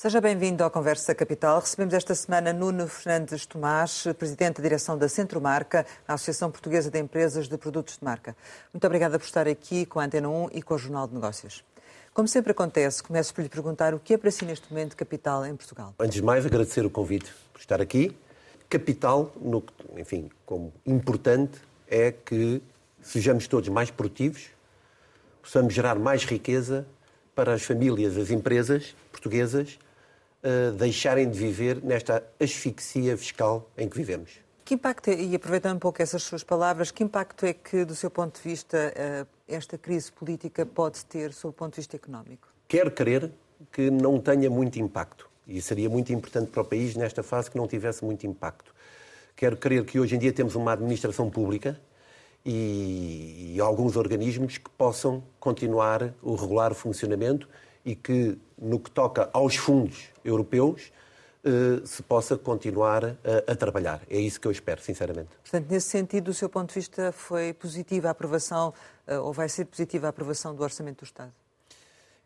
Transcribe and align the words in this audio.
Seja 0.00 0.20
bem-vindo 0.20 0.62
ao 0.62 0.70
Conversa 0.70 1.12
Capital. 1.12 1.58
Recebemos 1.58 1.92
esta 1.92 2.14
semana 2.14 2.52
Nuno 2.52 2.86
Fernandes 2.86 3.44
Tomás, 3.44 4.04
presidente 4.16 4.58
da 4.58 4.62
direção 4.62 4.96
da 4.96 5.08
Centro 5.08 5.40
Marca, 5.40 5.84
a 6.06 6.14
Associação 6.14 6.52
Portuguesa 6.52 6.88
de 6.88 7.00
Empresas 7.00 7.48
de 7.48 7.58
Produtos 7.58 7.98
de 7.98 8.04
Marca. 8.04 8.36
Muito 8.72 8.86
obrigada 8.86 9.18
por 9.18 9.24
estar 9.24 9.48
aqui 9.48 9.84
com 9.84 9.98
a 9.98 10.04
Antena 10.04 10.28
1 10.28 10.50
e 10.52 10.62
com 10.62 10.74
o 10.74 10.78
Jornal 10.78 11.08
de 11.08 11.14
Negócios. 11.14 11.64
Como 12.14 12.28
sempre 12.28 12.52
acontece, 12.52 13.02
começo 13.02 13.34
por 13.34 13.42
lhe 13.42 13.48
perguntar 13.48 13.92
o 13.92 13.98
que 13.98 14.14
é 14.14 14.16
para 14.16 14.30
si 14.30 14.44
neste 14.44 14.72
momento 14.72 14.96
capital 14.96 15.44
em 15.44 15.56
Portugal. 15.56 15.92
Antes 15.98 16.14
de 16.14 16.22
mais, 16.22 16.46
agradecer 16.46 16.86
o 16.86 16.90
convite 16.90 17.34
por 17.52 17.58
estar 17.58 17.80
aqui. 17.80 18.16
Capital, 18.68 19.32
no, 19.34 19.64
enfim, 19.96 20.30
como 20.46 20.72
importante, 20.86 21.60
é 21.88 22.12
que 22.12 22.62
sejamos 23.02 23.48
todos 23.48 23.68
mais 23.68 23.90
produtivos, 23.90 24.50
possamos 25.42 25.74
gerar 25.74 25.96
mais 25.96 26.24
riqueza 26.24 26.86
para 27.34 27.52
as 27.52 27.64
famílias, 27.64 28.16
as 28.16 28.30
empresas 28.30 28.94
portuguesas 29.10 29.76
uh, 30.42 30.72
deixarem 30.72 31.28
de 31.28 31.38
viver 31.38 31.82
nesta 31.82 32.22
asfixia 32.40 33.16
fiscal 33.16 33.70
em 33.76 33.88
que 33.88 33.96
vivemos. 33.96 34.30
Que 34.64 34.74
impacto, 34.74 35.10
e 35.10 35.34
aproveitando 35.34 35.76
um 35.76 35.78
pouco 35.80 36.02
essas 36.02 36.22
suas 36.22 36.44
palavras, 36.44 36.90
que 36.90 37.02
impacto 37.02 37.46
é 37.46 37.54
que, 37.54 37.84
do 37.84 37.94
seu 37.94 38.10
ponto 38.10 38.36
de 38.36 38.48
vista, 38.48 38.76
uh, 38.76 39.26
esta 39.48 39.78
crise 39.78 40.12
política 40.12 40.66
pode 40.66 41.04
ter 41.06 41.32
sob 41.32 41.50
o 41.50 41.54
ponto 41.54 41.74
de 41.74 41.80
vista 41.80 41.96
económico? 41.96 42.48
Quero 42.68 42.90
crer 42.90 43.30
que 43.72 43.90
não 43.90 44.20
tenha 44.20 44.50
muito 44.50 44.78
impacto. 44.78 45.28
E 45.46 45.62
seria 45.62 45.88
muito 45.88 46.12
importante 46.12 46.50
para 46.50 46.60
o 46.60 46.64
país, 46.64 46.94
nesta 46.94 47.22
fase, 47.22 47.50
que 47.50 47.56
não 47.56 47.66
tivesse 47.66 48.04
muito 48.04 48.26
impacto. 48.26 48.74
Quero 49.34 49.56
crer 49.56 49.84
que 49.84 49.98
hoje 49.98 50.16
em 50.16 50.18
dia 50.18 50.32
temos 50.32 50.54
uma 50.54 50.72
administração 50.72 51.30
pública 51.30 51.80
e, 52.44 53.54
e 53.54 53.60
alguns 53.60 53.96
organismos 53.96 54.58
que 54.58 54.68
possam 54.70 55.22
continuar 55.40 56.12
o 56.22 56.34
regular 56.34 56.74
funcionamento 56.74 57.48
e 57.88 57.94
que, 57.96 58.38
no 58.58 58.78
que 58.78 58.90
toca 58.90 59.30
aos 59.32 59.56
fundos 59.56 60.08
europeus, 60.22 60.92
eh, 61.42 61.80
se 61.86 62.02
possa 62.02 62.36
continuar 62.36 63.02
a, 63.02 63.52
a, 63.52 63.56
trabalhar. 63.56 64.02
É 64.10 64.18
isso 64.18 64.38
que 64.38 64.46
eu 64.46 64.52
espero, 64.52 64.82
sinceramente. 64.82 65.30
Portanto, 65.42 65.66
nesse 65.70 65.88
sentido, 65.88 66.24
do 66.24 66.34
seu 66.34 66.50
ponto 66.50 66.68
de 66.68 66.74
vista, 66.74 67.12
foi 67.12 67.54
positiva 67.54 68.08
a 68.08 68.10
aprovação, 68.10 68.74
eh, 69.06 69.18
ou 69.18 69.32
vai 69.32 69.48
ser 69.48 69.64
positiva 69.64 70.06
a 70.06 70.10
aprovação 70.10 70.54
do 70.54 70.62
Orçamento 70.62 70.98
do 70.98 71.04
Estado? 71.04 71.32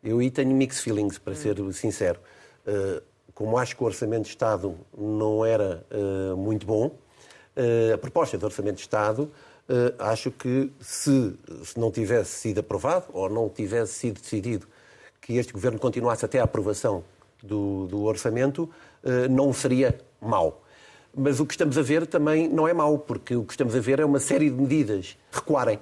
Eu 0.03 0.19
aí 0.19 0.29
tenho 0.29 0.53
mixed 0.53 0.83
feelings, 0.83 1.17
para 1.17 1.31
hum. 1.31 1.37
ser 1.37 1.73
sincero. 1.73 2.19
Eh, 2.67 3.01
como 3.33 3.57
acho 3.57 3.77
que 3.77 3.83
o 3.83 3.85
Orçamento 3.85 4.23
de 4.23 4.29
Estado 4.29 4.77
não 4.95 5.45
era 5.45 5.83
muito 6.37 6.67
bom, 6.67 6.95
a 7.91 7.97
proposta 7.97 8.37
do 8.37 8.45
Orçamento 8.45 8.75
de 8.75 8.81
Estado 8.81 9.31
acho 9.97 10.29
que 10.29 10.71
se, 10.79 11.35
se 11.63 11.79
não 11.79 11.89
tivesse 11.89 12.29
sido 12.29 12.59
aprovado 12.59 13.07
ou 13.11 13.27
não 13.27 13.49
tivesse 13.49 13.93
sido 13.93 14.21
decidido 14.21 14.67
que 15.23 15.37
este 15.37 15.53
governo 15.53 15.79
continuasse 15.79 16.23
até 16.25 16.39
a 16.39 16.43
aprovação 16.43 17.03
do, 17.41 17.87
do 17.87 18.03
orçamento, 18.03 18.69
eh, 19.03 19.27
não 19.27 19.51
seria 19.53 19.99
mau. 20.21 20.61
Mas 21.15 21.39
o 21.39 21.45
que 21.45 21.53
estamos 21.53 21.77
a 21.77 21.81
ver 21.81 22.05
também 22.05 22.47
não 22.47 22.67
é 22.67 22.73
mau, 22.73 22.97
porque 22.97 23.35
o 23.35 23.43
que 23.43 23.53
estamos 23.53 23.75
a 23.75 23.79
ver 23.79 23.99
é 23.99 24.05
uma 24.05 24.19
série 24.19 24.49
de 24.49 24.55
medidas 24.55 25.17
recuarem. 25.31 25.79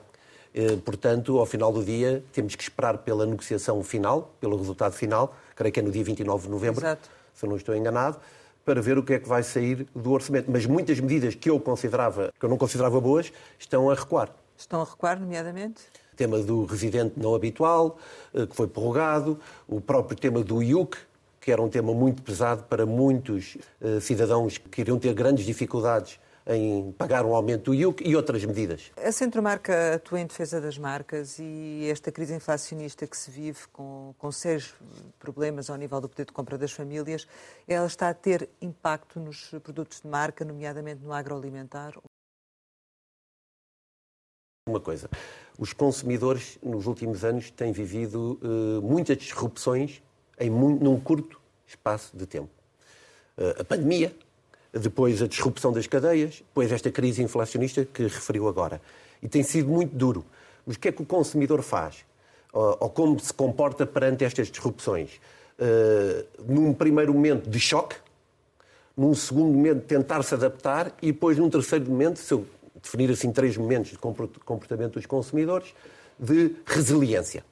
Eh, 0.54 0.78
portanto, 0.78 1.40
ao 1.40 1.46
final 1.46 1.72
do 1.72 1.84
dia, 1.84 2.24
temos 2.32 2.56
que 2.56 2.64
esperar 2.64 3.00
pela 3.00 3.26
negociação 3.26 3.82
final, 3.84 4.34
pelo 4.40 4.58
resultado 4.58 4.94
final, 4.94 5.36
creio 5.56 5.74
que 5.74 5.80
é 5.80 5.84
no 5.84 5.92
dia 5.92 6.04
29 6.04 6.44
de 6.44 6.50
novembro, 6.50 6.82
Exato. 6.82 7.10
se 7.34 7.46
eu 7.46 7.50
não 7.50 7.58
estou 7.58 7.76
enganado, 7.76 8.20
para 8.64 8.80
ver 8.80 8.98
o 8.98 9.04
que 9.04 9.14
é 9.14 9.20
que 9.20 9.28
vai 9.28 9.42
sair 9.42 9.88
do 9.96 10.12
orçamento. 10.12 10.52
Mas 10.52 10.68
muitas 10.68 11.00
medidas 11.00 11.34
que 11.34 11.50
eu 11.50 11.60
considerava, 11.60 12.32
que 12.40 12.46
eu 12.46 12.50
não 12.50 12.58
considerava 12.58 13.02
boas, 13.02 13.34
estão 13.58 13.90
a 13.90 13.96
recuar. 13.96 14.30
Estão 14.56 14.82
a 14.82 14.86
recuar, 14.86 15.20
nomeadamente? 15.20 15.82
Tema 16.16 16.40
do 16.40 16.66
residente 16.66 17.14
não 17.18 17.36
habitual, 17.36 17.98
eh, 18.34 18.46
que 18.46 18.56
foi 18.56 18.68
prorrogado, 18.68 19.40
o 19.68 19.80
próprio 19.80 20.18
tema 20.18 20.44
do 20.44 20.62
IUC, 20.62 20.98
que 21.40 21.52
era 21.52 21.62
um 21.62 21.70
tema 21.70 21.94
muito 21.94 22.22
pesado 22.22 22.64
para 22.64 22.86
muitos 22.86 23.58
eh, 23.82 24.00
cidadãos 24.00 24.58
que 24.58 24.82
iriam 24.82 25.00
ter 25.00 25.14
grandes 25.14 25.46
dificuldades 25.46 26.20
em 26.46 26.92
pagar 26.94 27.26
um 27.26 27.36
aumento 27.36 27.66
do 27.66 27.74
IUC 27.74 28.08
e 28.08 28.16
outras 28.16 28.44
medidas. 28.46 28.92
A 28.98 29.12
Centromarca 29.12 29.96
atua 29.96 30.20
em 30.20 30.26
defesa 30.26 30.60
das 30.60 30.78
marcas 30.78 31.38
e 31.40 31.88
esta 31.90 32.12
crise 32.12 32.34
inflacionista 32.34 33.06
que 33.06 33.18
se 33.18 33.30
vive 33.30 33.68
com, 33.72 34.14
com 34.18 34.32
sérios 34.32 34.74
problemas 35.20 35.70
ao 35.70 35.78
nível 35.78 36.02
do 36.02 36.10
poder 36.10 36.26
de 36.26 36.32
compra 36.32 36.58
das 36.58 36.72
famílias, 36.72 37.28
ela 37.68 37.86
está 37.86 38.10
a 38.10 38.14
ter 38.14 38.50
impacto 38.62 39.20
nos 39.20 39.50
produtos 39.64 40.02
de 40.02 40.08
marca, 40.08 40.44
nomeadamente 40.44 41.04
no 41.04 41.14
agroalimentar? 41.14 41.94
Uma 44.68 44.80
coisa, 44.80 45.10
os 45.62 45.74
consumidores 45.74 46.58
nos 46.64 46.88
últimos 46.88 47.24
anos 47.24 47.52
têm 47.52 47.72
vivido 47.72 48.40
uh, 48.42 48.82
muitas 48.82 49.16
disrupções 49.16 50.02
em 50.40 50.50
num 50.50 51.00
curto 51.00 51.40
espaço 51.68 52.18
de 52.18 52.26
tempo. 52.26 52.50
Uh, 53.38 53.62
a 53.62 53.64
pandemia, 53.64 54.12
depois 54.74 55.22
a 55.22 55.28
disrupção 55.28 55.72
das 55.72 55.86
cadeias, 55.86 56.38
depois 56.40 56.72
esta 56.72 56.90
crise 56.90 57.22
inflacionista 57.22 57.86
que 57.86 58.02
referiu 58.02 58.48
agora. 58.48 58.82
E 59.22 59.30
tem 59.30 59.44
sido 59.44 59.70
muito 59.70 59.96
duro. 59.96 60.26
Mas 60.66 60.78
o 60.78 60.80
que 60.80 60.88
é 60.88 60.92
que 60.92 61.04
o 61.04 61.06
consumidor 61.06 61.62
faz? 61.62 62.06
Ou, 62.52 62.78
ou 62.80 62.90
como 62.90 63.20
se 63.20 63.32
comporta 63.32 63.86
perante 63.86 64.26
estas 64.26 64.50
disrupções? 64.50 65.22
Uh, 65.60 66.26
num 66.52 66.74
primeiro 66.74 67.14
momento 67.14 67.48
de 67.48 67.60
choque, 67.60 67.98
num 68.98 69.14
segundo 69.14 69.54
momento 69.54 69.86
tentar 69.86 70.24
se 70.24 70.34
adaptar 70.34 70.92
e 71.04 71.12
depois 71.12 71.38
num 71.38 71.52
terceiro 71.52 71.86
momento, 71.86 72.18
se 72.18 72.34
eu 72.34 72.48
definir 72.82 73.12
assim 73.12 73.32
três 73.32 73.58
momentos 73.58 73.92
de 73.92 73.98
comportamento 73.98 74.94
dos 74.94 75.06
consumidores, 75.06 75.74
de 76.18 76.56
resiliência. 76.66 77.44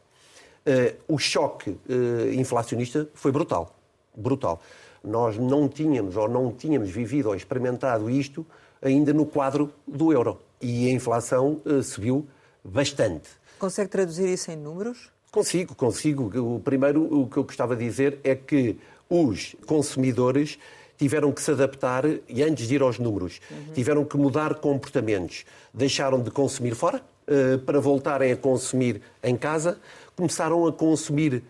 Uh, 0.66 1.16
o 1.16 1.17
choque 1.17 1.72
uh, 1.72 2.34
inflacionista 2.34 3.09
foi 3.13 3.31
brutal, 3.31 3.75
brutal. 4.16 4.62
Nós 5.03 5.38
não 5.38 5.69
tínhamos 5.69 6.18
ou 6.18 6.28
não 6.28 6.51
tínhamos 6.51 6.89
vivido 6.89 7.29
ou 7.29 7.35
experimentado 7.35 8.09
isto 8.09 8.45
ainda 8.81 9.13
no 9.13 9.25
quadro 9.25 9.73
do 9.88 10.12
euro 10.12 10.39
e 10.62 10.88
a 10.88 10.91
inflação 10.91 11.62
uh, 11.66 11.81
subiu 11.81 12.28
bastante. 12.63 13.29
Consegue 13.57 13.89
traduzir 13.89 14.28
isso 14.28 14.51
em 14.51 14.57
números? 14.57 15.09
Consigo, 15.31 15.75
consigo. 15.75 16.56
O 16.56 16.59
primeiro, 16.59 17.03
o 17.03 17.28
que 17.28 17.38
eu 17.38 17.44
gostava 17.44 17.75
de 17.75 17.85
dizer 17.85 18.19
é 18.23 18.35
que 18.35 18.78
os 19.09 19.56
consumidores 19.66 20.59
tiveram 21.00 21.32
que 21.32 21.42
se 21.42 21.52
adaptar 21.52 22.04
e 22.28 22.44
antes 22.44 22.68
de 22.68 22.76
ir 22.76 22.82
aos 22.82 23.00
números, 23.00 23.40
uhum. 23.50 23.74
tiveram 23.74 24.04
que 24.04 24.18
mudar 24.18 24.56
comportamentos. 24.56 25.46
Deixaram 25.74 26.22
de 26.22 26.30
consumir 26.30 26.76
fora 26.76 27.02
uh, 27.26 27.58
para 27.60 27.80
voltarem 27.80 28.34
a 28.34 28.36
consumir 28.36 29.02
em 29.24 29.38
casa, 29.38 29.80
começaram 30.14 30.68
a 30.68 30.74
consumir 30.74 31.42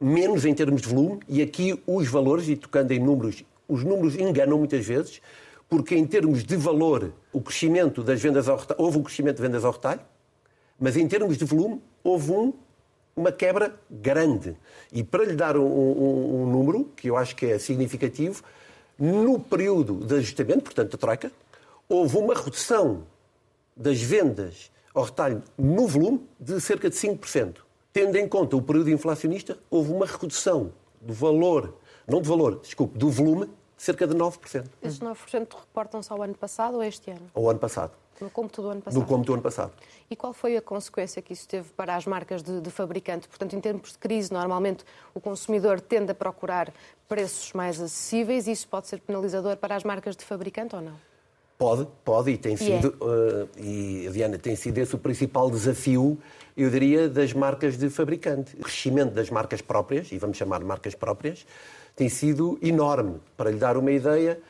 menos 0.00 0.44
em 0.44 0.52
termos 0.52 0.82
de 0.82 0.88
volume 0.88 1.20
e 1.28 1.40
aqui 1.40 1.80
os 1.86 2.08
valores, 2.08 2.48
e 2.48 2.56
tocando 2.56 2.90
em 2.90 2.98
números, 2.98 3.44
os 3.68 3.84
números 3.84 4.16
enganam 4.16 4.58
muitas 4.58 4.84
vezes, 4.84 5.20
porque 5.68 5.94
em 5.94 6.04
termos 6.04 6.42
de 6.42 6.56
valor, 6.56 7.12
o 7.32 7.40
crescimento 7.40 8.02
das 8.02 8.20
vendas 8.20 8.48
ao 8.48 8.56
retalho, 8.56 8.82
houve 8.82 8.98
um 8.98 9.02
crescimento 9.04 9.36
de 9.36 9.42
vendas 9.42 9.64
ao 9.64 9.70
retalho, 9.70 10.00
mas 10.80 10.96
em 10.96 11.06
termos 11.06 11.38
de 11.38 11.44
volume, 11.44 11.80
houve 12.02 12.32
um, 12.32 12.52
uma 13.14 13.30
quebra 13.30 13.72
grande. 13.88 14.56
E 14.92 15.04
para 15.04 15.24
lhe 15.24 15.34
dar 15.34 15.56
um, 15.56 15.62
um, 15.62 16.42
um 16.42 16.50
número, 16.50 16.90
que 16.96 17.08
eu 17.08 17.16
acho 17.16 17.36
que 17.36 17.46
é 17.46 17.58
significativo, 17.58 18.42
no 19.00 19.40
período 19.40 19.94
de 19.94 20.16
ajustamento, 20.16 20.64
portanto, 20.64 20.92
da 20.92 20.98
Troika, 20.98 21.32
houve 21.88 22.18
uma 22.18 22.34
redução 22.34 23.04
das 23.74 24.00
vendas 24.00 24.70
ao 24.92 25.04
retalho 25.04 25.42
no 25.56 25.86
volume 25.86 26.28
de 26.38 26.60
cerca 26.60 26.90
de 26.90 26.96
5%. 26.96 27.56
Tendo 27.92 28.16
em 28.16 28.28
conta 28.28 28.56
o 28.56 28.62
período 28.62 28.90
inflacionista, 28.90 29.58
houve 29.70 29.90
uma 29.90 30.04
redução 30.04 30.72
do 31.00 31.14
valor, 31.14 31.74
não 32.06 32.20
do 32.20 32.28
valor, 32.28 32.60
desculpe, 32.60 32.98
do 32.98 33.10
volume, 33.10 33.46
de 33.46 33.82
cerca 33.82 34.06
de 34.06 34.14
9%. 34.14 34.66
Esses 34.82 35.00
9% 35.00 35.54
reportam-se 35.58 36.12
ao 36.12 36.22
ano 36.22 36.34
passado 36.34 36.74
ou 36.74 36.82
este 36.82 37.10
ano? 37.10 37.30
Ao 37.34 37.48
ano 37.48 37.58
passado. 37.58 37.92
No 38.20 38.30
cômputo 38.30 38.62
do 38.62 38.68
ano 38.68 38.82
passado? 38.82 39.00
No 39.00 39.06
cômputo 39.06 39.26
do 39.26 39.32
ano 39.34 39.42
passado. 39.42 39.72
E 40.10 40.16
qual 40.16 40.32
foi 40.32 40.56
a 40.56 40.62
consequência 40.62 41.22
que 41.22 41.32
isso 41.32 41.48
teve 41.48 41.68
para 41.70 41.96
as 41.96 42.06
marcas 42.06 42.42
de, 42.42 42.60
de, 42.60 42.70
fabricante? 42.70 43.28
Portanto, 43.28 43.56
em 43.56 43.60
termos 43.60 43.92
de 43.92 43.98
crise, 43.98 44.32
normalmente 44.32 44.84
o 45.14 45.20
consumidor 45.20 45.80
tende 45.80 46.12
a 46.12 46.14
procurar 46.14 46.72
preços 47.08 47.52
mais 47.52 47.80
acessíveis 47.80 48.46
e 48.46 48.52
isso 48.52 48.68
pode 48.68 48.88
ser 48.88 49.00
penalizador 49.00 49.56
para 49.56 49.74
as 49.74 49.84
marcas 49.84 50.16
de 50.16 50.24
fabricante 50.24 50.76
ou 50.76 50.82
não? 50.82 51.10
Pode, 51.60 51.86
pode, 52.02 52.30
e 52.30 52.38
tem 52.38 52.56
sido, 52.56 52.96
uh, 53.02 53.46
e 53.58 54.08
Diana, 54.10 54.38
tem 54.38 54.56
sido 54.56 54.78
esse 54.78 54.94
o 54.94 54.98
principal 54.98 55.50
desafio, 55.50 56.18
eu 56.56 56.70
diria, 56.70 57.06
das 57.06 57.34
marcas 57.34 57.76
de 57.76 57.90
fabricante. 57.90 58.56
O 58.56 58.62
crescimento 58.62 59.12
das 59.12 59.28
marcas 59.28 59.60
próprias, 59.60 60.10
e 60.10 60.16
vamos 60.16 60.38
chamar 60.38 60.60
de 60.60 60.64
marcas 60.64 60.94
próprias, 60.94 61.44
tem 61.94 62.08
sido 62.08 62.58
enorme. 62.62 63.20
Para 63.36 63.50
lhe 63.50 63.58
dar 63.58 63.76
uma 63.76 63.92
ideia, 63.92 64.40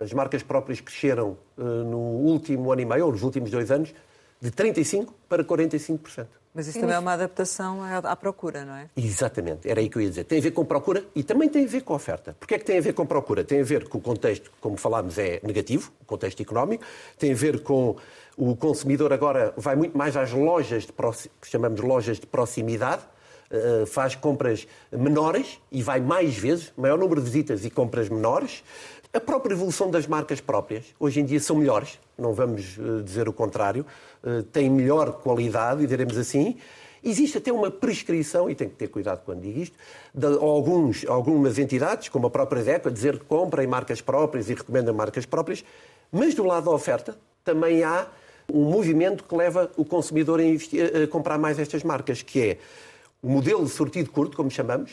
as 0.00 0.12
marcas 0.12 0.42
próprias 0.42 0.80
cresceram 0.80 1.36
uh, 1.56 1.62
no 1.62 1.98
último 1.98 2.72
ano 2.72 2.80
e 2.80 2.84
meio, 2.86 3.06
ou 3.06 3.12
nos 3.12 3.22
últimos 3.22 3.50
dois 3.50 3.70
anos, 3.70 3.94
de 4.40 4.50
35% 4.50 5.08
para 5.28 5.44
45%. 5.44 6.26
Mas 6.52 6.66
isso 6.66 6.80
também 6.80 6.96
é 6.96 6.98
uma 6.98 7.12
adaptação 7.12 7.78
à 7.84 8.16
procura, 8.16 8.64
não 8.64 8.74
é? 8.74 8.90
Exatamente, 8.96 9.70
era 9.70 9.78
aí 9.78 9.88
que 9.88 9.98
eu 9.98 10.02
ia 10.02 10.08
dizer. 10.08 10.24
Tem 10.24 10.38
a 10.40 10.42
ver 10.42 10.50
com 10.50 10.64
procura 10.64 11.04
e 11.14 11.22
também 11.22 11.48
tem 11.48 11.64
a 11.64 11.68
ver 11.68 11.82
com 11.82 11.94
oferta. 11.94 12.34
Porquê 12.40 12.54
é 12.54 12.58
que 12.58 12.64
tem 12.64 12.78
a 12.78 12.80
ver 12.80 12.92
com 12.92 13.06
procura? 13.06 13.44
Tem 13.44 13.60
a 13.60 13.64
ver 13.64 13.88
com 13.88 13.98
o 13.98 14.00
contexto, 14.00 14.50
como 14.60 14.76
falámos, 14.76 15.16
é 15.16 15.38
negativo, 15.44 15.92
o 16.00 16.04
contexto 16.04 16.42
económico, 16.42 16.84
tem 17.16 17.32
a 17.32 17.36
ver 17.36 17.62
com 17.62 17.94
o 18.36 18.56
consumidor 18.56 19.12
agora 19.12 19.52
vai 19.56 19.76
muito 19.76 19.96
mais 19.96 20.16
às 20.16 20.32
lojas 20.32 20.84
de 20.84 20.92
que 21.40 21.48
chamamos 21.48 21.80
de 21.80 21.86
lojas 21.86 22.18
de 22.18 22.26
proximidade, 22.26 23.02
uh, 23.50 23.86
faz 23.86 24.14
compras 24.14 24.66
menores 24.90 25.60
e 25.70 25.82
vai 25.82 26.00
mais 26.00 26.36
vezes, 26.36 26.72
maior 26.76 26.98
número 26.98 27.20
de 27.20 27.26
visitas 27.26 27.64
e 27.64 27.70
compras 27.70 28.08
menores. 28.08 28.62
A 29.12 29.18
própria 29.18 29.54
evolução 29.54 29.90
das 29.90 30.06
marcas 30.06 30.40
próprias, 30.40 30.84
hoje 30.98 31.20
em 31.20 31.24
dia 31.24 31.40
são 31.40 31.56
melhores, 31.56 31.98
não 32.16 32.32
vamos 32.32 32.78
uh, 32.78 33.02
dizer 33.02 33.28
o 33.28 33.32
contrário, 33.32 33.84
uh, 34.22 34.42
têm 34.44 34.70
melhor 34.70 35.14
qualidade, 35.14 35.86
diremos 35.86 36.16
assim. 36.16 36.56
Existe 37.02 37.38
até 37.38 37.50
uma 37.50 37.70
prescrição, 37.70 38.50
e 38.50 38.54
tem 38.54 38.68
que 38.68 38.74
ter 38.74 38.88
cuidado 38.88 39.22
quando 39.24 39.40
digo 39.40 39.58
isto, 39.58 39.76
de 40.14 40.26
alguns, 40.26 41.04
algumas 41.08 41.58
entidades, 41.58 42.08
como 42.08 42.26
a 42.26 42.30
própria 42.30 42.62
DECO, 42.62 42.88
a 42.88 42.90
dizer 42.92 43.18
que 43.18 43.24
comprem 43.24 43.66
marcas 43.66 44.00
próprias 44.02 44.50
e 44.50 44.54
recomendam 44.54 44.94
marcas 44.94 45.24
próprias, 45.24 45.64
mas 46.12 46.34
do 46.34 46.44
lado 46.44 46.64
da 46.64 46.70
oferta 46.70 47.16
também 47.42 47.82
há 47.82 48.06
um 48.52 48.64
movimento 48.64 49.24
que 49.24 49.34
leva 49.34 49.70
o 49.76 49.84
consumidor 49.84 50.40
a, 50.40 50.44
investir, 50.44 51.04
a 51.04 51.06
comprar 51.06 51.38
mais 51.38 51.58
estas 51.58 51.82
marcas, 51.82 52.20
que 52.22 52.40
é 52.40 52.58
o 53.22 53.28
modelo 53.28 53.64
de 53.64 53.70
sortido 53.70 54.10
curto, 54.10 54.36
como 54.36 54.50
chamamos, 54.50 54.92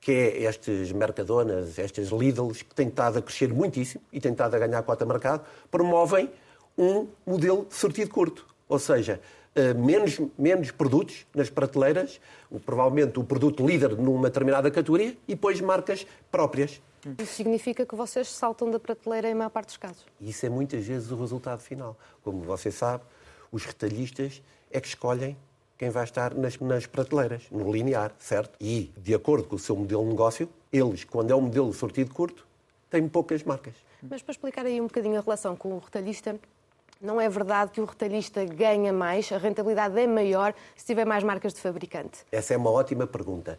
que 0.00 0.10
é 0.10 0.42
estes 0.42 0.92
Mercadonas, 0.92 1.78
estas 1.78 2.08
Lidls, 2.08 2.62
que 2.62 2.74
têm 2.74 2.88
estado 2.88 3.18
a 3.18 3.22
crescer 3.22 3.52
muitíssimo 3.52 4.02
e 4.12 4.20
têm 4.20 4.32
estado 4.32 4.54
a 4.54 4.58
ganhar 4.58 4.82
cota 4.82 5.06
mercado, 5.06 5.44
promovem 5.70 6.30
um 6.76 7.06
modelo 7.24 7.66
de 7.66 7.74
sortido 7.74 8.10
curto. 8.10 8.46
Ou 8.68 8.78
seja, 8.78 9.20
eh, 9.54 9.74
menos, 9.74 10.18
menos 10.36 10.70
produtos 10.70 11.26
nas 11.34 11.50
prateleiras, 11.50 12.20
provavelmente 12.64 13.18
o 13.20 13.24
produto 13.24 13.66
líder 13.66 13.96
numa 13.96 14.28
determinada 14.28 14.70
categoria, 14.70 15.16
e 15.28 15.34
depois 15.34 15.60
marcas 15.60 16.06
próprias. 16.30 16.82
Isso 17.18 17.34
significa 17.34 17.84
que 17.84 17.94
vocês 17.94 18.28
saltam 18.28 18.70
da 18.70 18.80
prateleira 18.80 19.28
em 19.28 19.34
maior 19.34 19.50
parte 19.50 19.66
dos 19.66 19.76
casos? 19.76 20.04
Isso 20.20 20.46
é 20.46 20.48
muitas 20.48 20.84
vezes 20.84 21.10
o 21.10 21.16
resultado 21.16 21.60
final. 21.60 21.96
Como 22.24 22.42
você 22.42 22.70
sabe, 22.70 23.04
os 23.50 23.64
retalhistas 23.64 24.42
é 24.70 24.80
que 24.80 24.88
escolhem 24.88 25.36
quem 25.82 25.90
vai 25.90 26.04
estar 26.04 26.32
nas, 26.36 26.56
nas 26.60 26.86
prateleiras, 26.86 27.42
no 27.50 27.72
linear, 27.72 28.12
certo? 28.16 28.56
E, 28.60 28.92
de 28.96 29.12
acordo 29.16 29.48
com 29.48 29.56
o 29.56 29.58
seu 29.58 29.74
modelo 29.74 30.04
de 30.04 30.10
negócio, 30.10 30.48
eles, 30.72 31.02
quando 31.02 31.32
é 31.32 31.34
um 31.34 31.40
modelo 31.40 31.72
de 31.72 31.76
sortido 31.76 32.14
curto, 32.14 32.46
têm 32.88 33.08
poucas 33.08 33.42
marcas. 33.42 33.74
Mas 34.00 34.22
para 34.22 34.30
explicar 34.30 34.64
aí 34.64 34.80
um 34.80 34.84
bocadinho 34.84 35.18
a 35.18 35.20
relação 35.20 35.56
com 35.56 35.72
o 35.72 35.78
retalhista, 35.80 36.38
não 37.00 37.20
é 37.20 37.28
verdade 37.28 37.72
que 37.72 37.80
o 37.80 37.84
retalhista 37.84 38.44
ganha 38.44 38.92
mais, 38.92 39.32
a 39.32 39.38
rentabilidade 39.38 39.98
é 39.98 40.06
maior 40.06 40.54
se 40.76 40.86
tiver 40.86 41.04
mais 41.04 41.24
marcas 41.24 41.52
de 41.52 41.60
fabricante? 41.60 42.20
Essa 42.30 42.54
é 42.54 42.56
uma 42.56 42.70
ótima 42.70 43.04
pergunta. 43.04 43.58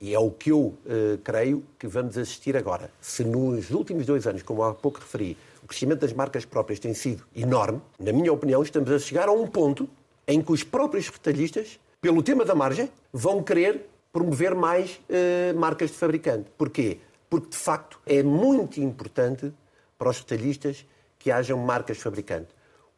E 0.00 0.14
é 0.14 0.18
o 0.20 0.30
que 0.30 0.52
eu 0.52 0.60
uh, 0.60 1.18
creio 1.24 1.64
que 1.76 1.88
vamos 1.88 2.16
assistir 2.16 2.56
agora. 2.56 2.88
Se 3.00 3.24
nos 3.24 3.72
últimos 3.72 4.06
dois 4.06 4.28
anos, 4.28 4.44
como 4.44 4.62
há 4.62 4.72
pouco 4.72 5.00
referi, 5.00 5.36
o 5.60 5.66
crescimento 5.66 6.02
das 6.02 6.12
marcas 6.12 6.44
próprias 6.44 6.78
tem 6.78 6.94
sido 6.94 7.24
enorme, 7.34 7.82
na 7.98 8.12
minha 8.12 8.32
opinião, 8.32 8.62
estamos 8.62 8.92
a 8.92 8.98
chegar 9.00 9.28
a 9.28 9.32
um 9.32 9.48
ponto 9.48 9.88
em 10.26 10.42
que 10.42 10.52
os 10.52 10.62
próprios 10.62 11.08
retalhistas, 11.08 11.78
pelo 12.00 12.22
tema 12.22 12.44
da 12.44 12.54
margem, 12.54 12.90
vão 13.12 13.42
querer 13.42 13.88
promover 14.12 14.54
mais 14.54 15.00
uh, 15.08 15.58
marcas 15.58 15.90
de 15.90 15.96
fabricante. 15.96 16.50
Porquê? 16.56 16.98
Porque, 17.28 17.50
de 17.50 17.56
facto, 17.56 18.00
é 18.06 18.22
muito 18.22 18.80
importante 18.80 19.52
para 19.98 20.08
os 20.08 20.18
retalhistas 20.20 20.86
que 21.18 21.30
hajam 21.30 21.58
marcas 21.58 21.96
de 21.96 22.02
fabricante. 22.02 22.48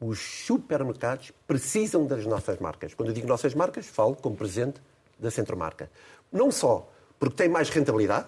Os 0.01 0.19
supermercados 0.19 1.33
precisam 1.47 2.07
das 2.07 2.27
nossas 2.27 2.59
marcas. 2.59 2.93
Quando 2.93 3.09
eu 3.09 3.15
digo 3.15 3.27
nossas 3.27 3.55
marcas, 3.55 3.87
falo 3.87 4.15
como 4.15 4.37
presidente 4.37 4.81
da 5.19 5.31
Centromarca. 5.31 5.91
Não 6.31 6.51
só 6.51 6.91
porque 7.19 7.37
tem 7.37 7.49
mais 7.49 7.71
rentabilidade, 7.71 8.27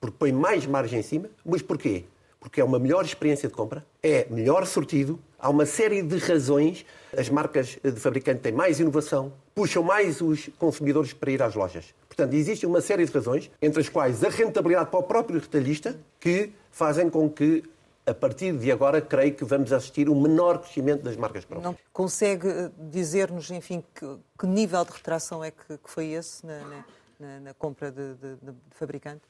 porque 0.00 0.16
põe 0.18 0.32
mais 0.32 0.66
margem 0.66 1.00
em 1.00 1.02
cima, 1.02 1.30
mas 1.44 1.62
porquê? 1.62 2.04
Porque 2.42 2.60
é 2.60 2.64
uma 2.64 2.78
melhor 2.78 3.04
experiência 3.04 3.48
de 3.48 3.54
compra, 3.54 3.86
é 4.02 4.26
melhor 4.28 4.66
sortido, 4.66 5.18
há 5.38 5.48
uma 5.48 5.64
série 5.64 6.02
de 6.02 6.18
razões. 6.18 6.84
As 7.16 7.30
marcas 7.30 7.78
de 7.82 7.98
fabricante 8.00 8.40
têm 8.40 8.52
mais 8.52 8.80
inovação, 8.80 9.32
puxam 9.54 9.82
mais 9.82 10.20
os 10.20 10.50
consumidores 10.58 11.14
para 11.14 11.30
ir 11.30 11.42
às 11.42 11.54
lojas. 11.54 11.94
Portanto, 12.08 12.34
existe 12.34 12.66
uma 12.66 12.80
série 12.80 13.06
de 13.06 13.12
razões, 13.12 13.50
entre 13.62 13.80
as 13.80 13.88
quais 13.88 14.22
a 14.22 14.28
rentabilidade 14.28 14.90
para 14.90 15.00
o 15.00 15.02
próprio 15.02 15.40
retalhista, 15.40 15.96
que 16.20 16.52
fazem 16.70 17.08
com 17.08 17.30
que 17.30 17.62
a 18.04 18.12
partir 18.12 18.56
de 18.56 18.70
agora, 18.70 19.00
creio 19.00 19.34
que 19.34 19.44
vamos 19.44 19.72
assistir 19.72 20.08
um 20.08 20.20
menor 20.20 20.58
crescimento 20.58 21.02
das 21.02 21.16
marcas 21.16 21.44
próprias. 21.44 21.72
Não 21.72 21.78
consegue 21.92 22.48
eh, 22.48 22.70
dizer-nos, 22.90 23.50
enfim, 23.50 23.84
que, 23.94 24.18
que, 24.38 24.46
nível 24.46 24.84
de 24.84 24.90
retração 24.90 25.42
é 25.42 25.50
que, 25.50 25.78
que 25.78 25.88
foi 25.88 26.06
esse 26.08 26.44
na, 26.44 26.84
na, 27.18 27.40
na 27.40 27.54
compra 27.54 27.92
de, 27.92 28.14
de, 28.14 28.34
de, 28.36 28.52
fabricante? 28.70 29.22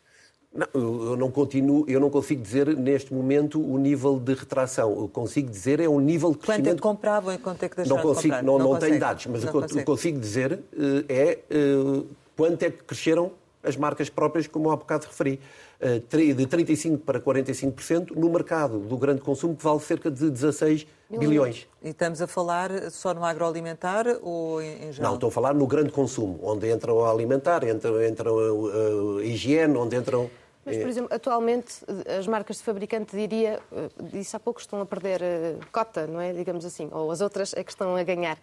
Não, 0.55 0.67
eu 0.75 1.17
não 1.17 1.31
continuo, 1.31 1.85
eu 1.89 1.99
não 1.99 2.11
consigo 2.11 2.43
dizer 2.43 2.77
neste 2.77 3.13
momento 3.15 3.59
o 3.59 3.79
nível 3.79 4.19
de 4.19 4.35
retração. 4.35 4.91
Eu 4.91 5.09
consigo 5.09 5.49
dizer 5.49 5.81
é 5.81 5.89
o 5.89 5.99
nível 5.99 6.33
de 6.33 6.39
crescimento. 6.39 6.65
Quanto 6.65 6.73
é 6.73 6.77
que 6.77 6.83
compravam 6.83 7.35
e 7.35 7.39
quanto 7.39 7.63
é 7.63 7.69
que 7.71 7.77
deixaram 7.77 7.97
não 7.97 8.03
consigo, 8.03 8.35
de 8.35 8.41
comprar? 8.41 8.43
Não, 8.43 8.59
não, 8.59 8.73
não 8.73 8.79
tenho 8.79 9.01
dados, 9.01 9.27
mas 9.27 9.45
o 9.45 9.51
que 9.51 9.79
eu 9.79 9.85
consigo 9.85 10.21
dizer 10.21 10.61
eh, 10.77 11.05
é 11.09 11.39
eh, 11.51 12.03
quanto 12.37 12.63
é 12.65 12.71
que 12.71 12.85
cresceram 12.85 13.33
as 13.63 13.77
marcas 13.77 14.11
próprias, 14.11 14.47
como 14.47 14.71
há 14.71 14.77
bocado 14.77 15.07
referi. 15.07 15.41
Eh, 15.81 15.99
de 15.99 16.47
35% 16.47 17.01
para 17.01 17.19
45% 17.19 18.15
no 18.15 18.31
mercado 18.31 18.79
do 18.79 18.97
grande 18.97 19.21
consumo, 19.21 19.57
que 19.57 19.65
vale 19.65 19.81
cerca 19.81 20.11
de 20.11 20.31
16 20.31 20.87
bilhões. 21.11 21.67
E 21.83 21.89
estamos 21.89 22.23
a 22.23 22.27
falar 22.29 22.91
só 22.91 23.13
no 23.13 23.25
agroalimentar 23.25 24.07
ou 24.23 24.63
em 24.63 24.93
geral? 24.93 25.11
Não, 25.11 25.15
estou 25.15 25.29
a 25.29 25.33
falar 25.33 25.55
no 25.55 25.67
grande 25.67 25.91
consumo, 25.91 26.39
onde 26.43 26.69
entra 26.69 26.93
o 26.93 27.05
alimentar, 27.05 27.67
entra, 27.67 28.07
entra 28.07 28.31
a, 28.31 29.25
higiene, 29.25 29.77
onde 29.77 29.97
entram... 29.97 30.31
Mas, 30.65 30.77
por 30.77 30.89
exemplo, 30.89 31.15
atualmente 31.15 31.85
as 32.19 32.27
marcas 32.27 32.59
de 32.59 32.63
fabricante, 32.63 33.17
diria, 33.17 33.61
eh, 33.73 33.89
disse 34.13 34.37
há 34.37 34.41
pouco, 34.41 34.61
estão 34.61 34.81
a 34.81 34.87
perder 34.87 35.21
eh, 35.21 35.57
cota, 35.73 36.07
não 36.07 36.21
é? 36.21 36.33
Digamos 36.33 36.65
assim, 36.65 36.89
ou 36.93 37.11
as 37.11 37.21
outras 37.21 37.53
é 37.55 37.65
que 37.65 37.71
estão 37.71 37.97
a 37.97 38.03
ganhar. 38.05 38.39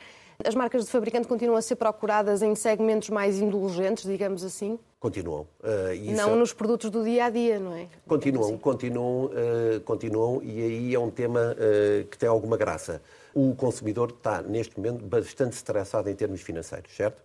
As 0.45 0.55
marcas 0.55 0.85
de 0.85 0.91
fabricante 0.91 1.27
continuam 1.27 1.57
a 1.57 1.61
ser 1.61 1.75
procuradas 1.75 2.41
em 2.41 2.55
segmentos 2.55 3.09
mais 3.09 3.39
indulgentes, 3.39 4.05
digamos 4.05 4.43
assim? 4.43 4.79
Continuam. 4.99 5.47
Uh, 5.61 6.15
não 6.15 6.33
é... 6.33 6.35
nos 6.35 6.53
produtos 6.53 6.89
do 6.89 7.03
dia 7.03 7.25
a 7.25 7.29
dia, 7.29 7.59
não 7.59 7.73
é? 7.73 7.87
Continuam, 8.07 8.47
assim. 8.47 8.57
continuam, 8.57 9.25
uh, 9.25 9.81
continuam, 9.85 10.41
e 10.41 10.61
aí 10.61 10.95
é 10.95 10.99
um 10.99 11.09
tema 11.09 11.55
uh, 11.55 12.05
que 12.07 12.17
tem 12.17 12.27
alguma 12.27 12.57
graça. 12.57 13.01
O 13.33 13.53
consumidor 13.55 14.11
está, 14.11 14.41
neste 14.41 14.77
momento, 14.77 15.03
bastante 15.03 15.53
estressado 15.53 16.09
em 16.09 16.15
termos 16.15 16.41
financeiros, 16.41 16.93
certo? 16.95 17.21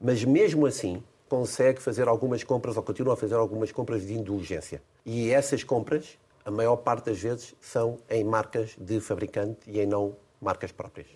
Mas 0.00 0.24
mesmo 0.24 0.64
assim, 0.66 1.02
consegue 1.28 1.80
fazer 1.80 2.08
algumas 2.08 2.42
compras, 2.42 2.76
ou 2.76 2.82
continua 2.82 3.14
a 3.14 3.16
fazer 3.16 3.34
algumas 3.34 3.70
compras 3.72 4.06
de 4.06 4.14
indulgência. 4.14 4.82
E 5.04 5.30
essas 5.30 5.62
compras, 5.62 6.18
a 6.44 6.50
maior 6.50 6.76
parte 6.76 7.06
das 7.06 7.18
vezes, 7.18 7.54
são 7.60 7.98
em 8.08 8.24
marcas 8.24 8.74
de 8.78 9.00
fabricante 9.00 9.58
e 9.66 9.80
em 9.80 9.86
não 9.86 10.16
marcas 10.40 10.72
próprias. 10.72 11.06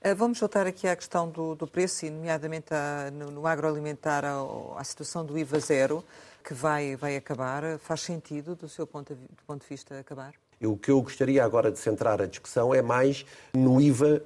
Eh, 0.00 0.14
vamos 0.14 0.38
voltar 0.38 0.66
aqui 0.66 0.86
à 0.86 0.94
questão 0.94 1.28
do, 1.28 1.54
do 1.54 1.66
preço, 1.66 2.06
e 2.06 2.10
nomeadamente 2.10 2.72
a, 2.72 3.10
no, 3.10 3.30
no, 3.30 3.46
agroalimentar, 3.46 4.24
à, 4.24 4.36
à, 4.76 4.84
situação 4.84 5.24
do 5.24 5.38
IVA 5.38 5.58
zero, 5.58 6.04
que 6.44 6.54
vai, 6.54 6.94
vai 6.96 7.16
acabar. 7.16 7.78
Faz 7.78 8.02
sentido, 8.02 8.54
do 8.54 8.68
seu 8.68 8.86
ponto 8.86 9.14
de, 9.14 9.20
do 9.20 9.42
ponto 9.46 9.62
de 9.62 9.68
vista, 9.68 9.98
acabar? 9.98 10.34
O 10.62 10.76
que 10.76 10.90
eu 10.90 11.00
gostaria 11.00 11.44
agora 11.44 11.70
de 11.70 11.78
centrar 11.78 12.20
a 12.20 12.26
discussão 12.26 12.74
é 12.74 12.82
mais 12.82 13.24
no 13.54 13.80
IVA 13.80 14.22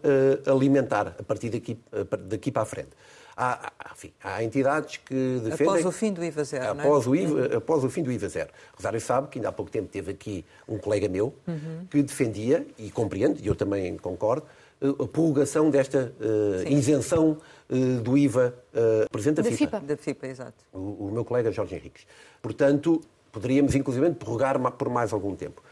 uh, 0.46 0.50
alimentar, 0.50 1.14
a 1.18 1.22
partir 1.22 1.50
daqui, 1.50 1.78
uh, 1.92 2.16
daqui 2.16 2.50
para 2.50 2.62
a 2.62 2.66
frente. 2.66 2.90
Há, 3.36 3.72
enfim, 3.92 4.12
há, 4.22 4.42
entidades 4.44 4.98
que 4.98 5.40
defendem... 5.42 5.66
Após 5.66 5.86
o 5.86 5.92
fim 5.92 6.12
do 6.12 6.22
IVA 6.22 6.44
zero, 6.44 6.70
após, 6.72 7.06
não 7.06 7.14
é? 7.14 7.18
o 7.18 7.20
IVA, 7.20 7.56
após 7.56 7.84
o 7.84 7.88
fim 7.88 8.02
do 8.02 8.12
IVA 8.12 8.28
zero. 8.28 8.50
Rosário 8.76 9.00
sabe 9.00 9.28
que 9.28 9.38
ainda 9.38 9.48
há 9.48 9.52
pouco 9.52 9.70
tempo 9.70 9.88
teve 9.88 10.10
aqui 10.10 10.44
um 10.68 10.78
colega 10.78 11.08
meu 11.08 11.34
uhum. 11.46 11.86
que 11.90 12.02
defendia, 12.02 12.66
e 12.78 12.90
compreendo, 12.90 13.40
e 13.42 13.46
eu 13.46 13.54
também 13.54 13.96
concordo, 13.96 14.46
a 14.82 15.06
prorrogação 15.06 15.70
desta 15.70 16.12
uh, 16.20 16.68
isenção 16.68 17.38
uh, 17.70 18.00
do 18.02 18.18
IVA 18.18 18.54
uh, 18.74 19.08
presente 19.10 19.36
da, 19.36 19.42
da 19.42 19.52
FIPA. 19.52 19.80
Da 19.80 19.96
FIPA, 19.96 20.26
exato. 20.26 20.64
O, 20.72 21.06
o, 21.06 21.10
meu 21.12 21.24
colega 21.24 21.52
Jorge 21.52 21.76
Henriques. 21.76 22.04
Portanto, 22.40 23.00
poderíamos 23.30 23.74
inclusive 23.76 24.10
prorrogar 24.14 24.58
por 24.72 24.88
mais 24.88 25.12
algum 25.12 25.36
tempo. 25.36 25.62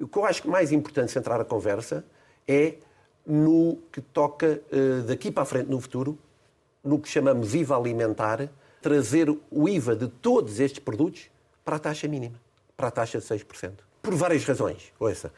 O 0.00 0.08
que 0.08 0.18
eu 0.18 0.24
acho 0.24 0.42
que 0.42 0.48
mais 0.48 0.72
importante 0.72 1.12
centrar 1.12 1.40
a 1.40 1.44
conversa 1.44 2.04
é 2.48 2.76
no 3.26 3.78
que 3.92 4.00
toca 4.00 4.60
daqui 5.06 5.30
para 5.30 5.44
a 5.44 5.46
frente 5.46 5.70
no 5.70 5.80
futuro, 5.80 6.18
no 6.84 6.98
que 6.98 7.08
chamamos 7.08 7.54
IVA 7.54 7.76
alimentar, 7.76 8.48
trazer 8.82 9.30
o 9.50 9.68
IVA 9.68 9.96
de 9.96 10.08
todos 10.08 10.60
estes 10.60 10.78
produtos 10.78 11.30
para 11.64 11.76
a 11.76 11.78
taxa 11.78 12.06
mínima, 12.06 12.38
para 12.76 12.88
a 12.88 12.90
taxa 12.90 13.18
de 13.18 13.24
6%. 13.24 13.72
Por 14.02 14.14
várias 14.14 14.44
razões. 14.44 14.92
Ouça. 15.00 15.32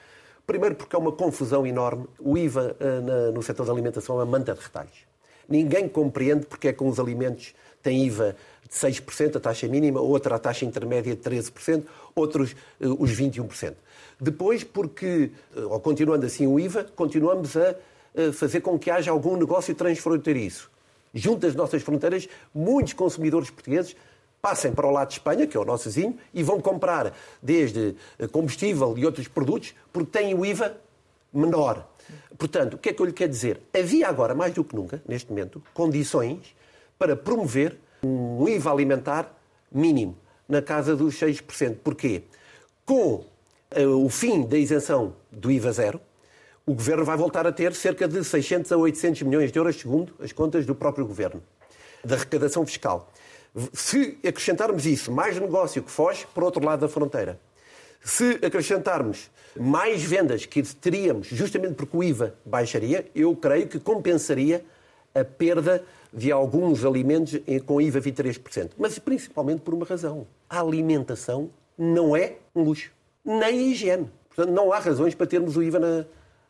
Primeiro 0.44 0.74
porque 0.74 0.96
é 0.96 0.98
uma 0.98 1.12
confusão 1.12 1.64
enorme. 1.64 2.06
O 2.18 2.36
IVA 2.36 2.76
uh, 2.80 3.32
no 3.32 3.42
setor 3.42 3.64
da 3.64 3.72
alimentação 3.72 4.16
é 4.16 4.24
uma 4.24 4.26
manta 4.26 4.52
de 4.54 4.60
retalhos. 4.60 5.06
Ninguém 5.48 5.88
compreende 5.88 6.46
porque 6.46 6.66
é 6.66 6.72
que 6.72 6.82
uns 6.82 6.98
alimentos 6.98 7.54
têm 7.80 8.04
IVA 8.06 8.34
de 8.68 8.74
6%, 8.74 9.36
a 9.36 9.40
taxa 9.40 9.68
mínima, 9.68 10.00
outra 10.00 10.34
a 10.34 10.38
taxa 10.40 10.64
intermédia 10.64 11.14
de 11.14 11.22
13%, 11.22 11.84
outros 12.16 12.56
uh, 12.80 12.96
os 13.00 13.12
21%. 13.12 13.74
Depois 14.20 14.64
porque, 14.64 15.30
uh, 15.56 15.68
ou 15.68 15.78
continuando 15.78 16.26
assim 16.26 16.48
o 16.48 16.58
IVA, 16.58 16.84
continuamos 16.96 17.56
a 17.56 17.76
fazer 18.32 18.62
com 18.62 18.78
que 18.78 18.90
haja 18.90 19.10
algum 19.10 19.36
negócio 19.36 19.74
transfronteiriço. 19.74 20.70
Junto 21.16 21.46
às 21.46 21.54
nossas 21.54 21.82
fronteiras, 21.82 22.28
muitos 22.54 22.92
consumidores 22.92 23.48
portugueses 23.48 23.96
passem 24.42 24.70
para 24.70 24.86
o 24.86 24.90
lado 24.90 25.08
de 25.08 25.14
Espanha, 25.14 25.46
que 25.46 25.56
é 25.56 25.60
o 25.60 25.64
nosso 25.64 25.84
vizinho, 25.84 26.16
e 26.34 26.42
vão 26.42 26.60
comprar 26.60 27.16
desde 27.42 27.96
eh, 28.18 28.28
combustível 28.28 28.96
e 28.98 29.06
outros 29.06 29.26
produtos, 29.26 29.74
porque 29.90 30.18
têm 30.18 30.34
o 30.34 30.44
IVA 30.44 30.76
menor. 31.32 31.88
Portanto, 32.36 32.74
o 32.74 32.78
que 32.78 32.90
é 32.90 32.92
que 32.92 33.00
eu 33.00 33.06
lhe 33.06 33.14
quero 33.14 33.30
dizer? 33.30 33.60
Havia 33.74 34.08
agora, 34.08 34.34
mais 34.34 34.52
do 34.52 34.62
que 34.62 34.76
nunca, 34.76 35.02
neste 35.08 35.30
momento, 35.30 35.62
condições 35.72 36.54
para 36.98 37.16
promover 37.16 37.78
um 38.04 38.46
IVA 38.46 38.70
alimentar 38.70 39.34
mínimo, 39.72 40.16
na 40.46 40.60
casa 40.60 40.94
dos 40.94 41.18
6%. 41.18 41.78
Porquê? 41.82 42.24
Com 42.84 43.24
uh, 43.74 44.04
o 44.04 44.08
fim 44.08 44.42
da 44.42 44.58
isenção 44.58 45.14
do 45.32 45.50
IVA 45.50 45.72
zero, 45.72 46.00
o 46.66 46.74
Governo 46.74 47.04
vai 47.04 47.16
voltar 47.16 47.46
a 47.46 47.52
ter 47.52 47.72
cerca 47.74 48.08
de 48.08 48.24
600 48.24 48.72
a 48.72 48.76
800 48.76 49.22
milhões 49.22 49.52
de 49.52 49.58
euros, 49.58 49.76
segundo 49.76 50.12
as 50.18 50.32
contas 50.32 50.66
do 50.66 50.74
próprio 50.74 51.06
Governo, 51.06 51.40
da 52.04 52.16
arrecadação 52.16 52.66
fiscal. 52.66 53.12
Se 53.72 54.18
acrescentarmos 54.26 54.84
isso, 54.84 55.12
mais 55.12 55.38
negócio 55.38 55.80
que 55.80 55.90
foge 55.90 56.26
por 56.34 56.42
outro 56.42 56.64
lado 56.64 56.80
da 56.80 56.88
fronteira, 56.88 57.40
se 58.02 58.40
acrescentarmos 58.44 59.30
mais 59.56 60.02
vendas 60.02 60.44
que 60.44 60.60
teríamos, 60.62 61.28
justamente 61.28 61.74
porque 61.74 61.96
o 61.96 62.02
IVA 62.02 62.34
baixaria, 62.44 63.08
eu 63.14 63.34
creio 63.36 63.68
que 63.68 63.78
compensaria 63.78 64.64
a 65.14 65.24
perda 65.24 65.84
de 66.12 66.32
alguns 66.32 66.84
alimentos 66.84 67.40
com 67.64 67.80
IVA 67.80 68.00
23%. 68.00 68.72
Mas 68.76 68.98
principalmente 68.98 69.60
por 69.60 69.72
uma 69.72 69.86
razão. 69.86 70.26
A 70.50 70.60
alimentação 70.60 71.48
não 71.78 72.16
é 72.16 72.36
um 72.54 72.62
luxo, 72.62 72.90
nem 73.24 73.44
a 73.44 73.50
higiene. 73.52 74.10
Portanto, 74.28 74.54
não 74.54 74.72
há 74.72 74.78
razões 74.78 75.14
para 75.14 75.26
termos 75.26 75.56
o 75.56 75.62
IVA 75.62 75.78
na, 75.78 76.04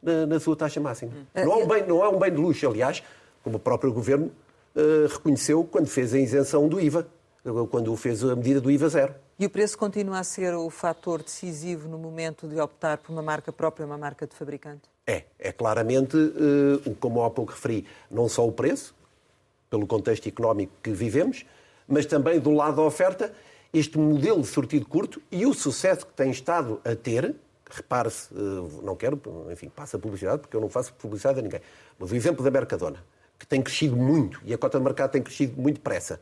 na, 0.07 0.27
na 0.27 0.41
sua 0.41 0.55
taxa 0.55 0.81
máxima. 0.81 1.13
Não 1.35 1.53
é, 1.53 1.57
um 1.57 1.67
bem, 1.67 1.87
não 1.87 2.05
é 2.05 2.09
um 2.09 2.19
bem 2.19 2.31
de 2.31 2.37
luxo, 2.37 2.67
aliás, 2.69 3.03
como 3.43 3.57
o 3.57 3.61
próprio 3.61 3.93
Governo 3.93 4.31
uh, 4.75 5.07
reconheceu 5.09 5.65
quando 5.65 5.89
fez 5.89 6.15
a 6.15 6.19
isenção 6.19 6.69
do 6.69 6.81
IVA, 6.81 7.09
quando 7.71 7.95
fez 7.97 8.25
a 8.25 8.37
medida 8.37 8.61
do 8.61 8.71
IVA 8.71 8.89
zero. 8.89 9.15
E 9.39 9.45
o 9.45 9.51
preço 9.51 9.77
continua 9.77 10.21
a 10.21 10.25
ser 10.25 10.55
o 10.55 10.71
fator 10.71 11.23
decisivo 11.23 11.89
no 11.89 11.99
momento 11.99 12.49
de 12.49 12.59
optar 12.59 12.99
por 12.99 13.13
uma 13.13 13.23
marca 13.23 13.53
própria, 13.53 13.85
uma 13.85 13.99
marca 13.99 14.27
de 14.27 14.35
fabricante? 14.35 14.83
É, 15.07 15.25
é 15.39 15.53
claramente, 15.53 16.17
uh, 16.17 16.95
como 16.99 17.23
há 17.23 17.31
pouco 17.31 17.53
referi, 17.53 17.85
não 18.11 18.29
só 18.29 18.47
o 18.47 18.53
preço, 18.53 18.95
pelo 19.69 19.87
contexto 19.87 20.29
económico 20.29 20.73
que 20.83 20.91
vivemos, 20.91 21.45
mas 21.87 22.07
também 22.07 22.41
do 22.41 22.51
lado 22.53 22.77
da 22.77 22.83
oferta, 22.83 23.33
este 23.73 23.99
modelo 23.99 24.41
de 24.41 24.47
sortido 24.47 24.87
curto 24.87 25.21
e 25.31 25.45
o 25.45 25.53
sucesso 25.53 26.07
que 26.07 26.13
tem 26.13 26.31
estado 26.31 26.81
a 26.85 26.95
ter, 26.95 27.35
repare-se, 27.71 28.33
eh, 28.33 28.83
não 28.83 28.95
quero, 28.97 29.21
enfim, 29.51 29.69
passa 29.69 29.99
publicidade, 29.99 30.41
porque 30.41 30.57
eu 30.57 30.61
não 30.61 30.69
faço 30.69 30.93
publicidade 30.95 31.41
a 31.41 31.43
ninguém, 31.43 31.61
mas 31.99 32.11
o 32.11 32.17
exemplo 32.17 32.45
da 32.45 32.51
Mercadona, 32.51 33.05
que 33.39 33.47
tem 33.47 33.63
crescido 33.63 33.97
muito 33.97 34.41
e 34.45 34.55
a 34.55 34.59
cota 34.59 34.79
de 34.79 34.85
mercado 34.85 35.11
tem 35.11 35.23
crescido 35.23 35.61
muito 35.61 35.77
depressa. 35.77 36.21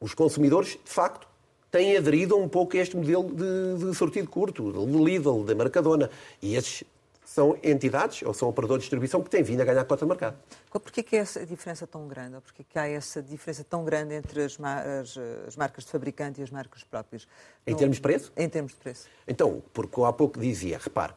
Os 0.00 0.14
consumidores, 0.14 0.70
de 0.70 0.90
facto, 0.90 1.28
têm 1.70 1.96
aderido 1.96 2.36
um 2.36 2.48
pouco 2.48 2.76
a 2.76 2.80
este 2.80 2.96
modelo 2.96 3.32
de, 3.32 3.86
de 3.86 3.94
sortido 3.94 4.28
curto, 4.28 4.72
do 4.72 5.04
Lidl, 5.04 5.44
da 5.44 5.54
Mercadona. 5.54 6.10
E 6.40 6.56
esses 6.56 6.84
são 7.32 7.56
entidades 7.62 8.20
ou 8.22 8.34
são 8.34 8.46
operadores 8.46 8.82
de 8.82 8.84
distribuição 8.84 9.22
que 9.22 9.30
têm 9.30 9.42
vindo 9.42 9.62
a 9.62 9.64
ganhar 9.64 9.82
cota 9.86 10.04
de 10.04 10.08
mercado. 10.10 10.36
Porquê 10.70 11.02
que 11.02 11.16
é 11.16 11.20
essa 11.20 11.46
diferença 11.46 11.86
tão 11.86 12.06
grande? 12.06 12.34
Ou 12.34 12.42
porquê 12.42 12.62
que 12.62 12.78
há 12.78 12.86
essa 12.86 13.22
diferença 13.22 13.64
tão 13.64 13.86
grande 13.86 14.14
entre 14.14 14.42
as, 14.42 14.58
as, 14.60 15.16
as 15.48 15.56
marcas 15.56 15.84
de 15.84 15.90
fabricante 15.90 16.42
e 16.42 16.44
as 16.44 16.50
marcas 16.50 16.84
próprias? 16.84 17.26
Em 17.66 17.70
no... 17.70 17.78
termos 17.78 17.96
de 17.96 18.02
preço? 18.02 18.30
Em 18.36 18.46
termos 18.50 18.72
de 18.72 18.78
preço. 18.78 19.08
Então, 19.26 19.62
porque 19.72 20.02
há 20.02 20.12
pouco 20.12 20.38
dizia, 20.38 20.76
repare, 20.76 21.14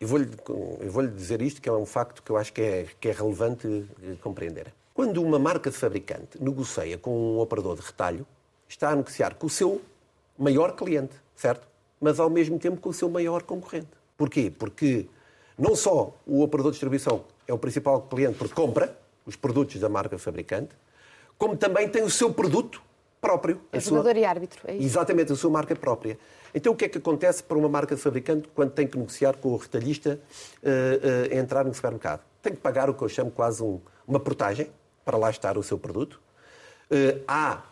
eu 0.00 0.08
vou-lhe 0.08 0.30
vou 0.88 1.06
dizer 1.06 1.42
isto, 1.42 1.60
que 1.60 1.68
é 1.68 1.72
um 1.72 1.84
facto 1.84 2.22
que 2.22 2.30
eu 2.30 2.38
acho 2.38 2.50
que 2.50 2.62
é, 2.62 2.86
que 2.98 3.08
é 3.10 3.12
relevante 3.12 3.86
eh, 4.02 4.14
compreender. 4.22 4.72
Quando 4.94 5.22
uma 5.22 5.38
marca 5.38 5.70
de 5.70 5.76
fabricante 5.76 6.42
negocia 6.42 6.96
com 6.96 7.10
um 7.10 7.38
operador 7.38 7.76
de 7.76 7.82
retalho, 7.82 8.26
está 8.66 8.88
a 8.88 8.96
negociar 8.96 9.34
com 9.34 9.48
o 9.48 9.50
seu 9.50 9.82
maior 10.38 10.72
cliente, 10.74 11.14
certo? 11.36 11.68
Mas 12.00 12.18
ao 12.18 12.30
mesmo 12.30 12.58
tempo 12.58 12.80
com 12.80 12.88
o 12.88 12.94
seu 12.94 13.10
maior 13.10 13.42
concorrente. 13.42 13.90
Porquê? 14.16 14.50
Porque 14.50 15.08
não 15.62 15.76
só 15.76 16.12
o 16.26 16.42
operador 16.42 16.72
de 16.72 16.74
distribuição 16.74 17.24
é 17.46 17.54
o 17.54 17.58
principal 17.58 18.02
cliente 18.02 18.36
porque 18.36 18.52
compra 18.52 18.98
os 19.24 19.36
produtos 19.36 19.78
da 19.78 19.88
marca 19.88 20.18
fabricante, 20.18 20.74
como 21.38 21.56
também 21.56 21.88
tem 21.88 22.02
o 22.02 22.10
seu 22.10 22.34
produto 22.34 22.82
próprio. 23.20 23.60
É 23.70 23.78
jogador 23.78 24.10
sua... 24.10 24.18
e 24.18 24.24
árbitro, 24.24 24.60
é 24.66 24.74
isso? 24.74 24.84
Exatamente, 24.84 25.32
a 25.32 25.36
sua 25.36 25.50
marca 25.50 25.76
própria. 25.76 26.18
Então 26.52 26.72
o 26.72 26.76
que 26.76 26.86
é 26.86 26.88
que 26.88 26.98
acontece 26.98 27.44
para 27.44 27.56
uma 27.56 27.68
marca 27.68 27.94
de 27.94 28.02
fabricante 28.02 28.48
quando 28.52 28.72
tem 28.72 28.88
que 28.88 28.98
negociar 28.98 29.36
com 29.36 29.50
o 29.50 29.56
retalhista 29.56 30.18
uh, 30.64 30.66
uh, 30.66 31.38
entrar 31.38 31.64
no 31.64 31.72
supermercado? 31.72 32.22
Tem 32.42 32.52
que 32.52 32.60
pagar 32.60 32.90
o 32.90 32.94
que 32.94 33.02
eu 33.02 33.08
chamo 33.08 33.30
quase 33.30 33.62
um, 33.62 33.80
uma 34.04 34.18
portagem 34.18 34.68
para 35.04 35.16
lá 35.16 35.30
estar 35.30 35.56
o 35.56 35.62
seu 35.62 35.78
produto. 35.78 36.20
Uh, 36.90 37.22
há, 37.28 37.62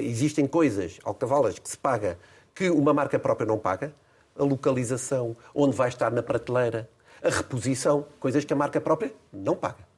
existem 0.00 0.46
coisas, 0.46 1.00
alcavalas, 1.02 1.58
que 1.58 1.68
se 1.68 1.76
paga 1.76 2.16
que 2.54 2.70
uma 2.70 2.94
marca 2.94 3.18
própria 3.18 3.46
não 3.46 3.58
paga. 3.58 3.92
A 4.38 4.44
localização, 4.44 5.36
onde 5.52 5.76
vai 5.76 5.88
estar 5.88 6.10
na 6.12 6.22
prateleira, 6.22 6.88
a 7.22 7.28
reposição, 7.28 8.06
coisas 8.18 8.44
que 8.44 8.52
a 8.52 8.56
marca 8.56 8.80
própria 8.80 9.12
não 9.32 9.54
paga. 9.54 9.88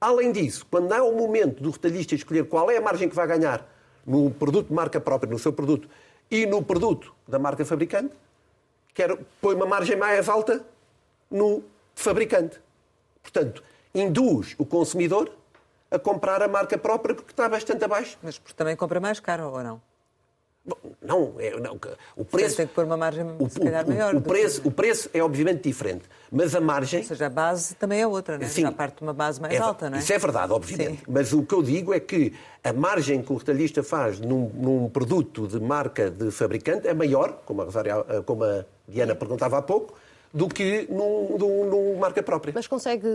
Além 0.00 0.30
disso, 0.30 0.66
quando 0.70 0.92
há 0.92 1.02
o 1.02 1.16
momento 1.16 1.62
do 1.62 1.70
retalhista 1.70 2.14
escolher 2.14 2.44
qual 2.44 2.70
é 2.70 2.76
a 2.76 2.80
margem 2.80 3.08
que 3.08 3.16
vai 3.16 3.26
ganhar 3.26 3.66
no 4.06 4.30
produto 4.30 4.68
de 4.68 4.74
marca 4.74 5.00
própria, 5.00 5.30
no 5.30 5.38
seu 5.38 5.52
produto, 5.52 5.88
e 6.30 6.46
no 6.46 6.62
produto 6.62 7.12
da 7.26 7.38
marca 7.38 7.64
fabricante, 7.64 8.14
quer, 8.94 9.16
põe 9.40 9.54
uma 9.54 9.66
margem 9.66 9.96
mais 9.96 10.28
alta 10.28 10.64
no 11.30 11.62
fabricante. 11.94 12.60
Portanto, 13.22 13.62
induz 13.94 14.54
o 14.58 14.64
consumidor 14.64 15.30
a 15.90 15.98
comprar 15.98 16.42
a 16.42 16.48
marca 16.48 16.76
própria 16.76 17.14
porque 17.14 17.32
está 17.32 17.48
bastante 17.48 17.84
abaixo. 17.84 18.18
Mas 18.22 18.38
também 18.56 18.76
compra 18.76 19.00
mais 19.00 19.20
caro 19.20 19.50
ou 19.50 19.62
não? 19.62 19.87
Não, 21.00 21.34
é, 21.38 21.58
não, 21.58 21.78
o 22.16 22.24
preço. 22.24 22.56
Tem 22.56 22.66
que 22.66 22.74
pôr 22.74 22.84
uma 22.84 22.96
margem, 22.96 23.24
o, 23.38 23.48
se 23.48 23.58
calhar, 23.58 23.86
maior. 23.86 24.14
O, 24.14 24.18
o 24.18 24.20
preço, 24.20 24.60
o 24.64 24.70
preço 24.70 25.08
é 25.14 25.22
obviamente 25.22 25.62
diferente, 25.62 26.02
mas 26.30 26.54
a 26.54 26.60
margem. 26.60 27.00
Ou 27.00 27.06
seja, 27.06 27.26
a 27.26 27.30
base 27.30 27.74
também 27.76 28.02
é 28.02 28.06
outra, 28.06 28.36
não 28.36 28.44
é? 28.44 28.48
Sim, 28.48 28.62
Já 28.62 28.72
parte 28.72 28.96
de 28.96 29.02
uma 29.02 29.14
base 29.14 29.40
mais 29.40 29.54
é, 29.54 29.58
alta, 29.58 29.88
não 29.88 29.96
é? 29.96 30.00
Isso 30.00 30.12
é 30.12 30.18
verdade, 30.18 30.52
obviamente. 30.52 30.98
Sim. 30.98 31.04
Mas 31.08 31.32
o 31.32 31.42
que 31.42 31.54
eu 31.54 31.62
digo 31.62 31.94
é 31.94 32.00
que 32.00 32.34
a 32.62 32.72
margem 32.72 33.22
que 33.22 33.32
o 33.32 33.36
retalhista 33.36 33.82
faz 33.82 34.20
num, 34.20 34.50
num 34.54 34.88
produto 34.90 35.48
de 35.48 35.58
marca 35.58 36.10
de 36.10 36.30
fabricante 36.30 36.86
é 36.86 36.92
maior, 36.92 37.40
como 37.46 37.62
a, 37.62 37.64
Rosária, 37.64 37.94
como 38.26 38.44
a 38.44 38.64
Diana 38.86 39.14
perguntava 39.14 39.56
há 39.56 39.62
pouco, 39.62 39.94
do 40.32 40.48
que 40.48 40.86
num, 40.90 41.36
num, 41.38 41.64
num 41.64 41.98
marca 41.98 42.22
própria. 42.22 42.52
Mas 42.54 42.66
consegue 42.66 43.08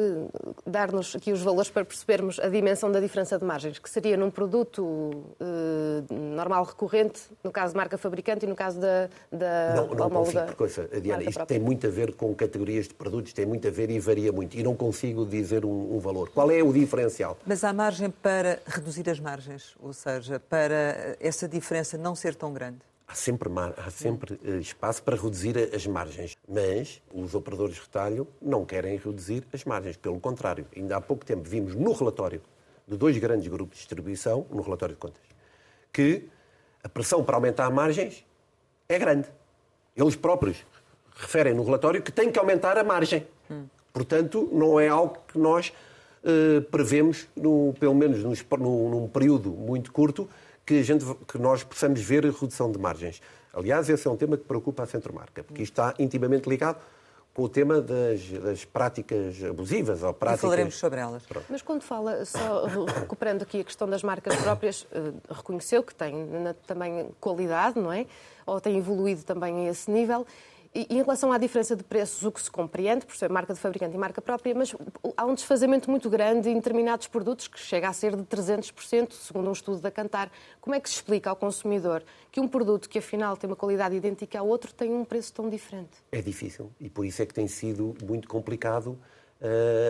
dar-nos 0.65 1.15
aqui 1.15 1.31
os 1.31 1.41
valores 1.41 1.69
para 1.69 1.85
percebermos 1.85 2.39
a 2.39 2.47
dimensão 2.49 2.91
da 2.91 2.99
diferença 2.99 3.37
de 3.37 3.45
margens, 3.45 3.79
que 3.79 3.89
seria 3.89 4.17
num 4.17 4.31
produto 4.31 5.25
eh, 5.39 6.13
normal 6.13 6.63
recorrente, 6.63 7.21
no 7.43 7.51
caso 7.51 7.73
de 7.73 7.77
marca 7.77 7.97
fabricante 7.97 8.45
e 8.45 8.49
no 8.49 8.55
caso 8.55 8.79
da, 8.79 9.09
da 9.31 9.75
Não, 9.75 9.87
não 9.89 10.09
consigo, 10.09 10.39
porque, 10.41 10.55
coisa, 10.55 10.87
Diana, 11.01 11.23
isto 11.23 11.33
própria. 11.33 11.57
tem 11.57 11.63
muito 11.63 11.87
a 11.87 11.89
ver 11.89 12.15
com 12.15 12.33
categorias 12.33 12.87
de 12.87 12.93
produtos, 12.93 13.33
tem 13.33 13.45
muito 13.45 13.67
a 13.67 13.71
ver 13.71 13.89
e 13.89 13.99
varia 13.99 14.31
muito, 14.31 14.57
e 14.57 14.63
não 14.63 14.75
consigo 14.75 15.25
dizer 15.25 15.65
um, 15.65 15.95
um 15.95 15.99
valor. 15.99 16.29
Qual 16.29 16.49
é 16.49 16.61
o 16.63 16.73
diferencial? 16.73 17.37
Mas 17.45 17.63
há 17.63 17.71
margem 17.71 18.09
para 18.09 18.59
reduzir 18.65 19.09
as 19.09 19.19
margens, 19.19 19.75
ou 19.79 19.93
seja, 19.93 20.39
para 20.39 21.15
essa 21.19 21.47
diferença 21.47 21.97
não 21.97 22.15
ser 22.15 22.35
tão 22.35 22.53
grande? 22.53 22.79
Há 23.07 23.15
sempre, 23.15 23.49
há 23.77 23.91
sempre 23.91 24.33
uh, 24.35 24.59
espaço 24.59 25.03
para 25.03 25.15
reduzir 25.15 25.57
as 25.73 25.85
margens, 25.85 26.37
mas 26.47 27.01
os 27.13 27.35
operadores 27.35 27.75
de 27.75 27.81
retalho 27.81 28.27
não 28.41 28.65
querem 28.65 28.97
reduzir 28.97 29.45
as 29.53 29.63
margens. 29.65 29.97
Pelo 29.97 30.19
contrário, 30.19 30.65
ainda 30.75 30.97
há 30.97 31.01
pouco 31.01 31.25
tempo 31.25 31.47
vimos 31.47 31.75
no 31.75 31.91
relatório 31.91 32.41
de 32.87 32.97
dois 32.97 33.17
grandes 33.17 33.47
grupos 33.47 33.77
de 33.77 33.81
distribuição, 33.81 34.45
no 34.49 34.61
relatório 34.61 34.95
de 34.95 34.99
contas, 34.99 35.21
que 35.91 36.27
a 36.83 36.89
pressão 36.89 37.23
para 37.23 37.35
aumentar 37.35 37.69
margens 37.69 38.25
é 38.87 38.97
grande. 38.97 39.27
Eles 39.95 40.15
próprios 40.15 40.65
referem 41.15 41.53
no 41.53 41.63
relatório 41.63 42.01
que 42.01 42.11
tem 42.11 42.31
que 42.31 42.39
aumentar 42.39 42.77
a 42.77 42.83
margem. 42.83 43.27
Hum. 43.49 43.65
Portanto, 43.91 44.49
não 44.51 44.79
é 44.79 44.87
algo 44.87 45.17
que 45.27 45.37
nós 45.37 45.71
uh, 46.23 46.61
prevemos, 46.63 47.27
no, 47.35 47.73
pelo 47.79 47.93
menos 47.93 48.23
num, 48.23 48.89
num 48.89 49.07
período 49.07 49.51
muito 49.51 49.91
curto, 49.91 50.27
que, 50.65 50.79
a 50.79 50.83
gente, 50.83 51.05
que 51.27 51.37
nós 51.37 51.63
possamos 51.63 52.01
ver 52.01 52.25
a 52.25 52.31
redução 52.31 52.71
de 52.71 52.79
margens. 52.79 53.21
Aliás, 53.53 53.89
esse 53.89 54.07
é 54.07 54.11
um 54.11 54.17
tema 54.17 54.37
que 54.37 54.43
preocupa 54.43 54.83
a 54.83 54.85
Centromarca, 54.85 55.43
porque 55.43 55.61
isto 55.61 55.73
está 55.73 55.93
intimamente 55.99 56.49
ligado 56.49 56.77
com 57.33 57.43
o 57.43 57.49
tema 57.49 57.81
das, 57.81 58.29
das 58.29 58.63
práticas 58.63 59.43
abusivas 59.43 60.03
ou 60.03 60.13
práticas... 60.13 60.39
E 60.39 60.41
falaremos 60.41 60.75
sobre 60.75 60.99
elas. 60.99 61.25
Pronto. 61.25 61.45
Mas 61.49 61.61
quando 61.63 61.81
fala, 61.81 62.23
só 62.25 62.65
recuperando 62.65 63.41
aqui 63.41 63.61
a 63.61 63.63
questão 63.63 63.89
das 63.89 64.03
marcas 64.03 64.35
próprias, 64.35 64.85
eh, 64.91 65.11
reconheceu 65.29 65.81
que 65.81 65.95
tem 65.95 66.13
também 66.67 67.09
qualidade, 67.19 67.79
não 67.79 67.91
é? 67.91 68.05
Ou 68.45 68.61
tem 68.61 68.77
evoluído 68.77 69.23
também 69.23 69.67
a 69.67 69.71
esse 69.71 69.89
nível. 69.89 70.27
E, 70.75 70.87
em 70.89 70.95
relação 70.95 71.31
à 71.31 71.37
diferença 71.37 71.75
de 71.75 71.83
preços, 71.83 72.23
o 72.23 72.31
que 72.31 72.41
se 72.41 72.49
compreende, 72.49 73.05
por 73.05 73.15
ser 73.15 73.29
marca 73.29 73.53
de 73.53 73.59
fabricante 73.59 73.95
e 73.95 73.97
marca 73.97 74.19
própria, 74.19 74.55
mas 74.55 74.75
há 75.15 75.25
um 75.25 75.35
desfazamento 75.35 75.89
muito 75.89 76.09
grande 76.09 76.49
em 76.49 76.55
determinados 76.55 77.05
produtos, 77.05 77.47
que 77.47 77.59
chega 77.59 77.87
a 77.87 77.93
ser 77.93 78.15
de 78.15 78.23
300%, 78.23 79.11
segundo 79.11 79.49
um 79.49 79.51
estudo 79.51 79.79
da 79.81 79.91
Cantar. 79.91 80.31
Como 80.59 80.75
é 80.75 80.79
que 80.79 80.89
se 80.89 80.95
explica 80.95 81.29
ao 81.29 81.35
consumidor 81.35 82.03
que 82.31 82.39
um 82.39 82.47
produto 82.47 82.89
que 82.89 82.97
afinal 82.97 83.37
tem 83.37 83.47
uma 83.47 83.55
qualidade 83.55 83.95
idêntica 83.95 84.39
ao 84.39 84.47
outro 84.47 84.73
tem 84.73 84.91
um 84.91 85.05
preço 85.05 85.31
tão 85.33 85.47
diferente? 85.47 85.91
É 86.11 86.21
difícil 86.21 86.71
e 86.79 86.89
por 86.89 87.05
isso 87.05 87.21
é 87.21 87.25
que 87.27 87.33
tem 87.35 87.47
sido 87.47 87.95
muito 88.03 88.27
complicado 88.27 88.87
uh, 88.87 88.99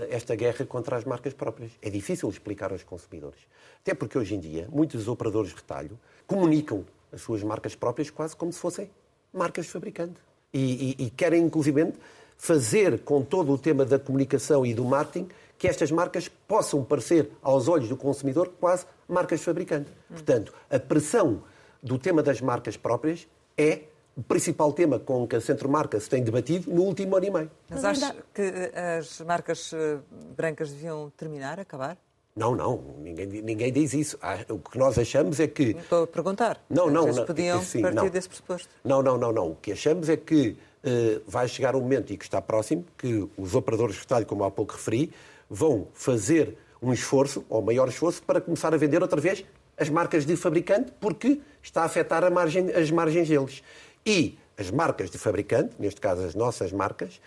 esta 0.10 0.36
guerra 0.36 0.66
contra 0.66 0.98
as 0.98 1.06
marcas 1.06 1.34
próprias. 1.34 1.72
É 1.82 1.90
difícil 1.90 2.28
explicar 2.30 2.74
aos 2.74 2.84
consumidores. 2.84 3.40
Até 3.80 3.94
porque 3.94 4.18
hoje 4.18 4.36
em 4.36 4.40
dia 4.40 4.68
muitos 4.70 5.08
operadores 5.08 5.52
de 5.52 5.56
retalho 5.56 5.98
comunicam 6.28 6.86
as 7.10 7.22
suas 7.22 7.42
marcas 7.42 7.74
próprias 7.74 8.10
quase 8.10 8.36
como 8.36 8.52
se 8.52 8.60
fossem 8.60 8.92
marcas 9.32 9.66
de 9.66 9.72
fabricante 9.72 10.20
e, 10.54 10.96
e, 11.00 11.06
e 11.06 11.10
querem, 11.10 11.44
inclusivamente, 11.44 11.98
fazer 12.38 13.00
com 13.00 13.22
todo 13.22 13.52
o 13.52 13.58
tema 13.58 13.86
da 13.86 13.98
comunicação 13.98 14.66
e 14.66 14.74
do 14.74 14.84
marketing 14.84 15.30
que 15.58 15.68
estas 15.68 15.92
marcas 15.92 16.28
possam 16.28 16.84
parecer, 16.84 17.32
aos 17.42 17.68
olhos 17.68 17.88
do 17.88 17.96
consumidor, 17.96 18.52
quase 18.60 18.86
marcas 19.08 19.42
fabricantes. 19.42 19.94
Portanto, 20.10 20.54
a 20.70 20.78
pressão 20.78 21.42
do 21.82 21.98
tema 21.98 22.22
das 22.22 22.42
marcas 22.42 22.76
próprias 22.76 23.28
é 23.58 23.84
o 24.16 24.22
principal 24.22 24.72
tema 24.74 25.00
com 25.00 25.28
que 25.28 25.36
a 25.36 25.42
Centro 25.42 25.70
Marca 25.70 26.00
se 26.00 26.10
tem 26.10 26.24
debatido 26.24 26.70
no 26.72 26.84
último 26.84 27.16
ano 27.16 27.26
e 27.26 27.32
meio. 27.32 27.52
Mas 27.70 27.84
acha 27.84 28.16
que 28.34 28.72
as 29.00 29.22
marcas 29.22 29.74
eh, 29.74 30.00
brancas 30.36 30.70
deviam 30.70 31.10
terminar, 31.16 31.60
acabar? 31.60 31.98
Não, 32.36 32.56
não, 32.56 32.84
ninguém, 32.98 33.28
ninguém 33.28 33.72
diz 33.72 33.94
isso. 33.94 34.18
Ah, 34.20 34.40
o 34.50 34.58
que 34.58 34.78
nós 34.78 34.98
achamos 34.98 35.40
é 35.40 35.48
que. 35.48 35.76
Estou 35.78 36.04
a 36.04 36.08
perguntar. 36.08 36.60
Não, 36.68 36.90
não, 36.90 37.04
Vocês 37.04 37.18
não. 37.18 37.26
podiam 37.26 37.62
sim, 37.62 37.82
partir 37.82 37.96
não. 37.96 38.10
desse 38.10 38.28
pressuposto. 38.28 38.70
Não, 38.84 39.04
não, 39.04 39.18
não, 39.18 39.32
não. 39.32 39.52
O 39.52 39.56
que 39.56 39.72
achamos 39.72 40.10
é 40.10 40.18
que 40.18 40.58
uh, 40.84 41.22
vai 41.28 41.48
chegar 41.48 41.76
um 41.76 41.82
momento, 41.82 42.12
e 42.12 42.18
que 42.18 42.24
está 42.24 42.42
próximo, 42.42 42.86
que 42.98 43.30
os 43.38 43.54
operadores 43.54 43.96
de 43.96 44.02
retalho, 44.02 44.26
como 44.26 44.44
há 44.44 44.50
pouco 44.50 44.74
referi, 44.74 45.12
vão 45.48 45.88
fazer 45.94 46.58
um 46.82 46.92
esforço, 46.92 47.46
ou 47.48 47.62
maior 47.62 47.88
esforço, 47.88 48.24
para 48.24 48.42
começar 48.42 48.74
a 48.74 48.78
vender 48.78 49.02
outra 49.02 49.22
vez 49.22 49.46
as 49.78 49.90
marcas 49.90 50.26
de 50.26 50.36
fabricante, 50.36 50.92
porque 51.00 51.40
está 51.62 51.84
a 51.84 51.86
afetar 51.86 52.24
a 52.24 52.30
margem, 52.32 52.72
as 52.72 52.90
margens 52.90 53.28
deles. 53.30 53.64
E 54.06 54.38
as 54.58 54.72
marcas 54.72 55.10
de 55.10 55.18
fabricante, 55.18 55.76
neste 55.80 56.02
caso 56.02 56.24
as 56.24 56.36
nossas 56.36 56.72
marcas, 56.72 57.20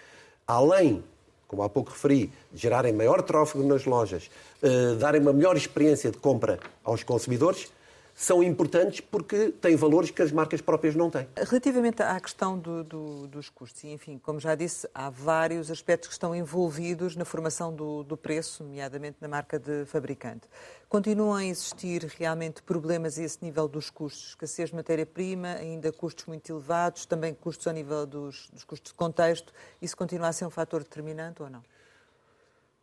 além 0.46 1.02
como 1.46 1.62
há 1.62 1.68
pouco 1.68 1.90
referi, 1.90 2.32
gerarem 2.54 2.92
maior 2.92 3.22
tráfego 3.22 3.64
nas 3.66 3.84
lojas, 3.84 4.30
uh, 4.62 4.96
darem 4.96 5.20
uma 5.20 5.32
melhor 5.32 5.56
experiência 5.56 6.10
de 6.10 6.18
compra 6.18 6.58
aos 6.84 7.02
consumidores, 7.02 7.68
são 8.18 8.42
importantes 8.42 9.00
porque 9.00 9.52
têm 9.60 9.76
valores 9.76 10.10
que 10.10 10.22
as 10.22 10.32
marcas 10.32 10.62
próprias 10.62 10.94
não 10.94 11.10
têm. 11.10 11.28
Relativamente 11.36 12.02
à 12.02 12.18
questão 12.18 12.58
do, 12.58 12.82
do, 12.82 13.26
dos 13.28 13.50
custos, 13.50 13.84
enfim, 13.84 14.18
como 14.18 14.40
já 14.40 14.54
disse, 14.54 14.88
há 14.94 15.10
vários 15.10 15.70
aspectos 15.70 16.08
que 16.08 16.14
estão 16.14 16.34
envolvidos 16.34 17.14
na 17.14 17.26
formação 17.26 17.74
do, 17.74 18.02
do 18.02 18.16
preço, 18.16 18.64
nomeadamente 18.64 19.18
na 19.20 19.28
marca 19.28 19.58
de 19.58 19.84
fabricante. 19.84 20.48
Continuam 20.88 21.34
a 21.34 21.44
existir 21.44 22.04
realmente 22.18 22.62
problemas 22.62 23.18
a 23.18 23.22
esse 23.22 23.44
nível 23.44 23.68
dos 23.68 23.90
custos, 23.90 24.28
escassez 24.28 24.70
de 24.70 24.76
matéria-prima, 24.76 25.48
ainda 25.48 25.92
custos 25.92 26.24
muito 26.24 26.50
elevados, 26.50 27.04
também 27.04 27.34
custos 27.34 27.66
ao 27.66 27.74
nível 27.74 28.06
dos, 28.06 28.48
dos 28.50 28.64
custos 28.64 28.92
de 28.92 28.96
contexto. 28.96 29.52
Isso 29.82 29.94
continua 29.94 30.28
a 30.28 30.32
ser 30.32 30.46
um 30.46 30.50
fator 30.50 30.82
determinante 30.82 31.42
ou 31.42 31.50
não? 31.50 31.62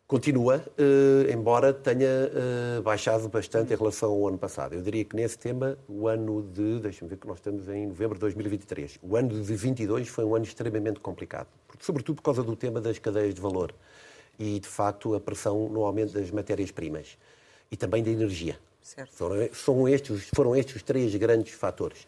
Continua, 0.06 0.62
eh, 0.76 1.32
embora 1.32 1.72
tenha 1.72 2.06
eh, 2.06 2.80
baixado 2.82 3.26
bastante 3.26 3.72
em 3.72 3.76
relação 3.76 4.10
ao 4.12 4.28
ano 4.28 4.36
passado. 4.36 4.74
Eu 4.74 4.82
diria 4.82 5.02
que 5.02 5.16
nesse 5.16 5.38
tema, 5.38 5.78
o 5.88 6.06
ano 6.06 6.42
de, 6.42 6.78
deixa-me 6.78 7.08
ver 7.08 7.16
que 7.16 7.26
nós 7.26 7.38
estamos 7.38 7.66
em 7.70 7.86
novembro 7.86 8.14
de 8.14 8.20
2023, 8.20 8.98
o 9.02 9.16
ano 9.16 9.30
de 9.30 9.54
22 9.54 10.06
foi 10.08 10.24
um 10.26 10.34
ano 10.34 10.44
extremamente 10.44 11.00
complicado, 11.00 11.48
sobretudo 11.80 12.16
por 12.16 12.22
causa 12.22 12.42
do 12.42 12.54
tema 12.54 12.82
das 12.82 12.98
cadeias 12.98 13.34
de 13.34 13.40
valor 13.40 13.74
e, 14.38 14.60
de 14.60 14.68
facto, 14.68 15.14
a 15.14 15.20
pressão 15.20 15.70
no 15.70 15.82
aumento 15.82 16.12
das 16.12 16.30
matérias-primas 16.30 17.16
e 17.70 17.76
também 17.76 18.02
da 18.02 18.10
energia. 18.10 18.58
Certo. 18.82 19.10
São 19.54 19.88
estes, 19.88 20.28
foram 20.34 20.54
estes 20.54 20.76
os 20.76 20.82
três 20.82 21.14
grandes 21.14 21.54
fatores. 21.54 22.06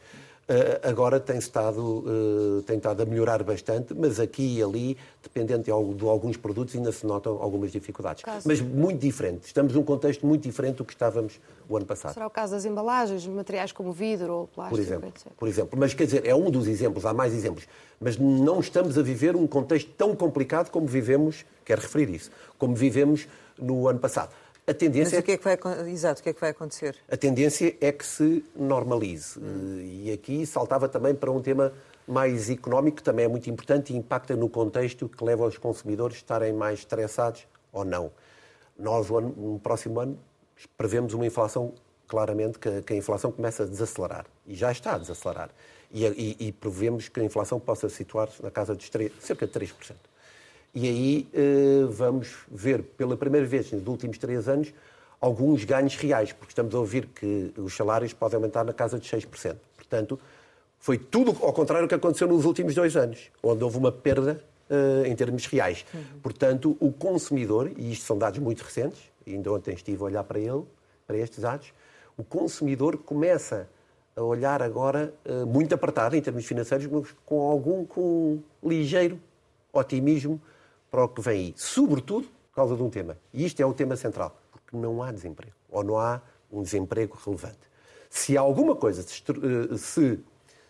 Uh, 0.49 0.89
agora 0.89 1.19
tem 1.19 1.39
estado, 1.39 1.81
uh, 1.81 2.63
tem 2.63 2.77
estado 2.77 3.03
a 3.03 3.05
melhorar 3.05 3.43
bastante, 3.43 3.93
mas 3.93 4.21
aqui 4.21 4.59
e 4.59 4.63
ali, 4.63 4.97
dependendo 5.21 5.65
de, 5.65 5.73
alguns 5.73 6.37
produtos, 6.37 6.77
ainda 6.77 6.93
se 6.93 7.05
notam 7.05 7.43
algumas 7.43 7.73
dificuldades. 7.73 8.23
Caso... 8.23 8.47
Mas 8.47 8.61
muito 8.61 9.01
diferente. 9.01 9.45
Estamos 9.45 9.75
num 9.75 9.83
contexto 9.83 10.25
muito 10.25 10.45
diferente 10.45 10.77
do 10.77 10.85
que 10.85 10.93
estávamos 10.93 11.41
o 11.69 11.77
ano 11.77 11.85
passado. 11.85 12.15
Será 12.15 12.29
o 12.29 12.31
caso 12.31 12.53
das 12.53 12.65
embalagens, 12.65 13.27
materiais 13.27 13.73
como 13.73 13.91
vidro 13.91 14.33
ou 14.33 14.47
plástico, 14.47 14.77
por 14.77 14.81
exemplo. 14.81 15.13
Por 15.37 15.49
exemplo. 15.49 15.79
Mas 15.81 15.95
quer 15.95 16.05
dizer, 16.05 16.25
é 16.25 16.35
um 16.35 16.49
dos 16.49 16.69
exemplos, 16.69 17.05
há 17.05 17.13
mais 17.13 17.35
exemplos. 17.35 17.67
Mas 17.99 18.17
não 18.17 18.61
estamos 18.61 18.97
a 18.97 19.03
viver 19.03 19.35
um 19.35 19.49
contexto 19.49 19.91
tão 19.99 20.15
complicado 20.15 20.71
como 20.71 20.87
vivemos, 20.87 21.45
quero 21.65 21.81
referir 21.81 22.09
isso, 22.09 22.31
como 22.57 22.73
vivemos 22.73 23.27
no 23.59 23.89
ano 23.89 23.99
passado. 23.99 24.31
A 24.69 24.75
tendência 24.75 25.17
Mas 25.17 25.21
o 25.21 25.23
que 25.23 25.33
é 25.33 25.37
que 25.37 25.45
vai, 25.45 25.57
exato, 25.89 26.21
o 26.21 26.25
que 26.25 26.31
é 26.31 26.33
que 26.33 26.41
vai 26.41 26.51
acontecer? 26.51 26.97
A 27.09 27.17
tendência 27.17 27.77
é 27.81 27.93
que 27.93 28.05
se 28.05 28.45
normalize. 28.57 29.39
Hum. 29.39 29.81
E 29.81 30.11
aqui 30.11 30.45
saltava 30.45 30.89
também 30.89 31.15
para 31.15 31.31
um 31.31 31.41
tema 31.41 31.73
mais 32.07 32.51
económico, 32.51 32.97
que 32.97 33.03
também 33.03 33.27
é 33.27 33.29
muito 33.29 33.49
importante 33.49 33.93
e 33.93 33.97
impacta 33.97 34.35
no 34.35 34.49
contexto 34.49 35.09
que 35.09 35.23
leva 35.23 35.47
os 35.47 35.57
consumidores 35.57 36.17
a 36.17 36.19
estarem 36.19 36.53
mais 36.53 36.81
estressados 36.81 37.47
ou 37.73 37.85
não. 37.85 38.11
Nós, 38.77 39.09
no 39.09 39.61
próximo 39.63 40.01
ano, 40.01 40.19
prevemos 40.77 41.15
uma 41.15 41.25
inflação, 41.25 41.73
claramente, 42.09 42.59
que, 42.59 42.83
que 42.83 42.93
a 42.93 42.97
inflação 42.97 43.31
começa 43.31 43.63
a 43.63 43.67
desacelerar. 43.67 44.27
E 44.45 44.55
já 44.57 44.73
está 44.73 44.95
a 44.95 44.99
desacelerar. 44.99 45.51
E, 45.93 46.05
e, 46.07 46.49
e 46.49 46.53
prevemos 46.53 47.09
que 47.09 47.21
a 47.21 47.25
inflação 47.25 47.61
possa 47.61 47.89
situar-se 47.89 48.43
na 48.43 48.51
casa 48.51 48.75
de 48.75 48.91
3, 48.91 49.13
cerca 49.21 49.47
de 49.47 49.53
3%. 49.53 49.95
E 50.77 50.87
aí 50.87 51.29
uh, 51.33 51.89
vamos 51.89 52.37
ver 52.51 52.83
pela 52.83 53.17
primeira 53.17 53.47
vez 53.47 53.73
nos 53.73 53.87
últimos 53.87 54.19
três 54.19 54.47
anos 54.47 54.75
alguns 55.19 55.65
ganhos 55.65 55.97
reais, 55.97 56.35
porque 56.35 56.51
estamos 56.51 56.75
a 56.75 56.79
ouvir 56.79 57.07
que 57.07 57.51
os 57.57 57.75
salários 57.75 58.13
podem 58.13 58.37
aumentar 58.37 58.63
na 58.63 58.75
casa 58.75 58.99
de 58.99 59.09
6%. 59.09 59.57
Portanto, 59.75 60.21
foi 60.79 60.99
tudo 60.99 61.35
ao 61.41 61.51
contrário 61.55 61.87
do 61.87 61.89
que 61.89 61.95
aconteceu 61.95 62.29
nos 62.29 62.45
últimos 62.45 62.75
dois 62.75 62.95
anos, 62.95 63.31
onde 63.43 63.65
houve 63.65 63.79
uma 63.79 63.91
perda 63.91 64.39
uh, 64.69 65.07
em 65.07 65.17
termos 65.17 65.47
reais. 65.47 65.87
Uhum. 65.95 66.03
Portanto, 66.23 66.77
o 66.79 66.93
consumidor, 66.93 67.73
e 67.75 67.93
isto 67.93 68.05
são 68.05 68.19
dados 68.19 68.39
muito 68.39 68.61
recentes, 68.61 69.01
ainda 69.27 69.51
ontem 69.51 69.73
estive 69.73 70.03
a 70.03 70.05
olhar 70.05 70.25
para 70.25 70.39
ele, 70.39 70.63
para 71.07 71.17
estes 71.17 71.39
dados, 71.39 71.73
o 72.19 72.23
consumidor 72.23 72.99
começa 72.99 73.67
a 74.15 74.23
olhar 74.23 74.61
agora 74.61 75.15
uh, 75.25 75.47
muito 75.47 75.75
apertado 75.75 76.15
em 76.15 76.21
termos 76.21 76.45
financeiros, 76.45 76.87
mas 76.87 77.07
com 77.25 77.41
algum 77.51 77.83
com 77.87 78.43
um 78.63 78.69
ligeiro 78.69 79.19
otimismo 79.73 80.39
para 80.91 81.05
o 81.05 81.09
que 81.09 81.21
vem 81.21 81.35
aí, 81.35 81.55
sobretudo 81.57 82.27
por 82.51 82.57
causa 82.57 82.77
de 82.77 82.83
um 82.83 82.91
tema. 82.91 83.19
E 83.33 83.45
isto 83.45 83.61
é 83.61 83.67
o 83.67 83.73
tema 83.73 83.97
central, 83.97 84.41
porque 84.51 84.77
não 84.77 85.03
há 85.03 85.13
desemprego, 85.13 85.55
ou 85.71 85.85
não 85.85 85.99
há 85.99 86.21
um 86.51 86.63
desemprego 86.63 87.19
relevante. 87.25 87.59
Se 88.09 88.37
alguma 88.37 88.75
coisa 88.75 89.03
eh, 89.03 89.77
se, 89.77 90.19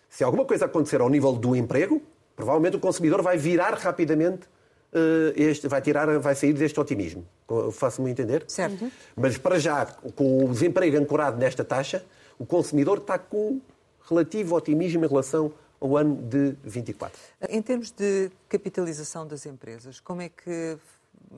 se 0.09 0.23
alguma 0.23 0.45
coisa 0.45 0.65
acontecer 0.65 0.99
ao 0.99 1.09
nível 1.09 1.33
do 1.33 1.55
emprego, 1.55 2.01
provavelmente 2.35 2.75
o 2.75 2.79
consumidor 2.79 3.21
vai 3.21 3.37
virar 3.37 3.73
rapidamente 3.75 4.47
eh, 4.93 5.33
este, 5.35 5.67
vai 5.67 5.81
tirar, 5.81 6.19
vai 6.19 6.35
sair 6.35 6.53
deste 6.53 6.79
otimismo. 6.79 7.25
Faço-me 7.71 8.09
entender? 8.09 8.43
Certo. 8.47 8.91
Mas 9.15 9.37
para 9.37 9.59
já, 9.59 9.85
com 10.15 10.45
o 10.45 10.49
desemprego 10.49 10.97
ancorado 10.97 11.37
nesta 11.37 11.63
taxa, 11.63 12.03
o 12.39 12.45
consumidor 12.45 12.99
está 12.99 13.17
com 13.17 13.61
relativo 14.09 14.55
otimismo 14.55 15.03
em 15.03 15.07
relação 15.07 15.53
ao 15.79 15.97
ano 15.97 16.15
de 16.15 16.55
24. 16.63 17.19
Em 17.49 17.61
termos 17.61 17.91
de 17.91 18.31
capitalização 18.49 19.27
das 19.27 19.45
empresas, 19.45 19.99
como 19.99 20.21
é 20.21 20.29
que 20.29 20.77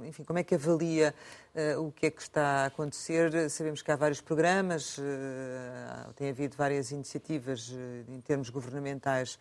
enfim, 0.03 0.23
como 0.23 0.39
é 0.39 0.43
que 0.43 0.55
avalia 0.55 1.13
uh, 1.55 1.81
o 1.81 1.91
que 1.91 2.07
é 2.07 2.11
que 2.11 2.21
está 2.21 2.63
a 2.63 2.65
acontecer? 2.65 3.49
Sabemos 3.49 3.81
que 3.81 3.91
há 3.91 3.95
vários 3.95 4.21
programas, 4.21 4.97
uh, 4.97 6.13
tem 6.15 6.29
havido 6.29 6.55
várias 6.55 6.91
iniciativas 6.91 7.69
uh, 7.69 7.75
em 8.11 8.21
termos 8.21 8.49
governamentais, 8.49 9.39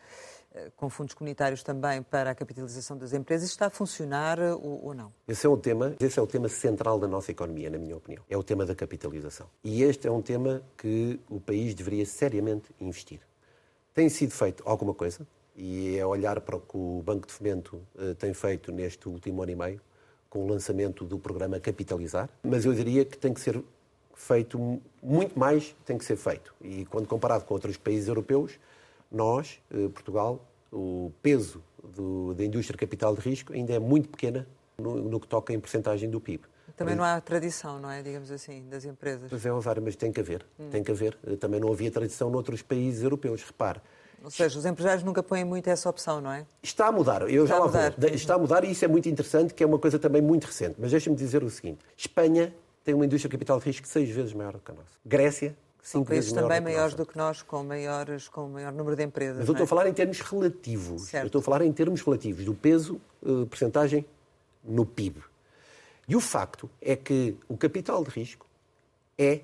com 0.76 0.88
fundos 0.88 1.14
comunitários 1.14 1.62
também 1.62 2.02
para 2.02 2.30
a 2.30 2.34
capitalização 2.34 2.96
das 2.96 3.12
empresas. 3.12 3.50
Está 3.50 3.66
a 3.66 3.70
funcionar 3.70 4.40
ou, 4.40 4.87
ou, 4.87 4.94
não? 4.94 5.12
Esse 5.28 5.46
é, 5.46 5.48
o 5.48 5.58
tema, 5.58 5.94
esse 6.00 6.18
é 6.18 6.22
o 6.22 6.26
tema 6.26 6.48
central 6.48 6.98
da 6.98 7.06
nossa 7.06 7.30
economia, 7.30 7.68
na 7.68 7.76
minha 7.78 7.94
opinião. 7.94 8.24
É 8.28 8.37
o 8.37 8.42
tema 8.42 8.64
da 8.64 8.74
capitalização. 8.74 9.46
E 9.62 9.82
este 9.82 10.08
é 10.08 10.11
um 10.11 10.22
tema 10.22 10.62
que 10.76 11.20
o 11.28 11.38
país 11.38 11.74
deveria 11.74 12.06
seriamente 12.06 12.74
investir. 12.80 13.20
Tem 13.98 14.08
sido 14.08 14.30
feito 14.30 14.62
alguma 14.64 14.94
coisa, 14.94 15.26
e 15.56 15.98
é 15.98 16.06
olhar 16.06 16.40
para 16.40 16.54
o 16.54 16.61
que 16.61 16.76
o 16.76 17.02
Banco 17.04 17.26
de 17.26 17.32
Fomento 17.32 17.82
uh, 17.96 18.14
tem 18.14 18.32
feito 18.32 18.70
neste 18.70 19.08
último 19.08 19.42
ano 19.42 19.50
e 19.50 19.56
meio, 19.56 19.80
com 20.30 20.44
o 20.44 20.46
lançamento 20.46 21.04
do 21.04 21.18
programa 21.18 21.58
Capitalizar, 21.58 22.30
mas 22.44 22.64
eu 22.64 22.72
diria 22.72 23.04
que 23.04 23.18
tem 23.18 23.34
que 23.34 23.40
ser 23.40 23.61
feito 24.14 24.80
muito 25.02 25.37
mais, 25.37 25.74
tem 25.84 25.98
que 25.98 26.04
ser 26.04 26.14
feito. 26.14 26.54
E 26.61 26.84
quando 26.84 27.08
comparado 27.08 27.44
com 27.44 27.54
outros 27.54 27.76
países 27.76 28.06
europeus, 28.06 28.52
nós, 29.11 29.61
uh, 29.72 29.90
Portugal, 29.90 30.46
o 30.72 31.11
peso 31.20 31.61
do, 31.82 32.34
da 32.34 32.44
indústria 32.44 32.78
capital 32.78 33.16
de 33.16 33.20
risco 33.20 33.52
ainda 33.52 33.72
é 33.72 33.80
muito 33.80 34.11
pequena 34.11 34.46
no, 34.78 34.94
no 34.94 35.18
que 35.18 35.26
toca 35.26 35.52
em 35.52 35.58
porcentagem 35.58 36.08
do 36.08 36.20
PIB. 36.20 36.44
Também 36.79 36.95
não 36.95 37.05
há 37.05 37.21
tradição, 37.21 37.81
não 37.81 37.91
é, 37.91 38.03
digamos 38.03 38.31
assim, 38.31 38.64
das 38.69 38.85
empresas. 38.85 39.29
Pois 39.29 39.45
é, 39.45 39.53
Osário, 39.53 39.83
mas 39.83 39.97
tem 39.97 40.12
que 40.12 40.21
haver. 40.21 40.47
Hum. 40.59 40.71
Tem 40.71 40.83
que 40.83 40.93
haver. 40.93 41.17
Também 41.41 41.59
não 41.61 41.73
havia 41.73 41.91
tradição 41.91 42.31
noutros 42.31 42.62
países 42.62 43.03
europeus. 43.03 43.43
Repare. 43.43 43.81
Ou 44.23 44.31
seja, 44.31 44.59
os 44.59 44.64
empresários 44.64 45.03
nunca 45.03 45.23
põem 45.23 45.45
muito 45.45 45.69
essa 45.69 45.88
opção, 45.88 46.21
não 46.21 46.33
é? 46.33 46.47
Está 46.62 46.87
a 46.87 46.93
mudar. 46.93 47.23
Eu 47.23 47.45
está 47.45 47.57
já 47.57 47.61
lá 47.61 47.67
mudar. 47.67 47.95
vou. 47.97 48.11
Está 48.11 48.35
a 48.35 48.38
mudar 48.38 48.64
e 48.64 48.71
isso 48.71 48.85
é 48.85 48.88
muito 48.88 49.09
interessante, 49.09 49.55
que 49.55 49.62
é 49.62 49.67
uma 49.67 49.79
coisa 49.79 49.99
também 49.99 50.23
muito 50.23 50.45
recente. 50.45 50.77
Mas 50.79 50.93
deixa-me 50.93 51.17
dizer 51.17 51.43
o 51.43 51.51
seguinte. 51.51 51.81
Espanha 51.97 52.55
tem 52.85 52.95
uma 52.95 53.05
indústria 53.05 53.31
capital 53.31 53.59
de 53.59 53.67
risco 53.67 53.87
seis 53.87 54.09
vezes 54.09 54.33
maior 54.33 54.53
do 54.53 54.61
que 54.61 54.71
a 54.71 54.75
nossa. 54.75 54.91
Grécia, 55.05 55.57
cinco 55.83 56.07
vezes 56.07 56.33
maior 56.33 56.49
também 56.49 56.61
maiores 56.61 56.95
do 56.95 57.05
que 57.05 57.17
nós, 57.17 57.43
com, 57.43 57.62
maiores, 57.62 58.29
com 58.29 58.49
maior 58.49 58.73
número 58.73 58.97
de 58.97 59.03
empresas. 59.03 59.38
Mas 59.38 59.49
eu 59.49 59.53
estou 59.53 59.64
é? 59.64 59.67
a 59.67 59.69
falar 59.69 59.87
em 59.87 59.93
termos 59.93 60.21
relativos. 60.21 61.03
Certo. 61.03 61.25
Eu 61.25 61.27
estou 61.27 61.41
a 61.41 61.43
falar 61.43 61.62
em 61.62 61.73
termos 61.73 62.01
relativos, 62.03 62.45
do 62.45 62.55
peso, 62.55 63.01
uh, 63.23 63.47
percentagem 63.47 64.07
no 64.64 64.85
PIB. 64.85 65.23
E 66.09 66.16
o 66.16 66.21
facto 66.21 66.71
é 66.81 66.97
que 66.97 67.37
o 67.47 67.57
capital 67.57 68.03
de 68.03 68.09
risco 68.09 68.47
é 69.18 69.42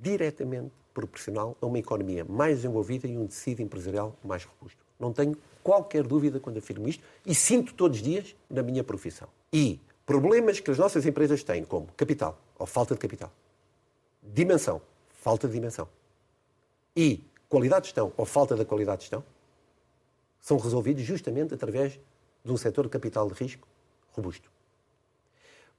diretamente 0.00 0.72
proporcional 0.94 1.56
a 1.60 1.66
uma 1.66 1.78
economia 1.78 2.24
mais 2.24 2.56
desenvolvida 2.56 3.06
e 3.06 3.18
um 3.18 3.26
tecido 3.26 3.60
empresarial 3.60 4.16
mais 4.24 4.44
robusto. 4.44 4.82
Não 4.98 5.12
tenho 5.12 5.36
qualquer 5.62 6.06
dúvida 6.06 6.40
quando 6.40 6.56
afirmo 6.56 6.88
isto 6.88 7.04
e 7.24 7.34
sinto 7.34 7.74
todos 7.74 7.98
os 7.98 8.02
dias 8.02 8.34
na 8.48 8.62
minha 8.62 8.82
profissão. 8.82 9.28
E 9.52 9.78
problemas 10.06 10.58
que 10.58 10.70
as 10.70 10.78
nossas 10.78 11.04
empresas 11.04 11.42
têm, 11.44 11.64
como 11.64 11.86
capital 11.96 12.40
ou 12.58 12.66
falta 12.66 12.94
de 12.94 13.00
capital, 13.00 13.30
dimensão, 14.22 14.80
falta 15.20 15.46
de 15.46 15.54
dimensão, 15.54 15.86
e 16.96 17.22
qualidade 17.48 17.82
de 17.82 17.88
gestão 17.88 18.12
ou 18.16 18.24
falta 18.24 18.56
da 18.56 18.64
qualidade 18.64 18.98
de 18.98 19.04
gestão, 19.04 19.24
são 20.40 20.56
resolvidos 20.56 21.02
justamente 21.02 21.52
através 21.52 21.98
de 22.44 22.52
um 22.52 22.56
setor 22.56 22.84
de 22.84 22.90
capital 22.90 23.28
de 23.28 23.34
risco 23.34 23.68
robusto. 24.12 24.50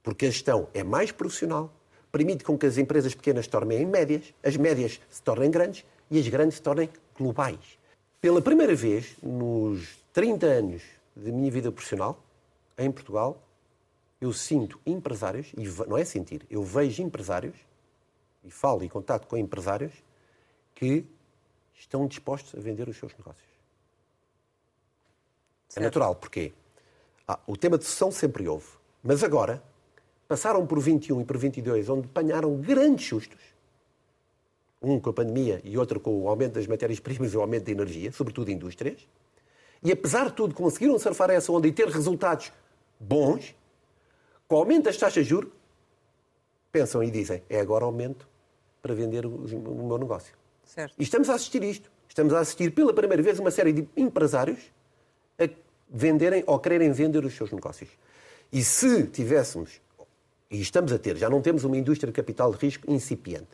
Porque 0.02 0.26
a 0.26 0.30
gestão 0.30 0.68
é 0.74 0.82
mais 0.82 1.12
profissional, 1.12 1.72
permite 2.10 2.44
com 2.44 2.58
que 2.58 2.66
as 2.66 2.76
empresas 2.76 3.14
pequenas 3.14 3.44
se 3.44 3.50
tornem 3.50 3.86
médias, 3.86 4.34
as 4.42 4.56
médias 4.56 5.00
se 5.08 5.22
tornem 5.22 5.50
grandes 5.50 5.84
e 6.10 6.18
as 6.18 6.28
grandes 6.28 6.56
se 6.56 6.62
tornem 6.62 6.90
globais. 7.16 7.78
Pela 8.20 8.42
primeira 8.42 8.74
vez 8.74 9.16
nos 9.22 9.98
30 10.12 10.46
anos 10.46 10.82
de 11.16 11.32
minha 11.32 11.50
vida 11.50 11.70
profissional, 11.70 12.22
em 12.76 12.90
Portugal, 12.90 13.40
eu 14.20 14.32
sinto 14.32 14.80
empresários, 14.86 15.52
e 15.56 15.64
não 15.88 15.98
é 15.98 16.04
sentir, 16.04 16.46
eu 16.48 16.62
vejo 16.62 17.02
empresários, 17.02 17.56
e 18.44 18.50
falo 18.50 18.84
e 18.84 18.88
contato 18.88 19.26
com 19.26 19.36
empresários, 19.36 19.92
que 20.74 21.04
estão 21.74 22.06
dispostos 22.06 22.54
a 22.58 22.62
vender 22.62 22.88
os 22.88 22.96
seus 22.96 23.12
negócios. 23.14 23.44
É 25.68 25.74
certo. 25.74 25.82
É 25.82 25.86
natural, 25.86 26.14
porquê? 26.14 26.52
Ah, 27.26 27.38
o 27.46 27.56
tema 27.56 27.78
de 27.78 27.84
sucessão 27.84 28.10
sempre 28.10 28.46
houve. 28.48 28.68
Mas 29.02 29.24
agora, 29.24 29.62
passaram 30.32 30.66
por 30.66 30.80
21 30.80 31.20
e 31.20 31.24
por 31.26 31.36
22, 31.36 31.90
onde 31.90 32.06
apanharam 32.06 32.56
grandes 32.56 33.06
sustos. 33.06 33.38
Um 34.80 34.98
com 34.98 35.10
a 35.10 35.12
pandemia 35.12 35.60
e 35.62 35.76
outro 35.76 36.00
com 36.00 36.22
o 36.22 36.26
aumento 36.26 36.54
das 36.54 36.66
matérias-primas 36.66 37.34
e 37.34 37.36
o 37.36 37.42
aumento 37.42 37.64
da 37.66 37.72
energia, 37.72 38.10
sobretudo 38.12 38.50
indústrias. 38.50 39.06
E 39.82 39.92
apesar 39.92 40.30
de 40.30 40.32
tudo, 40.32 40.54
conseguiram 40.54 40.98
surfar 40.98 41.28
essa 41.28 41.52
onda 41.52 41.68
e 41.68 41.72
ter 41.72 41.86
resultados 41.86 42.50
bons. 42.98 43.54
Com 44.48 44.56
o 44.56 44.58
aumento 44.60 44.84
das 44.84 44.96
taxas 44.96 45.24
de 45.24 45.28
juros, 45.28 45.52
pensam 46.72 47.04
e 47.04 47.10
dizem: 47.10 47.42
é 47.50 47.60
agora 47.60 47.84
o 47.84 47.88
aumento 47.88 48.26
para 48.80 48.94
vender 48.94 49.26
o 49.26 49.86
meu 49.86 49.98
negócio. 49.98 50.34
Certo. 50.64 50.94
E 50.98 51.02
estamos 51.02 51.28
a 51.28 51.34
assistir 51.34 51.62
isto. 51.62 51.92
Estamos 52.08 52.32
a 52.32 52.40
assistir 52.40 52.70
pela 52.70 52.94
primeira 52.94 53.22
vez 53.22 53.38
uma 53.38 53.50
série 53.50 53.72
de 53.74 53.86
empresários 53.94 54.60
a 55.38 55.46
venderem 55.90 56.42
ou 56.46 56.58
quererem 56.58 56.90
vender 56.90 57.22
os 57.22 57.34
seus 57.34 57.52
negócios. 57.52 57.90
E 58.52 58.62
se 58.62 59.06
tivéssemos, 59.06 59.80
e 60.52 60.60
estamos 60.60 60.92
a 60.92 60.98
ter, 60.98 61.16
já 61.16 61.30
não 61.30 61.40
temos 61.40 61.64
uma 61.64 61.78
indústria 61.78 62.12
de 62.12 62.14
capital 62.14 62.52
de 62.52 62.58
risco 62.58 62.88
incipiente, 62.92 63.48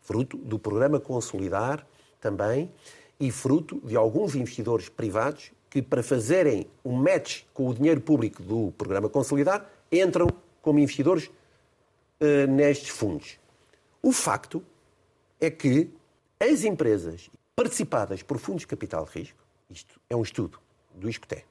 fruto 0.00 0.38
do 0.38 0.58
programa 0.58 0.98
Consolidar 0.98 1.86
também 2.18 2.72
e 3.20 3.30
fruto 3.30 3.78
de 3.84 3.94
alguns 3.96 4.34
investidores 4.34 4.88
privados 4.88 5.52
que, 5.68 5.82
para 5.82 6.02
fazerem 6.02 6.66
um 6.82 6.94
match 6.94 7.42
com 7.52 7.68
o 7.68 7.74
dinheiro 7.74 8.00
público 8.00 8.42
do 8.42 8.72
programa 8.78 9.10
Consolidar, 9.10 9.70
entram 9.92 10.26
como 10.62 10.78
investidores 10.78 11.26
uh, 11.26 12.50
nestes 12.50 12.88
fundos. 12.88 13.38
O 14.02 14.10
facto 14.10 14.64
é 15.38 15.50
que 15.50 15.90
as 16.40 16.64
empresas 16.64 17.28
participadas 17.54 18.22
por 18.22 18.38
fundos 18.38 18.62
de 18.62 18.68
capital 18.68 19.04
de 19.04 19.18
risco, 19.20 19.38
isto 19.68 20.00
é 20.08 20.16
um 20.16 20.22
estudo 20.22 20.58
do 20.94 21.10
ISCOTE, 21.10 21.44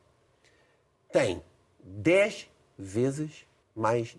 têm 1.12 1.42
10 1.84 2.50
vezes 2.80 3.46
mais 3.76 4.18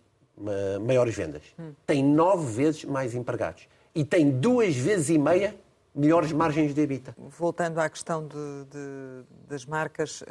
maiores 0.81 1.15
vendas, 1.15 1.43
hum. 1.59 1.73
têm 1.87 2.03
9 2.03 2.53
vezes 2.53 2.85
mais 2.85 3.15
empregados 3.15 3.69
e 3.95 4.05
têm 4.05 4.31
duas 4.31 4.75
vezes 4.75 5.11
e 5.11 5.19
meia 5.19 5.55
melhores 5.95 6.33
margens 6.33 6.75
de 6.75 6.81
EBITDA. 6.81 7.15
Voltando 7.19 7.79
à 7.79 7.89
questão 7.89 8.27
de, 8.27 8.65
de, 8.71 9.25
das 9.47 9.67
marcas, 9.67 10.23
uh, 10.23 10.25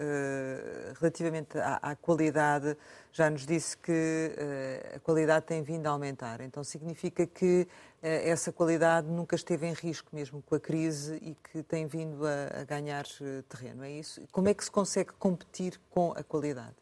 relativamente 0.99 1.57
à, 1.57 1.75
à, 1.75 1.95
qualidade, 1.95 2.75
já 3.11 3.29
nos 3.29 3.45
disse 3.45 3.77
que 3.77 3.91
uh, 3.91 4.95
a 4.95 4.99
qualidade 4.99 5.45
tem 5.45 5.61
vindo 5.61 5.85
a 5.85 5.91
aumentar. 5.91 6.41
Então 6.41 6.63
significa 6.63 7.27
que 7.27 7.67
uh, 7.67 7.67
essa 8.01 8.51
qualidade 8.51 9.07
nunca 9.07 9.35
esteve 9.35 9.67
em 9.67 9.73
risco, 9.73 10.09
mesmo 10.13 10.41
com 10.41 10.55
a 10.55 10.59
crise, 10.59 11.15
e 11.21 11.35
que 11.35 11.61
tem 11.61 11.85
vindo 11.85 12.25
a, 12.25 12.61
a 12.61 12.63
ganhar 12.63 13.05
terreno. 13.47 13.83
É 13.83 13.91
isso? 13.91 14.21
Como 14.31 14.49
é 14.49 14.53
que 14.53 14.63
se 14.63 14.71
consegue 14.71 15.11
competir 15.13 15.79
com 15.91 16.11
a 16.15 16.23
qualidade 16.23 16.75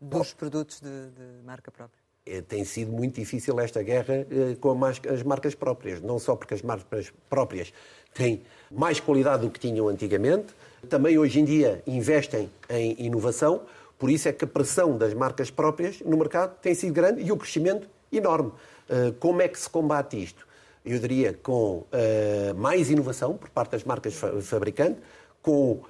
dos 0.00 0.32
Bom, 0.32 0.36
produtos 0.36 0.80
de, 0.80 1.10
de 1.10 1.44
marca 1.44 1.70
própria? 1.70 2.01
É, 2.24 2.40
tem 2.40 2.64
sido 2.64 2.92
muito 2.92 3.16
difícil 3.16 3.58
esta 3.58 3.82
guerra 3.82 4.24
eh, 4.30 4.56
com 4.60 4.70
as 4.84 5.22
marcas 5.24 5.56
próprias, 5.56 6.00
não 6.00 6.20
só 6.20 6.36
porque 6.36 6.54
as 6.54 6.62
marcas 6.62 7.12
próprias 7.28 7.72
têm 8.14 8.42
mais 8.70 9.00
qualidade 9.00 9.42
do 9.42 9.50
que 9.50 9.58
tinham 9.58 9.88
antigamente, 9.88 10.54
também 10.88 11.18
hoje 11.18 11.40
em 11.40 11.44
dia 11.44 11.82
investem 11.84 12.48
em 12.70 12.94
inovação, 13.06 13.62
por 13.98 14.08
isso 14.08 14.28
é 14.28 14.32
que 14.32 14.44
a 14.44 14.46
pressão 14.46 14.96
das 14.96 15.12
marcas 15.14 15.50
próprias 15.50 16.00
no 16.02 16.16
mercado 16.16 16.56
tem 16.60 16.74
sido 16.74 16.92
grande 16.92 17.22
e 17.22 17.32
o 17.32 17.36
crescimento 17.36 17.88
enorme. 18.12 18.52
Eh, 18.88 19.12
como 19.18 19.42
é 19.42 19.48
que 19.48 19.58
se 19.58 19.68
combate 19.68 20.22
isto? 20.22 20.46
Eu 20.84 21.00
diria 21.00 21.32
com 21.32 21.84
eh, 21.90 22.52
mais 22.56 22.88
inovação 22.88 23.36
por 23.36 23.50
parte 23.50 23.72
das 23.72 23.82
marcas 23.82 24.14
fabricantes, 24.42 25.02
com 25.42 25.80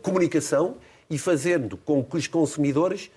comunicação 0.00 0.76
e 1.10 1.18
fazendo 1.18 1.76
com 1.76 2.04
que 2.04 2.16
os 2.16 2.28
consumidores 2.28 3.10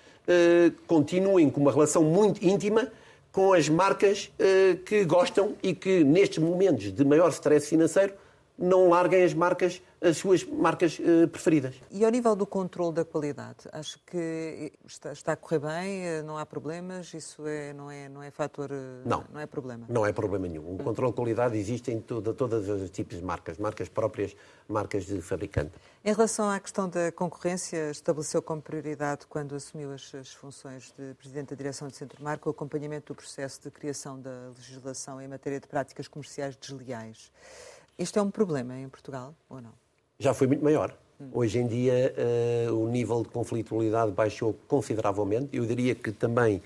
continuem 0.86 1.48
com 1.50 1.60
uma 1.60 1.72
relação 1.72 2.02
muito 2.02 2.44
íntima 2.44 2.90
com 3.36 3.52
as 3.52 3.68
marcas 3.68 4.32
uh, 4.40 4.78
que 4.78 5.04
gostam 5.04 5.54
e 5.62 5.74
que, 5.74 6.02
nestes 6.02 6.38
momentos 6.38 6.90
de 6.90 7.04
maior 7.04 7.28
stress 7.28 7.68
financeiro, 7.68 8.14
não 8.58 8.88
larguem 8.88 9.22
as 9.22 9.34
marcas, 9.34 9.82
as 10.00 10.16
suas 10.16 10.44
marcas 10.44 10.98
uh, 10.98 11.28
preferidas. 11.28 11.74
E 11.90 12.04
ao 12.04 12.10
nível 12.10 12.34
do 12.34 12.46
controle 12.46 12.94
da 12.94 13.04
qualidade, 13.04 13.68
acho 13.72 13.98
que 14.06 14.72
está, 14.86 15.12
está, 15.12 15.32
a 15.32 15.36
correr 15.36 15.58
bem, 15.58 16.22
não 16.24 16.38
há 16.38 16.46
problemas, 16.46 17.12
isso 17.12 17.46
é, 17.46 17.72
não, 17.72 17.90
é, 17.90 18.08
não 18.08 18.22
é 18.22 18.30
fator, 18.30 18.70
não, 19.04 19.24
não 19.32 19.40
é 19.40 19.46
problema? 19.46 19.86
Não 19.88 20.06
é 20.06 20.12
problema 20.12 20.48
nenhum. 20.48 20.74
O 20.74 20.78
controle 20.78 21.12
de 21.12 21.16
qualidade 21.16 21.56
existe 21.56 21.90
em 21.90 22.00
toda, 22.00 22.32
todas 22.32 22.68
as 22.68 22.90
tipos 22.90 23.18
de 23.18 23.24
marcas, 23.24 23.58
marcas 23.58 23.88
próprias, 23.88 24.34
marcas 24.68 25.04
de 25.04 25.20
fabricante. 25.20 25.72
Em 26.04 26.12
relação 26.12 26.48
à 26.48 26.58
questão 26.60 26.88
da 26.88 27.10
concorrência, 27.12 27.90
estabeleceu 27.90 28.40
como 28.40 28.62
prioridade, 28.62 29.26
quando 29.26 29.54
assumiu 29.54 29.92
as, 29.92 30.14
as 30.14 30.32
funções 30.32 30.94
de 30.96 31.14
Presidente 31.14 31.50
da 31.50 31.56
Direção 31.56 31.88
de 31.88 31.96
Centro 31.96 32.22
Marco, 32.22 32.48
o 32.48 32.52
acompanhamento 32.52 33.12
do 33.12 33.16
processo 33.16 33.60
de 33.62 33.70
criação 33.70 34.20
da 34.20 34.50
legislação 34.56 35.20
em 35.20 35.28
matéria 35.28 35.60
de 35.60 35.66
práticas 35.66 36.08
comerciais 36.08 36.56
desleais. 36.56 37.30
Isto 37.98 38.18
é 38.18 38.22
um 38.22 38.30
problema 38.30 38.78
em 38.78 38.88
Portugal 38.88 39.34
ou 39.48 39.60
não? 39.60 39.72
Já 40.18 40.34
foi 40.34 40.46
muito 40.46 40.62
maior. 40.62 40.96
Hoje 41.32 41.58
em 41.58 41.66
dia, 41.66 42.14
uh, 42.68 42.74
o 42.74 42.90
nível 42.90 43.22
de 43.22 43.30
conflitualidade 43.30 44.12
baixou 44.12 44.54
consideravelmente. 44.68 45.56
Eu 45.56 45.64
diria 45.64 45.94
que 45.94 46.12
também, 46.12 46.62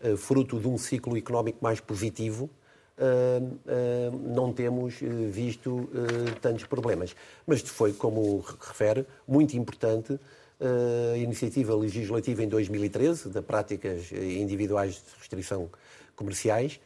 uh, 0.00 0.16
fruto 0.16 0.60
de 0.60 0.68
um 0.68 0.78
ciclo 0.78 1.16
económico 1.16 1.58
mais 1.60 1.80
positivo, 1.80 2.48
uh, 2.96 4.16
não 4.32 4.52
temos 4.52 5.00
visto 5.30 5.88
tantos 6.40 6.64
problemas. 6.64 7.16
Mas 7.44 7.60
foi, 7.62 7.92
como 7.92 8.38
refere, 8.60 9.04
muito 9.26 9.56
importante 9.56 10.18
a 10.60 11.16
iniciativa 11.16 11.74
legislativa 11.74 12.42
em 12.42 12.48
2013, 12.48 13.30
de 13.30 13.42
práticas 13.42 14.10
individuais 14.12 14.94
de 14.94 15.18
restrição 15.18 15.68
comerciais, 16.16 16.80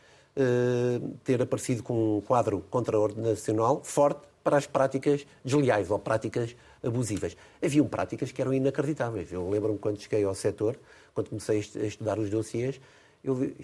ter 1.25 1.43
aparecido 1.43 1.83
com 1.83 2.19
um 2.19 2.21
quadro 2.21 2.65
contra 2.71 2.97
a 2.97 3.01
ordem 3.01 3.23
nacional 3.23 3.83
forte 3.85 4.21
para 4.43 4.57
as 4.57 4.67
práticas 4.67 5.27
desleais 5.45 5.91
ou 5.91 5.99
práticas 5.99 6.57
abusivas. 6.83 7.37
Haviam 7.63 7.87
práticas 7.87 8.33
que 8.33 8.41
eram 8.41 8.53
inacreditáveis. 8.53 9.31
Eu 9.33 9.49
lembro-me 9.49 9.79
quando 9.79 10.01
cheguei 10.01 10.25
ao 10.25 10.35
setor, 10.35 10.77
quando 11.15 11.29
comecei 11.29 11.59
a 11.59 11.87
estudar 11.87 12.19
os 12.19 12.29
dossiês, 12.29 12.81
eu 13.23 13.35
vi, 13.35 13.55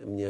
minha, 0.00 0.28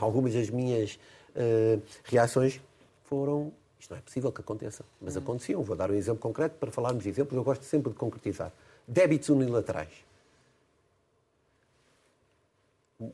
algumas 0.00 0.34
das 0.34 0.50
minhas 0.50 0.98
uh, 1.36 1.80
reações 2.04 2.60
foram 3.04 3.52
isto 3.80 3.92
não 3.92 3.98
é 3.98 4.02
possível 4.02 4.30
que 4.30 4.42
aconteça, 4.42 4.84
mas 5.00 5.16
hum. 5.16 5.20
aconteciam. 5.20 5.62
Vou 5.62 5.74
dar 5.74 5.90
um 5.90 5.94
exemplo 5.94 6.20
concreto 6.20 6.56
para 6.56 6.70
falarmos 6.70 7.02
de 7.02 7.08
exemplos, 7.08 7.34
eu 7.34 7.42
gosto 7.42 7.64
sempre 7.64 7.90
de 7.90 7.96
concretizar. 7.96 8.52
Débitos 8.86 9.30
unilaterais. 9.30 10.04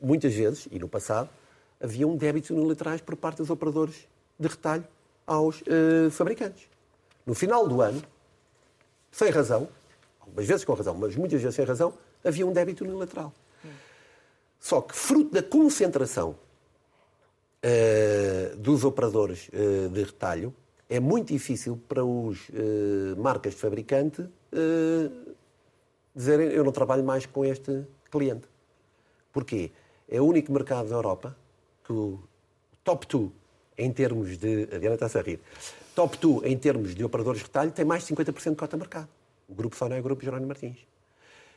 Muitas 0.02 0.34
vezes, 0.34 0.66
e 0.72 0.78
no 0.80 0.88
passado, 0.88 1.30
havia 1.80 2.06
um 2.06 2.16
débito 2.16 2.54
unilaterais 2.54 3.00
por 3.00 3.16
parte 3.16 3.38
dos 3.38 3.50
operadores 3.50 4.06
de 4.38 4.48
retalho 4.48 4.84
aos 5.26 5.60
uh, 5.62 6.10
fabricantes. 6.10 6.68
No 7.24 7.34
final 7.34 7.66
do 7.66 7.80
ano, 7.82 8.02
sem 9.10 9.30
razão, 9.30 9.68
algumas 10.20 10.46
vezes 10.46 10.64
com 10.64 10.74
razão, 10.74 10.94
mas 10.94 11.16
muitas 11.16 11.40
vezes 11.40 11.56
sem 11.56 11.64
razão, 11.64 11.94
havia 12.24 12.46
um 12.46 12.52
débito 12.52 12.84
unilateral. 12.84 13.32
Só 14.60 14.80
que, 14.80 14.94
fruto 14.94 15.32
da 15.32 15.42
concentração 15.42 16.36
uh, 17.64 18.56
dos 18.56 18.84
operadores 18.84 19.48
uh, 19.48 19.88
de 19.88 20.02
retalho, 20.02 20.54
é 20.88 21.00
muito 21.00 21.32
difícil 21.32 21.80
para 21.88 22.04
os 22.04 22.48
marcas 23.16 23.54
de 23.54 23.60
fabricante 23.60 24.24
dizerem 26.14 26.46
eu 26.50 26.62
não 26.62 26.70
trabalho 26.70 27.02
mais 27.02 27.26
com 27.26 27.44
este 27.44 27.84
cliente. 28.08 28.48
Porquê? 29.32 29.72
É 30.08 30.20
o 30.20 30.24
único 30.24 30.52
mercado 30.52 30.88
da 30.88 30.94
Europa 30.94 31.36
que 31.86 31.92
o 31.92 32.18
top 32.82 33.06
2 33.06 33.30
em 33.78 33.92
termos 33.92 34.36
de. 34.36 34.68
A 34.72 34.78
Diana 34.78 34.94
está-se 34.94 35.18
a 35.18 35.22
rir. 35.22 35.40
top 35.94 36.18
2 36.18 36.44
em 36.44 36.56
termos 36.58 36.94
de 36.94 37.04
operadores 37.04 37.40
de 37.40 37.46
retalho 37.46 37.70
tem 37.70 37.84
mais 37.84 38.04
de 38.04 38.14
50% 38.14 38.50
de 38.50 38.56
cota 38.56 38.76
de 38.76 38.80
mercado. 38.80 39.08
O 39.48 39.54
Grupo 39.54 39.76
Sona 39.76 39.96
é 39.96 40.00
o 40.00 40.02
Grupo 40.02 40.24
Jerónimo 40.24 40.48
Martins. 40.48 40.78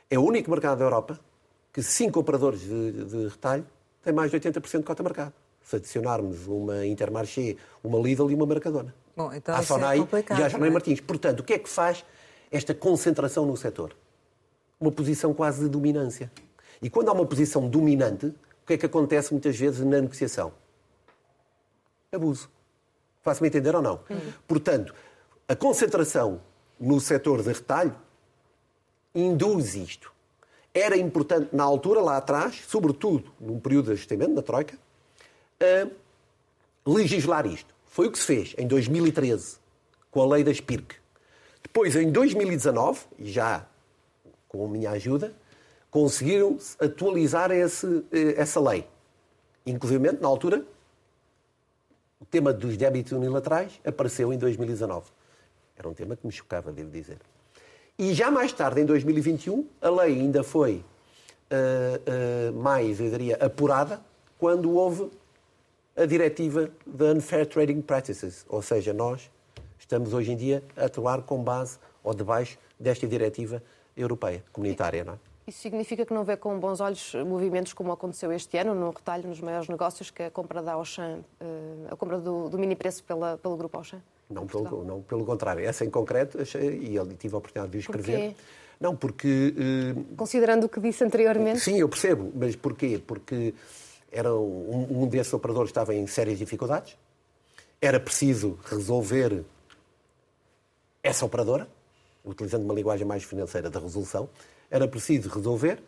É 0.09 0.19
o 0.19 0.23
único 0.23 0.51
mercado 0.51 0.77
da 0.77 0.85
Europa 0.85 1.19
que 1.73 1.81
cinco 1.81 2.19
operadores 2.19 2.61
de, 2.61 3.05
de 3.05 3.27
retalho 3.27 3.65
têm 4.03 4.13
mais 4.13 4.29
de 4.31 4.39
80% 4.39 4.79
de 4.79 4.83
cota 4.83 5.03
de 5.03 5.07
mercado. 5.07 5.33
Se 5.63 5.75
adicionarmos 5.75 6.47
uma 6.47 6.85
Intermarché, 6.85 7.57
uma 7.83 7.99
Lidl 7.99 8.31
e 8.31 8.35
uma 8.35 8.45
Mercadona. 8.45 8.93
Bom, 9.15 9.31
então 9.33 9.55
a 9.55 9.61
Sonai 9.63 9.99
é 9.99 10.33
e 10.39 10.43
a 10.43 10.49
Jerónimo 10.49 10.65
é? 10.65 10.69
Martins. 10.69 11.01
Portanto, 11.01 11.41
o 11.41 11.43
que 11.43 11.53
é 11.53 11.59
que 11.59 11.69
faz 11.69 12.05
esta 12.51 12.73
concentração 12.73 13.45
no 13.45 13.55
setor? 13.57 13.95
Uma 14.79 14.91
posição 14.91 15.33
quase 15.33 15.63
de 15.63 15.69
dominância. 15.69 16.31
E 16.81 16.89
quando 16.89 17.09
há 17.09 17.13
uma 17.13 17.25
posição 17.25 17.67
dominante, 17.67 18.33
que 18.69 18.73
é 18.73 18.77
que 18.77 18.85
acontece 18.85 19.31
muitas 19.31 19.57
vezes 19.57 19.79
na 19.79 19.99
negociação? 19.99 20.53
Abuso. 22.11 22.47
Faço-me 23.23 23.49
entender 23.49 23.75
ou 23.75 23.81
não? 23.81 23.99
Uhum. 24.07 24.33
Portanto, 24.47 24.93
a 25.47 25.55
concentração 25.55 26.39
no 26.79 26.99
setor 26.99 27.41
de 27.41 27.47
retalho 27.47 27.95
induz 29.13 29.73
isto. 29.73 30.13
Era 30.71 30.95
importante 30.95 31.49
na 31.51 31.63
altura, 31.63 31.99
lá 31.99 32.17
atrás, 32.17 32.61
sobretudo 32.67 33.31
num 33.39 33.59
período 33.59 33.85
de 33.85 33.93
ajustamento, 33.93 34.33
na 34.33 34.43
Troika, 34.43 34.77
legislar 36.85 37.47
isto. 37.47 37.73
Foi 37.87 38.05
o 38.07 38.11
que 38.11 38.19
se 38.19 38.25
fez 38.25 38.53
em 38.55 38.67
2013, 38.67 39.57
com 40.11 40.21
a 40.21 40.27
lei 40.27 40.43
da 40.43 40.53
SPIRC. 40.53 40.95
Depois, 41.63 41.95
em 41.95 42.11
2019, 42.11 43.01
e 43.17 43.31
já 43.31 43.65
com 44.47 44.63
a 44.63 44.69
minha 44.69 44.91
ajuda, 44.91 45.33
conseguiram 45.91 46.57
atualizar 46.79 47.51
esse, 47.51 48.03
eh, 48.11 48.35
essa 48.37 48.59
lei. 48.59 48.87
Inclusive, 49.65 50.11
na 50.13 50.27
altura, 50.27 50.63
o 52.19 52.25
tema 52.25 52.53
dos 52.53 52.77
débitos 52.77 53.11
unilaterais 53.11 53.79
apareceu 53.85 54.31
em 54.33 54.37
2019. 54.37 55.09
Era 55.77 55.87
um 55.87 55.93
tema 55.93 56.15
que 56.15 56.25
me 56.25 56.31
chocava, 56.31 56.71
devo 56.71 56.89
dizer. 56.89 57.17
E 57.97 58.13
já 58.13 58.29
mais 58.29 58.51
tarde, 58.53 58.81
em 58.81 58.85
2021, 58.85 59.67
a 59.81 59.89
lei 59.89 60.19
ainda 60.19 60.43
foi 60.43 60.83
uh, 61.51 62.51
uh, 62.51 62.61
mais, 62.61 62.99
eu 62.99 63.09
diria, 63.09 63.35
apurada 63.37 64.01
quando 64.37 64.71
houve 64.73 65.09
a 65.95 66.05
diretiva 66.05 66.69
de 66.85 67.03
Unfair 67.13 67.45
Trading 67.45 67.81
Practices. 67.81 68.45
Ou 68.47 68.61
seja, 68.61 68.93
nós 68.93 69.29
estamos 69.77 70.13
hoje 70.13 70.31
em 70.31 70.37
dia 70.37 70.63
a 70.77 70.85
atuar 70.85 71.23
com 71.23 71.43
base 71.43 71.77
ou 72.03 72.13
debaixo 72.13 72.57
desta 72.79 73.05
diretiva 73.05 73.61
europeia, 73.97 74.43
comunitária, 74.53 75.03
não 75.03 75.13
é? 75.13 75.19
Isso 75.49 75.61
significa 75.61 76.05
que 76.05 76.13
não 76.13 76.23
vê 76.23 76.37
com 76.37 76.59
bons 76.59 76.79
olhos 76.79 77.15
movimentos 77.25 77.73
como 77.73 77.91
aconteceu 77.91 78.31
este 78.31 78.55
ano 78.59 78.75
no 78.75 78.91
retalho, 78.91 79.27
nos 79.27 79.41
maiores 79.41 79.67
negócios, 79.67 80.11
que 80.11 80.21
é 80.21 80.25
a 80.27 80.31
compra 80.31 80.61
da 80.61 80.73
Auchan, 80.73 81.21
eh, 81.41 81.87
a 81.89 81.95
compra 81.95 82.19
do, 82.19 82.49
do 82.49 82.59
mini 82.59 82.75
preço 82.75 83.03
pela, 83.03 83.35
pelo 83.35 83.57
grupo 83.57 83.79
Auchan? 83.79 83.99
Não 84.29 84.45
pelo, 84.45 84.85
não, 84.85 85.01
pelo 85.01 85.25
contrário. 85.25 85.65
Essa 85.65 85.83
em 85.83 85.89
concreto, 85.89 86.39
achei, 86.39 86.77
e 86.77 86.95
eu 86.95 87.07
tive 87.15 87.33
a 87.33 87.39
oportunidade 87.39 87.71
de 87.71 87.79
escrever. 87.79 88.35
Porquê? 88.35 88.35
Não, 88.79 88.95
porque. 88.95 89.55
Uh... 89.57 90.15
Considerando 90.15 90.65
o 90.65 90.69
que 90.69 90.79
disse 90.79 91.03
anteriormente? 91.03 91.61
Sim, 91.61 91.79
eu 91.79 91.89
percebo. 91.89 92.31
Mas 92.35 92.55
porquê? 92.55 93.01
Porque 93.05 93.55
era 94.11 94.31
um, 94.31 95.01
um 95.01 95.07
desses 95.07 95.33
operadores 95.33 95.71
estava 95.71 95.95
em 95.95 96.05
sérias 96.05 96.37
dificuldades. 96.37 96.95
Era 97.81 97.99
preciso 97.99 98.59
resolver 98.65 99.43
essa 101.01 101.25
operadora, 101.25 101.67
utilizando 102.23 102.65
uma 102.65 102.73
linguagem 102.75 103.07
mais 103.07 103.23
financeira 103.23 103.67
da 103.67 103.79
resolução 103.79 104.29
era 104.69 104.87
preciso 104.87 105.29
resolver 105.29 105.81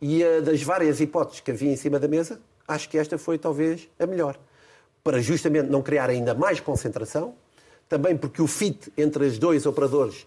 e 0.00 0.22
das 0.40 0.62
várias 0.62 1.00
hipóteses 1.00 1.40
que 1.40 1.50
havia 1.50 1.70
em 1.70 1.76
cima 1.76 1.98
da 1.98 2.08
mesa, 2.08 2.40
acho 2.66 2.88
que 2.88 2.96
esta 2.96 3.18
foi 3.18 3.38
talvez 3.38 3.88
a 3.98 4.06
melhor. 4.06 4.38
Para 5.04 5.20
justamente 5.20 5.68
não 5.68 5.82
criar 5.82 6.08
ainda 6.08 6.34
mais 6.34 6.60
concentração, 6.60 7.34
também 7.88 8.16
porque 8.16 8.40
o 8.40 8.46
fit 8.46 8.92
entre 8.96 9.26
os 9.26 9.38
dois 9.38 9.66
operadores 9.66 10.26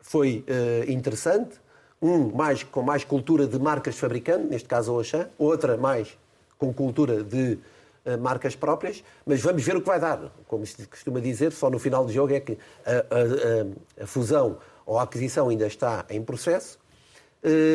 foi 0.00 0.44
uh, 0.48 0.90
interessante, 0.90 1.60
um 2.00 2.30
mais, 2.34 2.62
com 2.62 2.82
mais 2.82 3.04
cultura 3.04 3.46
de 3.46 3.58
marcas 3.58 3.96
fabricantes, 3.98 4.48
neste 4.48 4.68
caso 4.68 4.92
a 4.92 4.94
Auchan, 4.96 5.28
outra 5.38 5.76
mais 5.76 6.16
com 6.58 6.72
cultura 6.72 7.22
de 7.22 7.58
uh, 8.04 8.18
marcas 8.20 8.54
próprias, 8.54 9.02
mas 9.26 9.40
vamos 9.40 9.62
ver 9.62 9.76
o 9.76 9.80
que 9.80 9.86
vai 9.86 9.98
dar. 9.98 10.30
Como 10.46 10.64
se 10.64 10.86
costuma 10.86 11.20
dizer, 11.20 11.52
só 11.52 11.68
no 11.68 11.78
final 11.78 12.04
do 12.06 12.12
jogo 12.12 12.32
é 12.32 12.40
que 12.40 12.58
a, 12.86 12.90
a, 12.90 14.00
a, 14.00 14.04
a 14.04 14.06
fusão 14.06 14.58
ou 14.86 14.98
a 14.98 15.02
aquisição 15.02 15.48
ainda 15.48 15.66
está 15.66 16.04
em 16.10 16.22
processo, 16.22 16.78
eh, 16.78 16.83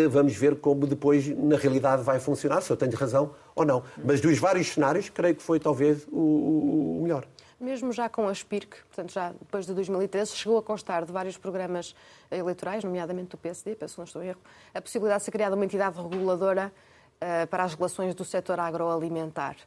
vamos 0.09 0.35
ver 0.35 0.55
como 0.55 0.87
depois, 0.87 1.27
na 1.27 1.57
realidade, 1.57 2.03
vai 2.03 2.19
funcionar, 2.19 2.61
se 2.61 2.71
eu 2.71 2.77
tenho 2.77 2.95
razão 2.95 3.31
ou 3.55 3.65
não. 3.65 3.83
Mas 4.03 4.19
dos 4.19 4.37
vários 4.37 4.67
cenários, 4.67 5.09
creio 5.09 5.35
que 5.35 5.43
foi 5.43 5.59
talvez 5.59 6.07
o, 6.11 6.97
o 6.97 6.99
melhor. 7.03 7.25
Mesmo 7.59 7.91
já 7.91 8.07
com 8.07 8.25
a 8.25 8.33
SPIRC, 8.33 8.69
portanto, 8.87 9.11
já 9.11 9.33
depois 9.33 9.65
de 9.65 9.73
2013, 9.73 10.31
chegou 10.31 10.57
a 10.57 10.63
constar 10.63 11.05
de 11.05 11.11
vários 11.11 11.37
programas 11.37 11.93
eleitorais, 12.31 12.85
nomeadamente 12.85 13.31
do 13.31 13.37
PSD, 13.37 13.75
penso 13.75 13.95
que 13.95 13.99
não 13.99 14.05
estou 14.05 14.23
em 14.23 14.29
erro, 14.29 14.39
a 14.73 14.81
possibilidade 14.81 15.19
de 15.19 15.25
ser 15.25 15.31
criada 15.31 15.55
uma 15.57 15.65
entidade 15.65 16.01
reguladora 16.01 16.71
uh, 17.17 17.47
para 17.47 17.65
as 17.65 17.73
relações 17.73 18.15
do 18.15 18.23
setor 18.23 18.61
agroalimentar. 18.61 19.57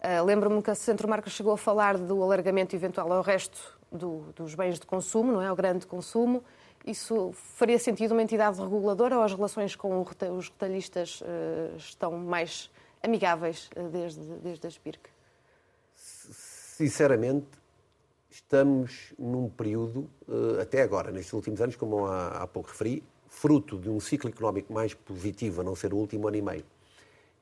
Uh, 0.00 0.24
Lembro-me 0.24 0.62
que 0.62 0.70
a 0.70 0.74
Centro 0.74 1.06
Marcos 1.06 1.34
chegou 1.34 1.52
a 1.52 1.58
falar 1.58 1.98
do 1.98 2.22
alargamento 2.22 2.74
eventual 2.74 3.12
ao 3.12 3.20
resto 3.20 3.78
do, 3.92 4.32
dos 4.34 4.54
bens 4.54 4.80
de 4.80 4.86
consumo, 4.86 5.30
não 5.30 5.42
é? 5.42 5.48
Ao 5.48 5.56
grande 5.56 5.86
consumo. 5.86 6.42
Isso 6.84 7.32
faria 7.32 7.78
sentido 7.78 8.12
uma 8.12 8.22
entidade 8.22 8.60
reguladora 8.60 9.16
ou 9.16 9.22
as 9.22 9.32
relações 9.32 9.74
com 9.74 10.02
os 10.02 10.48
retalhistas 10.48 11.22
uh, 11.22 11.76
estão 11.78 12.12
mais 12.12 12.70
amigáveis 13.02 13.70
uh, 13.74 13.88
desde, 13.88 14.20
desde 14.20 14.66
a 14.66 14.70
SPIRC? 14.70 15.00
Sinceramente, 15.96 17.46
estamos 18.28 19.14
num 19.18 19.48
período, 19.48 20.10
uh, 20.28 20.60
até 20.60 20.82
agora, 20.82 21.10
nestes 21.10 21.32
últimos 21.32 21.62
anos, 21.62 21.74
como 21.74 22.06
há 22.06 22.46
pouco 22.46 22.68
referi, 22.68 23.02
fruto 23.28 23.78
de 23.78 23.88
um 23.88 23.98
ciclo 23.98 24.28
económico 24.28 24.70
mais 24.70 24.92
positivo, 24.92 25.62
a 25.62 25.64
não 25.64 25.74
ser 25.74 25.94
o 25.94 25.96
último 25.96 26.28
ano 26.28 26.36
e 26.36 26.42
meio, 26.42 26.64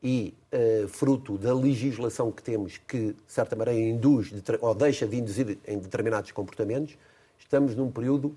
e 0.00 0.34
uh, 0.52 0.86
fruto 0.86 1.36
da 1.36 1.52
legislação 1.52 2.30
que 2.30 2.44
temos 2.44 2.78
que, 2.78 3.12
de 3.12 3.32
certa 3.32 3.56
maneira, 3.56 3.80
induz 3.80 4.32
ou 4.60 4.74
deixa 4.74 5.06
de 5.06 5.16
induzir 5.16 5.58
em 5.66 5.78
determinados 5.78 6.30
comportamentos, 6.30 6.96
estamos 7.38 7.74
num 7.74 7.90
período 7.90 8.36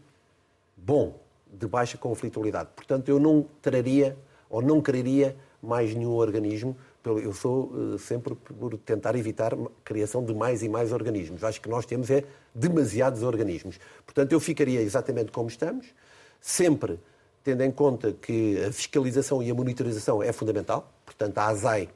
bom, 0.76 1.20
de 1.52 1.68
baixa 1.68 1.98
conflitualidade. 1.98 2.70
Portanto, 2.76 3.10
eu 3.10 3.20
não 3.20 3.46
traria 3.62 4.18
ou 4.50 4.62
não 4.62 4.82
quereria 4.82 5.36
mais 5.62 5.96
nenhum 5.96 6.14
organismo. 6.14 6.76
Eu 7.04 7.34
sou 7.34 7.66
uh, 7.66 8.00
sempre 8.00 8.36
por 8.36 8.78
tentar 8.80 9.16
evitar 9.16 9.54
a 9.54 9.58
criação 9.84 10.24
de 10.24 10.34
mais 10.34 10.64
e 10.64 10.70
mais 10.70 10.92
organismos. 10.92 11.44
Acho 11.44 11.62
que 11.62 11.70
nós 11.70 11.86
temos 11.86 12.10
é 12.10 12.24
demasiados 12.54 13.22
organismos. 13.24 13.80
Portanto, 14.06 14.32
eu 14.32 14.40
ficaria 14.40 14.82
exatamente 14.82 15.32
como 15.32 15.48
estamos, 15.48 15.88
sempre 16.42 17.00
tendo 17.44 17.62
em 17.62 17.72
conta 17.72 18.12
que 18.12 18.60
a 18.64 18.72
fiscalização 18.72 19.42
e 19.44 19.52
a 19.52 19.54
monitorização 19.54 20.22
é 20.22 20.32
fundamental. 20.32 20.92
Portanto, 21.06 21.38
a 21.38 21.48
ASAI, 21.48 21.90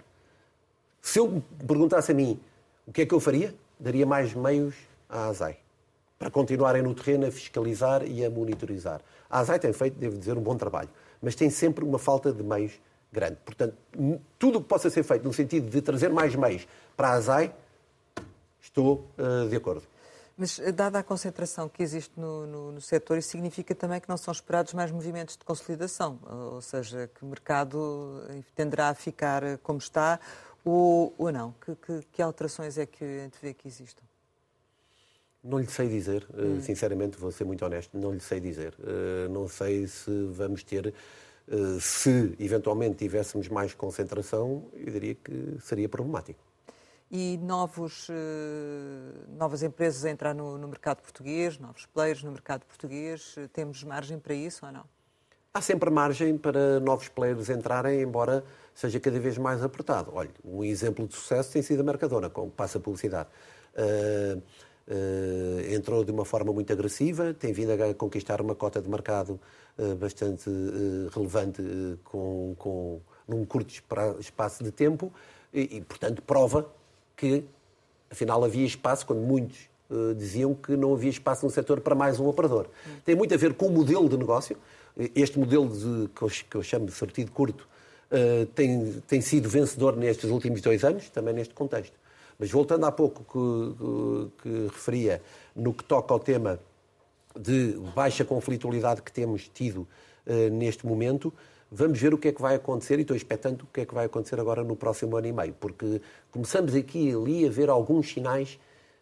se 1.01 1.19
eu 1.19 1.27
me 1.27 1.41
perguntasse 1.67 2.11
a 2.11 2.15
mim 2.15 2.39
o 2.85 2.91
que 2.91 3.01
é 3.01 3.05
que 3.05 3.13
eu 3.13 3.19
faria, 3.19 3.55
daria 3.79 4.05
mais 4.05 4.33
meios 4.35 4.75
à 5.07 5.27
ASAI 5.27 5.57
para 6.19 6.29
continuarem 6.29 6.81
no 6.81 6.93
terreno 6.93 7.25
a 7.25 7.31
fiscalizar 7.31 8.05
e 8.05 8.25
a 8.25 8.29
monitorizar. 8.29 8.99
A 9.29 9.39
ASAI 9.39 9.57
tem 9.57 9.71
feito, 9.71 9.97
devo 9.97 10.17
dizer, 10.17 10.37
um 10.37 10.41
bom 10.41 10.57
trabalho, 10.57 10.89
mas 11.21 11.33
tem 11.33 11.49
sempre 11.49 11.85
uma 11.85 11.97
falta 11.97 12.33
de 12.33 12.43
meios 12.43 12.73
grande. 13.11 13.37
Portanto, 13.45 13.75
tudo 14.37 14.59
o 14.59 14.61
que 14.61 14.67
possa 14.67 14.89
ser 14.89 15.03
feito 15.03 15.23
no 15.23 15.33
sentido 15.33 15.69
de 15.69 15.81
trazer 15.81 16.09
mais 16.09 16.35
meios 16.35 16.67
para 16.97 17.07
a 17.07 17.13
ASAI, 17.13 17.55
estou 18.61 19.07
uh, 19.17 19.47
de 19.47 19.55
acordo. 19.55 19.83
Mas, 20.37 20.59
eh, 20.59 20.71
dada 20.71 20.99
a 20.99 21.03
concentração 21.03 21.67
que 21.67 21.83
existe 21.83 22.17
no, 22.17 22.47
no, 22.47 22.71
no, 22.71 22.81
setor, 22.81 23.17
isso 23.17 23.29
significa 23.29 23.75
também 23.75 23.99
que 23.99 24.07
não 24.07 24.15
são 24.15 24.31
esperados 24.31 24.73
mais 24.73 24.89
movimentos 24.89 25.35
de 25.35 25.43
consolidação, 25.43 26.17
ou 26.53 26.61
seja, 26.61 27.09
que 27.13 27.25
o 27.25 27.27
mercado 27.27 28.23
eh, 28.29 28.41
tenderá 28.55 28.89
a 28.89 28.93
ficar 28.93 29.57
como 29.63 29.79
está 29.79 30.17
ou, 30.63 31.13
ou 31.17 31.31
não? 31.31 31.53
Que, 31.59 31.75
que, 31.75 32.07
que 32.13 32.21
alterações 32.21 32.77
é 32.77 32.85
que 32.85 33.29
vê 33.41 33.53
que 33.53 33.67
existam? 33.67 34.08
Não 35.43 35.57
lhe 35.57 35.67
sei 35.67 35.87
dizer, 35.87 36.27
eh, 36.33 36.41
hum. 36.41 36.61
sinceramente, 36.61 37.17
vou 37.17 37.31
ser 37.31 37.45
muito 37.45 37.63
honesto, 37.65 37.97
não 37.97 38.11
lhe 38.11 38.19
sei 38.19 38.39
dizer. 38.39 38.73
Eh, 38.83 39.27
não 39.29 39.47
sei 39.47 39.87
se 39.87 40.11
vamos 40.31 40.63
ter, 40.63 40.93
eh, 41.47 41.77
se 41.79 42.35
eventualmente 42.39 42.97
tivéssemos 42.97 43.47
mais 43.47 43.73
concentração, 43.73 44.69
eu 44.73 44.91
diria 44.91 45.15
que 45.15 45.57
seria 45.61 45.87
problemático. 45.87 46.39
E 47.11 47.39
novos, 47.41 48.07
novas 49.35 49.63
empresas 49.63 50.05
a 50.05 50.11
entrar 50.11 50.35
no, 50.35 50.59
no 50.59 50.67
mercado 50.67 51.01
português, 51.01 51.57
novos 51.57 51.87
players 51.87 52.21
no 52.21 52.31
mercado 52.31 52.63
português, 52.67 53.33
temos 53.51 53.83
margem 53.83 54.19
para 54.19 54.35
isso 54.35 54.63
ou 54.63 54.71
não? 54.71 54.83
Há 55.51 55.59
sempre 55.59 55.89
margem 55.89 56.37
para 56.37 56.79
novos 56.79 57.07
players 57.07 57.49
entrarem, 57.49 58.01
embora 58.01 58.43
seja 58.75 58.99
cada 58.99 59.19
vez 59.19 59.39
mais 59.39 59.63
apertado. 59.63 60.11
Olha, 60.13 60.29
um 60.45 60.63
exemplo 60.63 61.07
de 61.07 61.15
sucesso 61.15 61.51
tem 61.51 61.63
sido 61.63 61.79
a 61.79 61.83
Mercadona, 61.83 62.29
com 62.29 62.47
passa 62.47 62.79
publicidade. 62.79 63.29
Uh, 63.73 64.39
Uh, 64.89 65.71
entrou 65.71 66.03
de 66.03 66.09
uma 66.09 66.25
forma 66.25 66.51
muito 66.51 66.73
agressiva, 66.73 67.31
tem 67.31 67.53
vindo 67.53 67.69
a 67.73 67.93
conquistar 67.93 68.41
uma 68.41 68.55
cota 68.55 68.81
de 68.81 68.89
mercado 68.89 69.39
uh, 69.77 69.95
bastante 69.95 70.49
uh, 70.49 71.09
relevante 71.13 71.61
com, 72.03 72.55
com, 72.57 72.99
num 73.27 73.45
curto 73.45 73.71
espaço 74.19 74.63
de 74.63 74.71
tempo 74.71 75.13
e, 75.53 75.77
e, 75.77 75.81
portanto, 75.81 76.23
prova 76.23 76.67
que, 77.15 77.43
afinal, 78.09 78.43
havia 78.43 78.65
espaço 78.65 79.05
quando 79.05 79.21
muitos 79.21 79.69
diziam 80.17 80.53
que 80.53 80.75
não 80.77 80.93
havia 80.93 81.09
espaço 81.09 81.43
no 81.45 81.51
setor 81.51 81.81
para 81.81 81.95
mais 81.95 82.19
um 82.19 82.27
operador. 82.27 82.67
Tem 83.03 83.15
muito 83.15 83.33
a 83.33 83.37
ver 83.37 83.55
com 83.55 83.65
o 83.65 83.71
modelo 83.71 84.07
de 84.07 84.17
negócio. 84.17 84.55
Este 85.15 85.39
modelo 85.39 85.67
de, 85.67 86.09
que, 86.09 86.21
eu, 86.21 86.27
que 86.27 86.55
eu 86.55 86.61
chamo 86.61 86.85
de 86.85 86.91
sortido 86.91 87.31
curto 87.31 87.67
tem, 88.53 89.01
tem 89.07 89.19
sido 89.19 89.49
vencedor 89.49 89.97
nestes 89.97 90.29
últimos 90.29 90.61
dois 90.61 90.83
anos, 90.83 91.09
também 91.09 91.33
neste 91.33 91.55
contexto. 91.55 91.97
Mas 92.39 92.49
voltando 92.49 92.85
há 92.85 92.91
pouco 92.91 93.23
que, 93.25 94.41
que, 94.41 94.41
que 94.41 94.67
referia 94.67 95.21
no 95.53 95.73
que 95.73 95.83
toca 95.83 96.13
ao 96.13 96.19
tema 96.19 96.57
de 97.37 97.73
baixa 97.93 98.23
conflitualidade 98.23 99.01
que 99.01 99.11
temos 99.11 99.49
tido 99.49 99.87
uh, 100.25 100.49
neste 100.49 100.85
momento, 100.87 101.33
vamos 101.69 101.99
ver 101.99 102.13
o 102.13 102.17
que 102.17 102.29
é 102.29 102.31
que 102.31 102.41
vai 102.41 102.55
acontecer 102.55 102.97
e 102.97 103.01
estou 103.01 103.15
expectante 103.15 103.63
o 103.63 103.67
que 103.71 103.81
é 103.81 103.85
que 103.85 103.93
vai 103.93 104.05
acontecer 104.05 104.39
agora 104.39 104.63
no 104.63 104.75
próximo 104.75 105.17
ano 105.17 105.27
e 105.27 105.33
meio, 105.33 105.53
porque 105.59 106.01
começamos 106.31 106.73
aqui 106.73 107.09
e 107.09 107.13
ali 107.13 107.45
a 107.45 107.49
ver 107.49 107.69
alguns 107.69 108.13
sinais 108.13 108.57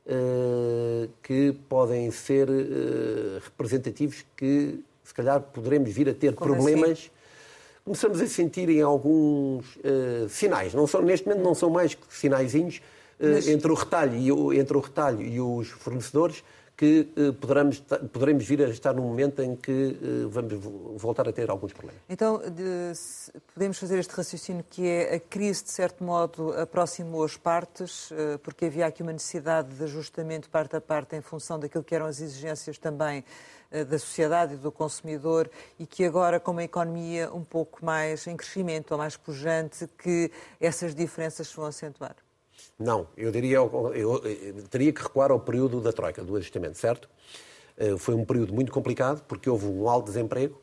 uh, 0.08 1.08
que 1.21 1.56
podem 1.69 2.10
ser 2.10 2.50
uh, 2.50 3.39
representativos 3.43 4.26
que 4.36 4.84
se 5.04 5.13
calhar 5.13 5.39
poderemos 5.41 5.91
vir 5.91 6.10
a 6.10 6.13
ter 6.13 6.34
Como 6.34 6.54
problemas. 6.54 6.91
Assim? 6.91 7.10
Começamos 7.86 8.19
a 8.19 8.28
sentir 8.28 8.67
em 8.67 8.82
alguns 8.82 9.78
sinais, 10.28 10.73
não 10.73 10.86
são, 10.86 11.02
neste 11.02 11.26
momento 11.26 11.41
não 11.41 11.56
são 11.56 11.69
mais 11.69 11.95
que 11.95 12.13
sinaizinhos 12.13 12.82
Mas... 13.19 13.47
entre, 13.47 13.71
o 13.71 13.75
retalho 13.75 14.17
e 14.17 14.32
o, 14.32 14.53
entre 14.53 14.77
o 14.77 14.80
retalho 14.80 15.21
e 15.21 15.39
os 15.39 15.69
fornecedores, 15.69 16.43
que 16.77 17.10
eh, 17.17 17.32
poderemos, 17.32 17.80
poderemos 18.13 18.45
vir 18.45 18.62
a 18.62 18.69
estar 18.69 18.93
num 18.93 19.01
momento 19.01 19.41
em 19.41 19.56
que 19.56 19.97
eh, 19.99 20.27
vamos 20.30 20.53
voltar 21.01 21.27
a 21.27 21.34
ter 21.34 21.49
alguns 21.49 21.73
problemas. 21.73 21.99
Então, 22.08 22.38
de, 22.38 22.93
podemos 23.51 23.80
fazer 23.80 23.97
este 23.97 24.13
raciocínio 24.13 24.63
que 24.69 24.88
é 24.88 25.15
a 25.15 25.19
crise, 25.19 25.63
de 25.63 25.71
certo 25.71 26.03
modo, 26.03 26.53
aproximou 26.53 27.23
as 27.23 27.36
partes, 27.36 28.12
eh, 28.12 28.38
porque 28.43 28.65
havia 28.65 28.86
aqui 28.86 29.01
uma 29.01 29.12
necessidade 29.12 29.75
de 29.75 29.84
ajustamento 29.86 30.51
parte 30.51 30.75
a 30.75 30.82
parte 30.82 31.15
em 31.15 31.21
função 31.21 31.60
daquilo 31.60 31.84
que 31.84 31.95
eram 31.95 32.06
as 32.06 32.21
exigências 32.21 32.77
também 32.77 33.25
da 33.69 33.99
sociedade 33.99 34.53
e 34.53 34.58
do 34.58 34.71
consumidor 34.71 35.49
e 35.77 35.86
que 35.86 36.06
agora, 36.06 36.39
com 36.39 36.51
uma 36.51 36.63
economia 36.63 37.30
um 37.34 37.43
pouco 37.43 37.84
mais 37.84 38.25
em 38.25 38.38
crescimento 38.38 38.91
ou 38.91 38.97
mais 38.97 39.17
pujante, 39.17 39.89
que 39.97 40.32
essas 40.58 40.95
diferenças 40.95 41.49
se 41.49 41.56
vão 41.58 41.65
acentuar? 41.65 42.15
Não, 42.80 43.08
eu 43.15 43.32
diria, 43.32 43.58
eu, 43.58 43.93
eu, 43.93 44.63
teria 44.70 44.93
que 44.93 45.02
recuar 45.02 45.32
ao 45.32 45.39
período 45.39 45.82
da 45.82 45.91
Troika, 45.91 46.24
do 46.24 46.36
ajustamento, 46.36 46.78
certo? 46.78 47.10
Eh, 47.78 47.98
foi 47.98 48.15
um 48.15 48.26
período 48.26 48.54
muito 48.54 48.72
complicado, 48.72 49.24
porque 49.28 49.50
houve 49.50 49.65
um 49.65 49.88
alto 49.89 50.06
desemprego 50.06 50.60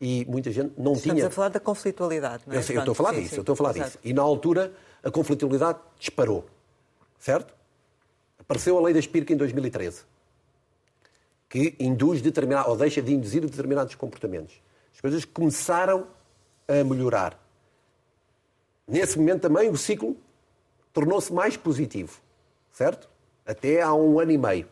e 0.00 0.24
muita 0.28 0.50
gente 0.50 0.72
não 0.76 0.92
Estamos 0.92 1.02
tinha... 1.02 1.14
Estamos 1.14 1.32
a 1.32 1.36
falar 1.36 1.48
da 1.48 1.60
conflitualidade, 1.60 2.42
não 2.46 2.54
é? 2.54 2.58
Eu, 2.58 2.62
sei, 2.62 2.76
eu 2.76 2.80
estou 2.80 2.92
a 2.92 2.94
falar 2.94 3.14
sim, 3.14 3.20
disso, 3.20 3.30
sim, 3.30 3.36
eu 3.36 3.42
estou 3.42 3.52
a 3.52 3.56
falar 3.56 3.70
exato. 3.70 3.90
disso. 3.90 3.98
E 4.02 4.12
na 4.12 4.22
altura 4.22 4.72
a 5.02 5.10
conflitualidade 5.10 5.78
disparou, 5.98 6.44
certo? 7.18 7.54
Apareceu 8.38 8.76
a 8.76 8.82
lei 8.82 8.92
da 8.92 9.00
Espírita 9.00 9.32
em 9.32 9.36
2013, 9.36 10.02
que 11.48 11.76
induz 11.78 12.20
determinado, 12.20 12.70
ou 12.70 12.76
deixa 12.76 13.00
de 13.00 13.14
induzir 13.14 13.42
determinados 13.42 13.94
comportamentos. 13.94 14.60
As 14.92 15.00
coisas 15.00 15.24
começaram 15.24 16.06
a 16.66 16.84
melhorar. 16.84 17.40
Nesse 18.86 19.18
momento 19.18 19.42
também 19.42 19.70
o 19.70 19.76
ciclo 19.76 20.16
tornou-se 20.92 21.32
mais 21.32 21.56
positivo, 21.56 22.20
certo? 22.72 23.08
Até 23.46 23.82
há 23.82 23.92
um 23.94 24.18
ano 24.20 24.32
e 24.32 24.38
meio. 24.38 24.66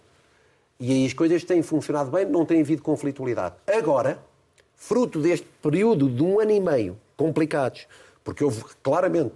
E 0.78 0.92
aí 0.92 1.06
as 1.06 1.12
coisas 1.12 1.44
têm 1.44 1.62
funcionado 1.62 2.10
bem, 2.10 2.24
não 2.24 2.46
tem 2.46 2.60
havido 2.60 2.82
conflitualidade. 2.82 3.54
Agora, 3.66 4.22
fruto 4.74 5.20
deste 5.20 5.46
período 5.62 6.08
de 6.08 6.22
um 6.22 6.40
ano 6.40 6.52
e 6.52 6.60
meio 6.60 6.98
complicados, 7.16 7.86
porque 8.24 8.42
houve 8.42 8.64
claramente 8.82 9.34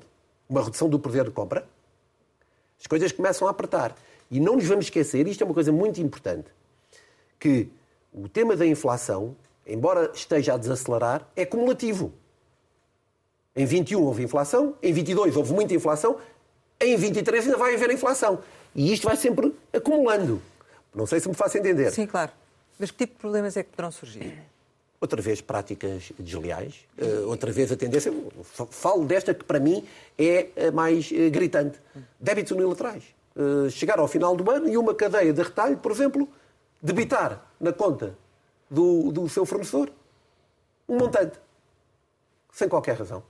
uma 0.49 0.63
redução 0.63 0.89
do 0.89 0.99
poder 0.99 1.25
de 1.25 1.31
compra, 1.31 1.67
as 2.81 2.87
coisas 2.87 3.13
começam 3.13 3.47
a 3.47 3.51
apertar. 3.51 3.95
E 4.31 4.41
não 4.41 4.57
nos 4.57 4.67
vamos 4.67 4.87
esquecer, 4.87 5.27
isto 5.29 5.43
é 5.43 5.45
uma 5.45 5.55
coisa 5.55 5.71
muito 5.71 6.01
importante, 6.01 6.49
que 7.39 7.69
o 8.13 8.29
tema 8.29 8.57
da 8.57 8.67
inflação, 8.67 9.37
embora 9.67 10.11
esteja 10.15 10.55
a 10.55 10.57
desacelerar, 10.57 11.29
é 11.37 11.45
cumulativo. 11.45 12.13
Em 13.55 13.67
21 13.67 14.03
houve 14.03 14.23
inflação, 14.23 14.75
em 14.83 14.93
22 14.93 15.37
houve 15.37 15.53
muita 15.53 15.75
inflação, 15.75 16.17
em 16.85 16.97
23 16.97 17.47
ainda 17.47 17.59
vai 17.59 17.75
haver 17.75 17.91
inflação. 17.91 18.41
E 18.75 18.93
isto 18.93 19.07
vai 19.07 19.17
sempre 19.17 19.55
acumulando. 19.73 20.43
Não 20.95 21.07
sei 21.07 21.21
se 21.21 21.29
me 21.29 21.35
faço 21.35 21.59
entender. 21.59 21.91
Sim, 21.91 22.07
claro. 22.07 22.33
Mas 22.79 22.91
que 22.91 22.99
tipo 22.99 23.15
de 23.15 23.21
problemas 23.21 23.57
é 23.57 23.63
que 23.63 23.71
poderão 23.71 23.91
surgir? 23.91 24.43
Outra 25.01 25.21
vez 25.21 25.41
práticas 25.43 26.13
desleais, 26.19 26.87
uh, 26.97 27.29
outra 27.29 27.53
vez 27.53 27.71
a 27.71 27.77
tendência, 27.77 28.11
falo 28.71 29.05
desta 29.05 29.35
que 29.35 29.45
para 29.45 29.61
mim 29.61 29.87
é 30.17 30.49
a 30.69 30.71
mais 30.71 31.11
uh, 31.11 31.31
gritante. 31.31 31.79
Débitos 32.19 32.53
unilaterais. 32.53 33.05
Uh, 33.37 33.69
chegar 33.69 33.99
ao 33.99 34.09
final 34.09 34.35
do 34.35 34.51
ano 34.51 34.67
e 34.67 34.79
uma 34.79 34.95
cadeia 34.95 35.31
de 35.31 35.43
retalho, 35.43 35.77
por 35.77 35.93
exemplo, 35.93 36.27
debitar 36.81 37.45
na 37.61 37.71
conta 37.71 38.17
do, 38.71 39.13
do 39.13 39.29
seu 39.29 39.45
fornecedor 39.45 39.91
um 40.89 40.97
montante, 40.97 41.39
sem 42.51 42.69
qualquer 42.69 42.97
razão. 42.97 43.23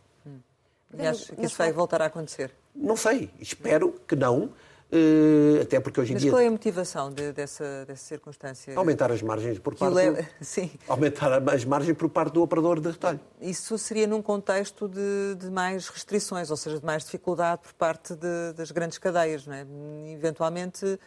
E 0.96 1.06
acho 1.06 1.34
que 1.34 1.44
isso 1.44 1.56
vai 1.56 1.72
voltar 1.72 2.00
a 2.02 2.06
acontecer? 2.06 2.52
Não 2.74 2.96
sei, 2.96 3.30
espero 3.40 3.94
que 4.06 4.16
não. 4.16 4.50
Uh, 4.92 5.62
até 5.62 5.80
porque 5.80 6.00
hoje 6.00 6.12
em 6.12 6.14
Mas 6.14 6.22
dia. 6.22 6.30
qual 6.30 6.40
é 6.40 6.46
a 6.46 6.50
motivação 6.50 7.12
de, 7.12 7.32
dessa, 7.32 7.84
dessa 7.84 8.04
circunstância? 8.04 8.76
Aumentar 8.76 9.10
as 9.10 9.20
margens 9.22 9.58
por 9.58 9.74
parte. 9.74 9.92
Leva... 9.92 10.22
Do... 10.22 10.28
Sim. 10.40 10.70
Aumentar 10.86 11.32
as 11.52 11.64
margens 11.64 11.96
por 11.96 12.08
parte 12.08 12.34
do 12.34 12.42
operador 12.42 12.78
de 12.78 12.90
retalho. 12.90 13.18
Isso 13.40 13.76
seria 13.76 14.06
num 14.06 14.22
contexto 14.22 14.88
de, 14.88 15.34
de 15.36 15.50
mais 15.50 15.88
restrições, 15.88 16.48
ou 16.48 16.56
seja, 16.56 16.78
de 16.78 16.84
mais 16.84 17.02
dificuldade 17.02 17.62
por 17.62 17.72
parte 17.72 18.14
de, 18.14 18.52
das 18.54 18.70
grandes 18.70 18.98
cadeias, 18.98 19.44
não 19.46 19.54
é? 19.54 19.66
Eventualmente 20.12 20.98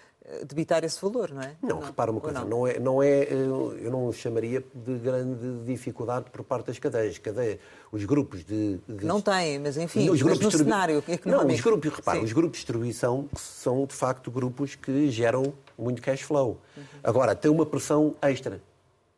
debitar 0.46 0.84
esse 0.84 1.02
valor, 1.02 1.32
não 1.32 1.42
é? 1.42 1.56
Não, 1.62 1.70
não 1.70 1.80
repara 1.80 2.12
uma 2.12 2.20
coisa, 2.20 2.42
não? 2.42 2.50
não? 2.50 2.68
é, 2.68 2.80
não 2.80 3.04
é, 3.04 3.24
eu 3.32 3.90
não 3.90 4.12
chamaria 4.12 4.64
de 4.74 4.98
grande 4.98 5.64
dificuldade 5.66 6.30
por 6.30 6.44
parte 6.44 6.68
das 6.68 6.80
cadeias. 6.80 7.18
Cadeia, 7.18 7.60
os 7.92 8.04
grupos 8.04 8.44
de, 8.44 8.78
de... 8.88 9.06
Não 9.06 9.22
têm, 9.22 9.60
mas 9.60 9.78
enfim, 9.78 10.10
os 10.10 10.22
grupos 10.22 10.40
no 10.40 10.50
distribu... 10.50 10.70
cenário 10.70 10.98
económico. 11.08 11.48
Não, 11.48 11.56
os 11.56 11.62
grupos, 11.62 11.94
repara, 11.94 12.20
Sim. 12.20 12.26
os 12.26 12.34
grupos 12.34 12.58
de 12.58 12.66
distribuição 12.66 13.30
são 13.36 13.86
de 13.86 13.94
facto 13.94 14.30
grupos 14.30 14.76
que 14.76 15.10
geram 15.10 15.54
muito 15.78 16.02
cash 16.02 16.22
flow. 16.22 16.60
Uhum. 16.76 16.84
Agora, 17.04 17.34
tem 17.34 17.50
uma 17.50 17.66
pressão 17.66 18.14
extra, 18.22 18.62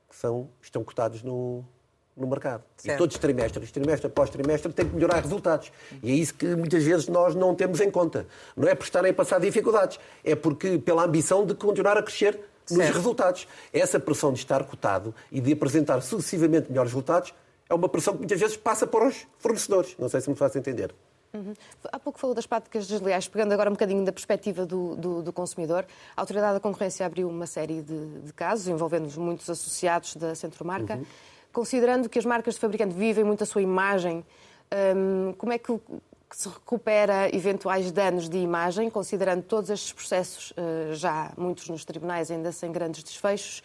que 0.09 0.15
são, 0.15 0.47
estão 0.61 0.83
cotados 0.83 1.23
no, 1.23 1.65
no 2.19 2.27
mercado. 2.27 2.63
Certo. 2.77 2.95
E 2.95 2.97
todos 2.97 3.15
os 3.15 3.21
trimestres, 3.21 3.71
trimestre 3.71 4.07
após 4.07 4.29
trimestre, 4.29 4.71
tem 4.73 4.87
que 4.87 4.93
melhorar 4.93 5.21
resultados. 5.21 5.71
E 6.03 6.11
é 6.11 6.15
isso 6.15 6.33
que 6.33 6.45
muitas 6.55 6.83
vezes 6.83 7.07
nós 7.07 7.35
não 7.35 7.55
temos 7.55 7.79
em 7.79 7.89
conta. 7.89 8.27
Não 8.55 8.67
é 8.67 8.75
por 8.75 8.83
estarem 8.83 9.11
a 9.11 9.13
passar 9.13 9.39
dificuldades, 9.39 9.99
é 10.23 10.35
porque 10.35 10.77
pela 10.77 11.03
ambição 11.03 11.45
de 11.45 11.53
continuar 11.53 11.97
a 11.97 12.03
crescer 12.03 12.39
nos 12.69 12.77
certo. 12.79 12.95
resultados. 12.95 13.47
Essa 13.73 13.99
pressão 13.99 14.33
de 14.33 14.39
estar 14.39 14.63
cotado 14.63 15.13
e 15.31 15.41
de 15.41 15.53
apresentar 15.53 16.01
sucessivamente 16.01 16.69
melhores 16.69 16.91
resultados 16.91 17.33
é 17.69 17.73
uma 17.73 17.87
pressão 17.87 18.13
que 18.13 18.19
muitas 18.19 18.39
vezes 18.39 18.57
passa 18.57 18.85
para 18.85 19.07
os 19.07 19.27
fornecedores. 19.37 19.95
Não 19.97 20.09
sei 20.09 20.21
se 20.21 20.29
me 20.29 20.35
faz 20.35 20.55
entender. 20.55 20.93
Uhum. 21.31 21.53
Há 21.91 21.99
pouco 21.99 22.19
falou 22.19 22.35
das 22.35 22.47
práticas 22.47 22.87
desleais, 22.87 23.27
pegando 23.27 23.53
agora 23.53 23.69
um 23.69 23.73
bocadinho 23.73 24.03
da 24.03 24.11
perspectiva 24.11 24.65
do, 24.65 24.95
do, 24.95 25.21
do 25.21 25.31
consumidor. 25.31 25.85
A 26.17 26.21
Autoridade 26.21 26.55
da 26.55 26.59
Concorrência 26.59 27.05
abriu 27.05 27.29
uma 27.29 27.45
série 27.45 27.83
de, 27.83 28.21
de 28.21 28.33
casos 28.33 28.67
envolvendo 28.67 29.07
muitos 29.19 29.47
associados 29.49 30.15
da 30.15 30.33
Centromarca. 30.33 30.95
Uhum 30.95 31.05
considerando 31.51 32.09
que 32.09 32.19
as 32.19 32.25
marcas 32.25 32.55
de 32.55 32.59
fabricante 32.59 32.93
vivem 32.93 33.23
muito 33.23 33.43
a 33.43 33.45
sua 33.45 33.61
imagem, 33.61 34.25
hum, 34.95 35.33
como 35.37 35.53
é 35.53 35.57
que 35.57 35.79
se 36.31 36.47
recupera 36.47 37.33
eventuais 37.35 37.91
danos 37.91 38.29
de 38.29 38.37
imagem, 38.37 38.89
considerando 38.89 39.43
todos 39.43 39.69
estes 39.69 39.91
processos, 39.91 40.53
eh, 40.55 40.93
já 40.93 41.33
muitos 41.35 41.67
nos 41.69 41.83
tribunais, 41.83 42.29
ainda 42.29 42.51
sem 42.51 42.71
grandes 42.71 43.03
desfechos, 43.03 43.63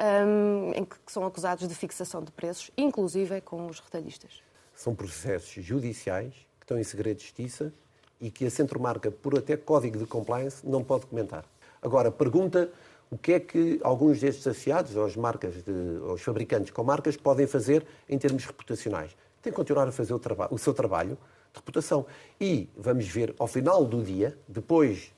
hum, 0.00 0.72
em 0.74 0.84
que 0.84 0.96
são 1.06 1.26
acusados 1.26 1.68
de 1.68 1.74
fixação 1.74 2.22
de 2.22 2.32
preços, 2.32 2.70
inclusive 2.76 3.40
com 3.42 3.66
os 3.66 3.80
retalhistas? 3.80 4.42
São 4.74 4.94
processos 4.94 5.62
judiciais 5.62 6.32
que 6.58 6.64
estão 6.64 6.78
em 6.78 6.84
segredo 6.84 7.18
de 7.18 7.24
justiça 7.24 7.72
e 8.18 8.30
que 8.30 8.46
a 8.46 8.50
Centromarca, 8.50 9.10
por 9.10 9.38
até 9.38 9.56
código 9.56 9.98
de 9.98 10.06
compliance, 10.06 10.66
não 10.66 10.82
pode 10.82 11.06
comentar. 11.06 11.44
Agora, 11.82 12.10
pergunta 12.10 12.70
o 13.10 13.16
que 13.16 13.34
é 13.34 13.40
que 13.40 13.80
alguns 13.82 14.20
destes 14.20 14.46
associados, 14.46 14.96
aos, 14.96 15.16
marcas 15.16 15.62
de, 15.62 16.18
fabricantes 16.18 16.70
com 16.70 16.82
marcas, 16.82 17.16
podem 17.16 17.46
fazer 17.46 17.86
em 18.08 18.18
termos 18.18 18.44
reputacionais. 18.44 19.16
Tem 19.40 19.52
que 19.52 19.56
continuar 19.56 19.86
a 19.86 19.92
fazer 19.92 20.12
o, 20.12 20.20
o 20.50 20.58
seu 20.58 20.74
trabalho 20.74 21.16
de 21.52 21.58
reputação. 21.58 22.04
E 22.40 22.68
vamos 22.76 23.06
ver, 23.06 23.34
ao 23.38 23.46
final 23.46 23.84
do 23.84 24.02
dia, 24.02 24.36
depois 24.48 25.12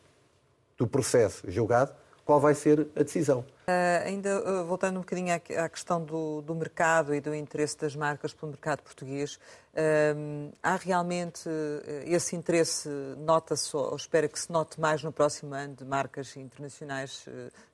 do 0.76 0.86
processo 0.86 1.50
julgado, 1.50 1.92
qual 2.28 2.38
vai 2.38 2.54
ser 2.54 2.86
a 2.94 3.02
decisão. 3.02 3.38
Uh, 3.38 4.04
ainda 4.04 4.38
uh, 4.40 4.66
voltando 4.66 4.98
um 4.98 5.00
bocadinho 5.00 5.32
à, 5.32 5.64
à 5.64 5.68
questão 5.70 6.04
do, 6.04 6.42
do, 6.42 6.54
mercado 6.54 7.14
e 7.14 7.22
do 7.22 7.34
interesse 7.34 7.78
das 7.78 7.96
marcas 7.96 8.34
pelo 8.34 8.52
mercado 8.52 8.82
português, 8.82 9.36
uh, 9.72 10.52
há 10.62 10.76
realmente 10.76 11.48
esse 12.04 12.36
interesse, 12.36 12.86
nota-se, 13.16 13.74
ou 13.74 13.96
espera 13.96 14.28
que 14.28 14.38
se 14.38 14.52
note 14.52 14.78
mais 14.78 15.02
no 15.02 15.10
próximo 15.10 15.54
ano, 15.54 15.74
de 15.74 15.86
marcas 15.86 16.36
internacionais 16.36 17.24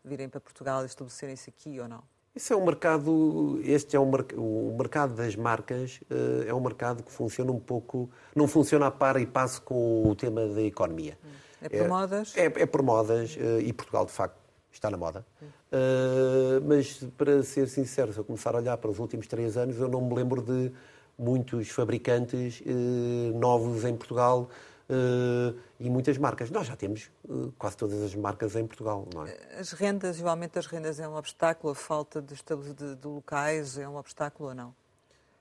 virem 0.05 0.28
para 0.28 0.38
Portugal 0.38 0.84
e 0.84 0.86
estabelecerem-se 0.86 1.50
aqui 1.50 1.80
ou 1.80 1.88
não? 1.88 2.05
Isso 2.32 2.52
é 2.52 2.57
um 2.57 2.64
mercado, 2.64 3.61
este 3.64 3.96
é 3.96 4.00
um, 4.00 4.09
o 4.36 4.76
mercado 4.78 5.14
das 5.14 5.34
marcas, 5.34 5.98
é 6.46 6.55
um 6.55 6.61
mercado 6.61 7.02
que 7.02 7.11
funciona 7.11 7.50
um 7.50 7.61
pouco, 7.61 8.09
não 8.36 8.46
funciona 8.46 8.86
a 8.86 8.90
par 8.92 9.20
e 9.20 9.26
passo 9.26 9.62
com 9.62 10.09
o 10.09 10.14
tema 10.14 10.46
da 10.46 10.62
economia. 10.62 11.18
É 11.61 11.68
por 11.68 11.80
é, 11.80 11.88
modas? 11.88 12.36
É, 12.36 12.44
é 12.44 12.66
por 12.66 12.82
modas 12.82 13.36
e 13.62 13.72
Portugal, 13.72 14.05
de 14.07 14.12
facto, 14.12 14.43
está 14.77 14.91
na 14.91 14.97
moda. 14.97 15.25
Uh, 15.43 16.61
mas, 16.66 17.05
para 17.16 17.43
ser 17.43 17.68
sincero, 17.68 18.12
se 18.12 18.18
eu 18.18 18.25
começar 18.25 18.55
a 18.55 18.59
olhar 18.59 18.77
para 18.77 18.91
os 18.91 18.99
últimos 18.99 19.27
três 19.27 19.57
anos, 19.57 19.79
eu 19.79 19.89
não 19.89 20.01
me 20.01 20.14
lembro 20.14 20.43
de 20.43 20.72
muitos 21.18 21.68
fabricantes 21.70 22.61
uh, 22.61 23.39
novos 23.39 23.85
em 23.85 23.97
Portugal 23.97 24.49
uh, 24.91 25.59
e 25.79 25.89
muitas 25.89 26.18
marcas. 26.18 26.51
Nós 26.51 26.66
já 26.66 26.77
temos 26.77 27.11
quase 27.59 27.77
todas 27.77 28.03
as 28.03 28.14
marcas 28.14 28.57
em 28.57 28.66
Portugal, 28.66 29.07
não 29.14 29.27
é? 29.27 29.37
As 29.59 29.72
rendas, 29.72 30.20
o 30.20 30.29
aumento 30.29 30.55
das 30.55 30.66
rendas 30.66 30.99
é 31.01 31.09
um 31.09 31.16
obstáculo? 31.16 31.72
A 31.72 31.75
falta 31.75 32.20
de, 32.20 32.35
de, 32.35 32.97
de 32.97 33.07
locais 33.07 33.79
é 33.79 33.89
um 33.89 33.97
obstáculo 33.97 34.51
ou 34.51 34.55
não? 34.55 34.75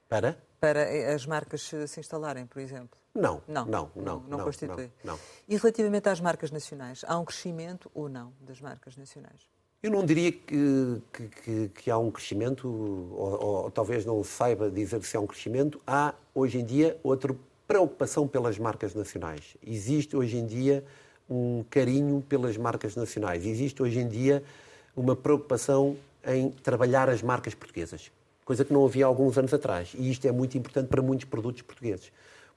Para? 0.07 0.37
Para 0.59 1.13
as 1.13 1.25
marcas 1.25 1.61
se 1.63 1.99
instalarem, 1.99 2.45
por 2.45 2.59
exemplo? 2.59 3.02
Não, 3.15 3.41
não, 3.47 3.65
não, 3.65 3.91
não, 3.95 4.23
não, 4.27 4.39
constitui. 4.39 4.89
Não. 5.03 5.19
E 5.47 5.55
relativamente 5.55 6.09
às 6.09 6.19
marcas 6.19 6.49
nacionais, 6.49 7.05
há 7.07 7.17
um 7.19 7.25
crescimento 7.25 7.91
ou 7.93 8.09
não 8.09 8.33
das 8.41 8.59
marcas 8.59 8.97
nacionais? 8.97 9.47
Eu 9.83 9.91
não 9.91 10.03
diria 10.03 10.31
que, 10.31 11.01
que, 11.11 11.69
que 11.69 11.91
há 11.91 11.97
um 11.97 12.09
crescimento, 12.09 12.67
ou, 12.67 13.43
ou, 13.43 13.71
talvez 13.71 14.05
não 14.05 14.23
saiba 14.23 14.71
dizer 14.71 15.03
se 15.03 15.15
há 15.15 15.19
um 15.19 15.27
crescimento. 15.27 15.79
Há, 15.85 16.13
hoje 16.33 16.59
em 16.59 16.65
dia, 16.65 16.97
outra 17.03 17.35
preocupação 17.67 18.27
pelas 18.27 18.57
marcas 18.57 18.95
nacionais. 18.95 19.57
Existe, 19.65 20.15
hoje 20.15 20.37
em 20.37 20.45
dia, 20.45 20.83
um 21.29 21.63
carinho 21.69 22.23
pelas 22.27 22.57
marcas 22.57 22.95
nacionais. 22.95 23.45
Existe, 23.45 23.83
hoje 23.83 23.99
em 23.99 24.07
dia, 24.07 24.43
uma 24.95 25.15
preocupação 25.15 25.97
em 26.25 26.49
trabalhar 26.49 27.09
as 27.09 27.21
marcas 27.21 27.53
portuguesas 27.53 28.09
coisa 28.43 28.65
que 28.65 28.73
não 28.73 28.85
havia 28.85 29.05
há 29.05 29.07
alguns 29.07 29.37
anos 29.37 29.53
atrás. 29.53 29.93
E 29.97 30.09
isto 30.11 30.27
é 30.27 30.31
muito 30.31 30.57
importante 30.57 30.87
para 30.87 31.01
muitos 31.01 31.25
produtos 31.25 31.61
portugueses, 31.61 32.11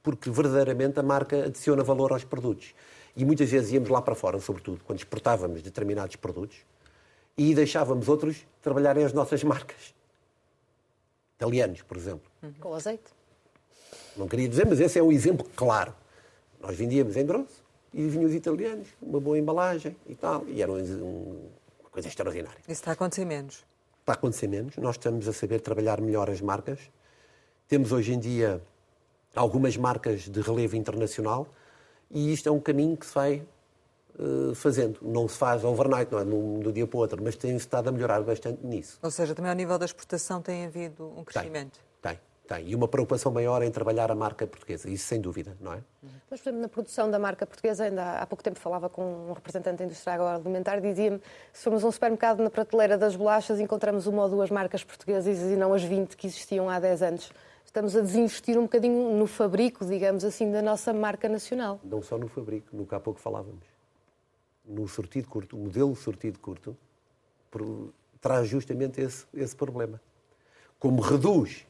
porque 0.07 0.31
verdadeiramente 0.31 1.01
a 1.01 1.03
marca 1.03 1.47
adiciona 1.47 1.83
valor 1.83 2.13
aos 2.13 2.23
produtos. 2.23 2.73
E 3.17 3.25
muitas 3.25 3.51
vezes 3.51 3.73
íamos 3.73 3.89
lá 3.89 4.01
para 4.01 4.15
fora, 4.15 4.39
sobretudo, 4.39 4.81
quando 4.85 5.01
exportávamos 5.01 5.63
determinados 5.63 6.15
produtos, 6.15 6.59
e 7.37 7.53
deixávamos 7.53 8.09
outros 8.09 8.47
trabalharem 8.63 9.05
as 9.05 9.13
nossas 9.13 9.43
marcas. 9.45 9.93
Italianos, 11.35 11.83
por 11.83 11.97
exemplo. 11.97 12.31
Uhum. 12.41 12.53
Com 12.61 12.75
azeite. 12.75 13.11
Não 14.17 14.29
queria 14.29 14.49
dizer, 14.49 14.65
mas 14.65 14.79
esse 14.79 14.97
é 14.97 15.03
um 15.03 15.11
exemplo 15.11 15.45
claro. 15.57 15.93
Nós 16.61 16.77
vendíamos 16.77 17.17
em 17.17 17.27
grosso 17.27 17.65
e 17.93 18.07
vinham 18.07 18.27
os 18.27 18.35
italianos, 18.35 18.87
uma 19.03 19.19
boa 19.19 19.37
embalagem 19.37 19.97
e 20.07 20.15
tal, 20.15 20.47
e 20.47 20.63
era 20.63 20.71
uma 20.71 21.91
coisa 21.91 22.07
extraordinária. 22.07 22.61
Isso 22.61 22.73
está 22.73 22.93
a 22.93 22.95
acontecer 22.95 23.25
menos 23.25 23.67
está 24.07 24.13
a 24.13 24.15
acontecer 24.15 24.47
menos. 24.47 24.77
Nós 24.77 24.95
estamos 24.95 25.27
a 25.27 25.33
saber 25.33 25.61
trabalhar 25.61 26.01
melhor 26.01 26.31
as 26.31 26.41
marcas. 26.41 26.79
Temos 27.67 27.91
hoje 27.91 28.15
em 28.15 28.21
dia 28.21 28.63
algumas 29.37 29.77
marcas 29.77 30.23
de 30.23 30.41
relevo 30.41 30.77
internacional 30.77 31.47
e 32.11 32.33
isto 32.33 32.49
é 32.49 32.53
um 32.53 32.61
caminho 32.61 32.97
que 32.97 33.07
se 33.07 33.15
vai 33.15 33.43
uh, 34.19 34.55
fazendo. 34.55 34.99
Não 35.03 35.29
se 35.29 35.37
faz 35.37 35.65
overnight, 35.65 36.13
não 36.13 36.21
é 36.21 36.25
do 36.63 36.73
dia 36.73 36.87
para 36.87 36.97
o 36.97 37.01
outro, 37.01 37.23
mas 37.23 37.37
tem-se 37.37 37.57
estado 37.59 37.89
a 37.89 37.93
melhorar 37.93 38.23
bastante 38.23 38.65
nisso. 38.65 38.99
Ou 39.03 39.11
seja, 39.11 39.35
também 39.35 39.51
ao 39.51 39.57
nível 39.57 39.79
da 39.79 39.85
exportação 39.85 40.41
tem 40.41 40.67
havido 40.67 41.13
um 41.17 41.25
crescimento. 41.25 41.79
Tem, 42.03 42.13
tem. 42.13 42.21
Tem. 42.47 42.69
E 42.69 42.77
uma 42.77 42.87
preocupação 42.87 43.33
maior 43.33 43.61
em 43.63 43.71
trabalhar 43.73 44.09
a 44.11 44.15
marca 44.15 44.47
portuguesa, 44.47 44.89
isso 44.89 45.05
sem 45.07 45.21
dúvida, 45.21 45.57
não 45.61 45.73
é? 45.73 45.81
Mas, 46.31 46.41
por 46.41 46.49
exemplo, 46.49 46.61
na 46.61 46.69
produção 46.69 47.11
da 47.11 47.19
marca 47.19 47.45
portuguesa, 47.45 47.85
ainda 47.85 48.21
há 48.21 48.27
pouco 48.27 48.43
tempo 48.43 48.59
falava 48.61 48.89
com 48.89 49.29
um 49.29 49.33
representante 49.33 49.79
da 49.79 49.85
indústria 49.85 50.15
agroalimentar, 50.15 50.81
dizia-me 50.81 51.21
se 51.53 51.65
formos 51.65 51.83
a 51.83 51.89
um 51.89 51.91
supermercado 51.91 52.43
na 52.45 52.49
prateleira 52.49 52.97
das 52.97 53.17
bolachas, 53.17 53.59
encontramos 53.59 54.07
uma 54.07 54.23
ou 54.23 54.29
duas 54.29 54.49
marcas 54.49 54.85
portuguesas 54.85 55.39
e 55.39 55.57
não 55.57 55.75
as 55.75 55.83
20 55.83 56.17
que 56.17 56.29
existiam 56.29 56.71
há 56.71 56.79
10 56.79 57.03
anos. 57.03 57.33
Estamos 57.67 57.95
a 57.95 58.01
desinvestir 58.01 58.57
um 58.57 58.63
bocadinho 58.63 59.19
no 59.19 59.27
fabrico, 59.27 59.85
digamos 59.85 60.25
assim, 60.25 60.51
da 60.51 60.63
nossa 60.63 60.95
marca 60.95 61.29
nacional. 61.29 61.79
Não 61.85 62.01
só 62.01 62.17
no 62.17 62.29
fabrico, 62.29 62.75
no 62.75 62.87
que 62.87 62.95
há 62.95 63.01
pouco 63.01 63.21
falávamos. 63.21 63.65
No 64.65 64.89
sortido 64.89 65.29
curto, 65.29 65.57
o 65.57 65.59
modelo 65.59 65.95
sortido 65.95 66.39
curto 66.39 66.77
traz 68.21 68.49
justamente 68.49 69.01
esse, 69.01 69.27
esse 69.35 69.55
problema. 69.55 70.01
Como 70.79 71.03
reduz 71.03 71.67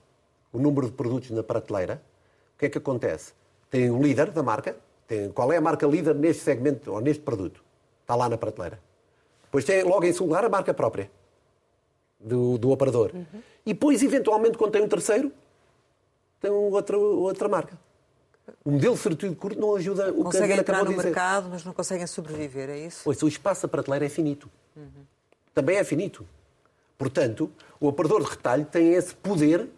o 0.53 0.59
número 0.59 0.87
de 0.87 0.93
produtos 0.93 1.31
na 1.31 1.43
prateleira, 1.43 2.01
o 2.55 2.59
que 2.59 2.67
é 2.67 2.69
que 2.71 2.79
acontece? 2.79 3.33
Tem 3.69 3.91
um 3.91 4.01
líder 4.01 4.31
da 4.31 4.43
marca, 4.43 4.77
tem, 5.09 5.31
qual 5.33 5.53
é 5.53 5.57
a 5.57 5.61
marca 5.61 5.87
líder 5.87 6.15
neste 6.15 6.43
segmento 6.43 6.93
ou 6.93 7.01
neste 7.01 7.23
produto? 7.23 7.65
Está 8.03 8.15
lá 8.15 8.29
na 8.29 8.39
prateleira. 8.39 8.81
Depois 9.43 9.65
tem 9.65 9.83
logo 9.83 10.05
em 10.05 10.13
segundo 10.13 10.29
lugar 10.29 10.45
a 10.45 10.49
marca 10.49 10.73
própria 10.73 11.11
do, 12.21 12.59
do 12.59 12.71
operador. 12.71 13.11
Uhum. 13.13 13.43
E 13.65 13.73
depois, 13.73 14.03
eventualmente, 14.03 14.57
quando 14.57 14.73
tem 14.73 14.83
um 14.83 14.89
terceiro, 14.89 15.33
tem 16.41 16.51
outra, 16.51 16.97
outra 16.99 17.49
marca. 17.49 17.79
O 18.65 18.71
modelo 18.71 18.97
de 18.97 19.35
curto 19.35 19.59
não 19.59 19.75
ajuda 19.75 20.13
o 20.13 20.25
Conseguem 20.25 20.59
entrar 20.59 20.85
no 20.85 20.93
mercado, 20.93 21.49
mas 21.51 21.65
não 21.65 21.73
conseguem 21.73 22.07
sobreviver, 22.07 22.71
é 22.71 22.79
isso? 22.79 23.01
Pois, 23.05 23.21
o 23.23 23.29
espaço 23.29 23.63
da 23.63 23.69
prateleira 23.69 24.07
é 24.07 24.09
finito. 24.09 24.49
Uhum. 24.77 25.05
Também 25.53 25.77
é 25.77 25.85
finito. 25.85 26.27
Portanto, 26.97 27.51
o 27.81 27.89
operador 27.89 28.23
de 28.23 28.31
retalho 28.31 28.65
tem 28.65 28.93
esse 28.93 29.15
poder 29.15 29.69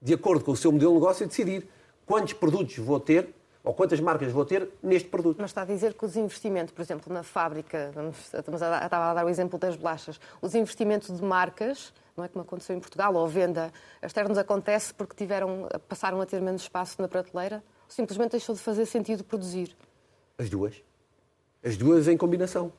de 0.00 0.12
acordo 0.12 0.44
com 0.44 0.52
o 0.52 0.56
seu 0.56 0.70
modelo 0.70 0.92
de 0.92 1.00
negócio, 1.00 1.26
decidir 1.26 1.66
quantos 2.04 2.34
produtos 2.34 2.76
vou 2.76 3.00
ter 3.00 3.28
ou 3.62 3.72
quantas 3.72 3.98
marcas 3.98 4.30
vou 4.30 4.44
ter 4.44 4.68
neste 4.82 5.08
produto. 5.08 5.38
Mas 5.40 5.50
está 5.50 5.62
a 5.62 5.64
dizer 5.64 5.94
que 5.94 6.04
os 6.04 6.14
investimentos, 6.14 6.74
por 6.74 6.82
exemplo, 6.82 7.10
na 7.10 7.22
fábrica, 7.22 7.90
estamos 8.34 8.62
a, 8.62 8.84
estava 8.84 9.10
a 9.10 9.14
dar 9.14 9.24
o 9.24 9.28
exemplo 9.30 9.58
das 9.58 9.74
bolachas, 9.74 10.20
os 10.42 10.54
investimentos 10.54 11.18
de 11.18 11.24
marcas, 11.24 11.90
não 12.16 12.24
é 12.24 12.28
como 12.28 12.42
aconteceu 12.42 12.76
em 12.76 12.80
Portugal, 12.80 13.14
ou 13.14 13.26
venda 13.26 13.72
externos 14.02 14.38
acontece 14.38 14.94
porque 14.94 15.14
tiveram, 15.14 15.68
passaram 15.88 16.20
a 16.20 16.26
ter 16.26 16.40
menos 16.40 16.62
espaço 16.62 17.00
na 17.00 17.08
prateleira, 17.08 17.56
ou 17.56 17.90
simplesmente 17.90 18.32
deixou 18.32 18.54
de 18.54 18.60
fazer 18.60 18.86
sentido 18.86 19.24
produzir? 19.24 19.76
As 20.38 20.48
duas. 20.48 20.74
As 21.64 21.76
duas 21.76 22.08
em 22.08 22.16
combinação. 22.16 22.72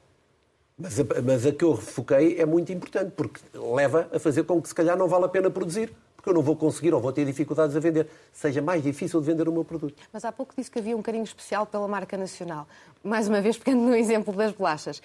Mas 0.77 0.99
a, 0.99 1.03
mas 1.23 1.45
a 1.45 1.51
que 1.51 1.63
eu 1.63 1.75
foquei 1.77 2.39
é 2.39 2.45
muito 2.45 2.71
importante, 2.71 3.11
porque 3.15 3.39
leva 3.53 4.09
a 4.13 4.19
fazer 4.19 4.43
com 4.43 4.61
que 4.61 4.67
se 4.67 4.75
calhar 4.75 4.97
não 4.97 5.07
vale 5.07 5.25
a 5.25 5.29
pena 5.29 5.49
produzir 5.49 5.95
porque 6.25 6.31
eu 6.31 6.33
não 6.33 6.41
vou 6.41 6.55
conseguir 6.55 6.91
ou 6.91 6.99
vou 6.99 7.13
ter 7.13 7.23
dificuldades 7.23 7.75
a 7.75 7.79
vender. 7.79 8.07
Seja 8.33 8.59
mais 8.59 8.81
difícil 8.81 9.21
de 9.21 9.27
vender 9.27 9.47
o 9.47 9.51
meu 9.51 9.63
produto. 9.63 10.01
Mas 10.11 10.25
há 10.25 10.31
pouco 10.31 10.55
disse 10.57 10.71
que 10.71 10.79
havia 10.79 10.97
um 10.97 11.01
carinho 11.01 11.23
especial 11.23 11.67
pela 11.67 11.87
marca 11.87 12.17
nacional. 12.17 12.67
Mais 13.03 13.27
uma 13.27 13.39
vez, 13.41 13.59
pegando 13.59 13.83
no 13.83 13.95
exemplo 13.95 14.33
das 14.33 14.51
bolachas. 14.51 15.03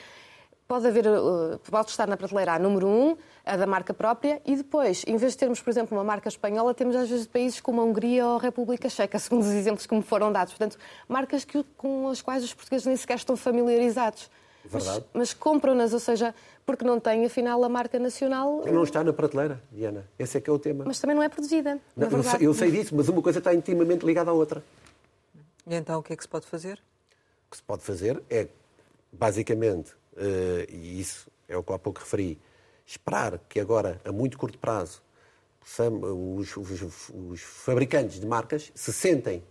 Pode 0.70 0.86
haver, 0.86 1.04
uh, 1.04 1.58
pode 1.68 1.90
estar 1.90 2.06
na 2.06 2.16
prateleira 2.16 2.52
a 2.52 2.58
número 2.60 2.86
um, 2.86 3.16
a 3.44 3.56
da 3.56 3.66
marca 3.66 3.92
própria, 3.92 4.40
e 4.46 4.54
depois, 4.54 5.02
em 5.04 5.16
vez 5.16 5.32
de 5.32 5.38
termos, 5.38 5.60
por 5.60 5.68
exemplo, 5.68 5.98
uma 5.98 6.04
marca 6.04 6.28
espanhola, 6.28 6.72
temos 6.72 6.94
às 6.94 7.10
vezes 7.10 7.26
países 7.26 7.60
como 7.60 7.80
a 7.80 7.84
Hungria 7.84 8.24
ou 8.24 8.36
a 8.36 8.38
República 8.40 8.88
Checa, 8.88 9.18
segundo 9.18 9.42
os 9.42 9.48
exemplos 9.48 9.84
que 9.84 9.92
me 9.92 10.00
foram 10.00 10.30
dados. 10.30 10.54
Portanto, 10.54 10.78
marcas 11.08 11.44
que, 11.44 11.64
com 11.76 12.06
as 12.06 12.22
quais 12.22 12.44
os 12.44 12.54
portugueses 12.54 12.86
nem 12.86 12.96
sequer 12.96 13.16
estão 13.16 13.36
familiarizados. 13.36 14.30
Verdade. 14.64 15.04
Mas, 15.12 15.32
mas 15.32 15.34
compram-nas, 15.34 15.92
ou 15.92 15.98
seja, 15.98 16.32
porque 16.64 16.84
não 16.84 17.00
tem, 17.00 17.26
afinal, 17.26 17.64
a 17.64 17.68
marca 17.68 17.98
nacional. 17.98 18.62
Não 18.64 18.84
está 18.84 19.02
na 19.02 19.12
prateleira, 19.12 19.60
Diana. 19.72 20.06
Esse 20.16 20.38
é 20.38 20.40
que 20.40 20.48
é 20.48 20.52
o 20.52 20.58
tema. 20.60 20.84
Mas 20.86 21.00
também 21.00 21.16
não 21.16 21.22
é 21.24 21.28
produzida. 21.28 21.80
Não, 21.96 22.08
eu, 22.08 22.22
sei, 22.22 22.46
eu, 22.46 22.54
sei, 22.54 22.70
disso, 22.70 22.94
mas 22.94 23.08
uma 23.08 23.20
coisa 23.20 23.40
está 23.40 23.52
intimamente 23.52 24.06
ligada 24.06 24.30
à 24.30 24.34
outra. 24.34 24.62
E 25.66 25.74
então 25.74 25.98
o 25.98 26.02
que 26.04 26.12
é 26.12 26.16
que 26.16 26.22
se 26.22 26.28
pode 26.28 26.46
fazer? 26.46 26.74
O 27.48 27.50
que 27.50 27.56
se 27.56 27.62
pode 27.64 27.82
fazer 27.82 28.22
é, 28.30 28.46
basicamente, 29.12 29.98
e 30.68 31.00
isso 31.00 31.30
é 31.48 31.56
o 31.56 31.62
que 31.62 31.72
há 31.72 31.78
pouco 31.78 32.00
referi, 32.00 32.38
esperar 32.86 33.38
que 33.48 33.60
agora, 33.60 34.00
a 34.04 34.12
muito 34.12 34.38
curto 34.38 34.58
prazo, 34.58 35.02
os, 35.62 36.56
os, 36.56 37.10
os 37.10 37.40
fabricantes 37.40 38.18
de 38.18 38.26
marcas 38.26 38.72
se 38.74 38.92
sentem 38.92 39.42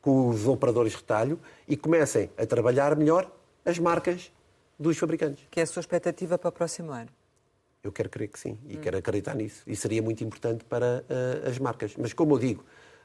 com 0.00 0.28
os 0.28 0.46
operadores 0.46 0.92
de 0.92 0.98
retalho 0.98 1.38
e 1.68 1.76
comecem 1.76 2.30
a 2.36 2.46
trabalhar 2.46 2.96
melhor 2.96 3.30
as 3.64 3.78
marcas 3.78 4.32
dos 4.78 4.96
fabricantes. 4.96 5.46
Que 5.50 5.60
é 5.60 5.62
a 5.62 5.66
sua 5.66 5.80
expectativa 5.80 6.38
para 6.38 6.48
o 6.48 6.52
próximo 6.52 6.90
ano? 6.90 7.10
Eu 7.82 7.92
quero 7.92 8.08
crer 8.08 8.28
que 8.28 8.38
sim 8.38 8.58
e 8.66 8.76
hum. 8.76 8.80
quero 8.80 8.98
acreditar 8.98 9.34
nisso. 9.34 9.62
E 9.66 9.76
seria 9.76 10.02
muito 10.02 10.24
importante 10.24 10.64
para 10.64 11.04
uh, 11.04 11.48
as 11.48 11.58
marcas. 11.58 11.94
Mas, 11.96 12.12
como 12.12 12.34
eu 12.34 12.38
digo, 12.38 12.64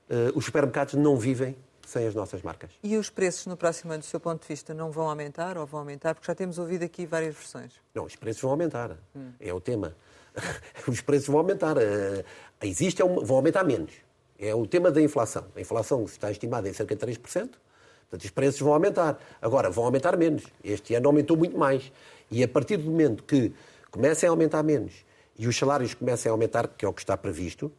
uh, 0.10 0.38
os 0.38 0.46
supermercados 0.46 0.94
não 0.96 1.18
vivem 1.18 1.56
sem 1.90 2.08
as 2.08 2.16
nossas 2.16 2.42
marcas. 2.42 2.72
E 2.84 2.98
os 2.98 3.10
preços 3.10 3.46
no 3.46 3.56
próximo 3.56 3.92
ano, 3.92 4.02
do 4.02 4.06
seu 4.06 4.20
ponto 4.20 4.42
de 4.42 4.48
vista, 4.48 4.74
não 4.74 4.92
vão 4.92 5.10
aumentar 5.10 5.58
ou 5.58 5.66
vão 5.66 5.80
aumentar? 5.80 6.16
Porque 6.16 6.28
já 6.28 6.36
temos 6.36 6.58
ouvido 6.58 6.84
aqui 6.84 7.06
várias 7.06 7.36
versões. 7.36 7.74
Não, 7.94 8.06
os 8.06 8.16
preços 8.16 8.42
vão 8.42 8.52
aumentar. 8.52 8.98
Hum. 9.16 9.32
É 9.40 9.54
o 9.54 9.60
tema. 9.60 9.96
os 10.88 11.02
preços 11.02 11.28
vão 11.28 11.38
aumentar. 11.38 11.78
Uh, 11.78 12.24
existe, 12.62 13.02
é 13.02 13.06
vão 13.06 13.38
aumentar 13.38 13.64
menos. 13.64 13.94
É 14.38 14.54
o 14.54 14.66
tema 14.68 14.92
da 14.92 15.02
inflação. 15.02 15.46
A 15.56 15.62
inflação 15.62 16.04
está 16.04 16.30
estimada 16.30 16.68
em 16.68 16.74
cerca 16.74 16.96
de 16.96 17.06
3%. 17.06 17.20
Portanto, 17.22 18.24
os 18.24 18.30
preços 18.30 18.60
vão 18.60 18.74
aumentar. 18.74 19.18
Agora, 19.42 19.70
vão 19.70 19.86
aumentar 19.86 20.18
menos. 20.18 20.44
Este 20.64 20.96
ano 20.96 21.08
aumentou 21.08 21.38
muito 21.38 21.58
mais. 21.58 21.92
E 22.30 22.44
a 22.44 22.48
partir 22.48 22.78
do 22.78 22.90
momento 22.90 23.24
que 23.24 23.54
comecem 23.92 24.28
a 24.28 24.32
aumentar 24.32 24.64
menos 24.64 25.06
e 25.38 25.48
os 25.48 25.58
salários 25.58 25.94
comecem 25.94 26.30
a 26.30 26.34
aumentar, 26.34 26.68
que 26.68 26.86
é 26.86 26.88
o 26.88 26.94
que 26.94 27.02
está 27.02 27.18
previsto, 27.18 27.72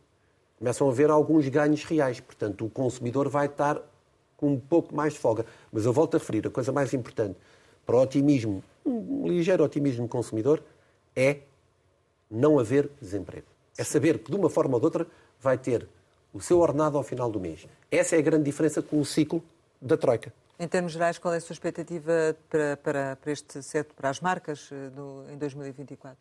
começam 0.59 0.89
a 0.89 0.91
haver 0.91 1.11
alguns 1.11 1.49
ganhos 1.49 1.85
reais. 1.85 2.21
Portanto, 2.21 2.65
o 2.65 2.71
consumidor 2.71 3.29
vai 3.29 3.47
estar 3.47 3.81
com 4.37 4.53
um 4.53 4.61
pouco 4.61 4.95
mais 4.95 5.15
de 5.15 5.19
folga. 5.19 5.47
Mas 5.73 5.85
eu 5.85 5.93
volto 5.93 6.17
a 6.17 6.19
referir, 6.19 6.47
a 6.47 6.51
coisa 6.51 6.73
mais 6.73 6.93
importante 6.93 7.37
para 7.85 7.97
o 7.97 8.03
otimismo, 8.03 8.63
um 8.85 9.29
ligeiro 9.29 9.63
otimismo 9.65 10.09
consumidor, 10.09 10.63
é 11.15 11.39
não 12.31 12.59
haver 12.59 12.91
desemprego. 13.01 13.47
É 13.79 13.85
saber 13.85 14.19
que, 14.19 14.31
de 14.31 14.37
uma 14.37 14.51
forma 14.51 14.75
ou 14.75 14.81
de 14.81 14.87
outra, 14.87 15.07
vai 15.41 15.57
ter 15.57 15.89
o 16.33 16.41
seu 16.41 16.59
ordenado 16.59 16.99
ao 16.99 17.03
final 17.03 17.31
do 17.31 17.39
mês. 17.39 17.67
Essa 17.91 18.17
é 18.17 18.19
a 18.19 18.23
grande 18.23 18.45
diferença 18.45 18.83
com 18.83 19.01
o 19.01 19.05
ciclo 19.05 19.43
da 19.81 19.97
Troika. 19.97 20.33
Em 20.59 20.67
termos 20.67 20.93
gerais, 20.93 21.19
qual 21.19 21.35
é 21.35 21.37
a 21.37 21.41
sua 21.41 21.53
expectativa 21.53 22.37
para, 22.49 22.77
para, 22.79 23.17
para 23.17 23.33
este 23.33 23.63
setor, 23.63 23.95
para 23.95 24.11
as 24.11 24.21
marcas, 24.21 24.71
no, 24.95 25.31
em 25.31 25.37
2024? 25.37 26.17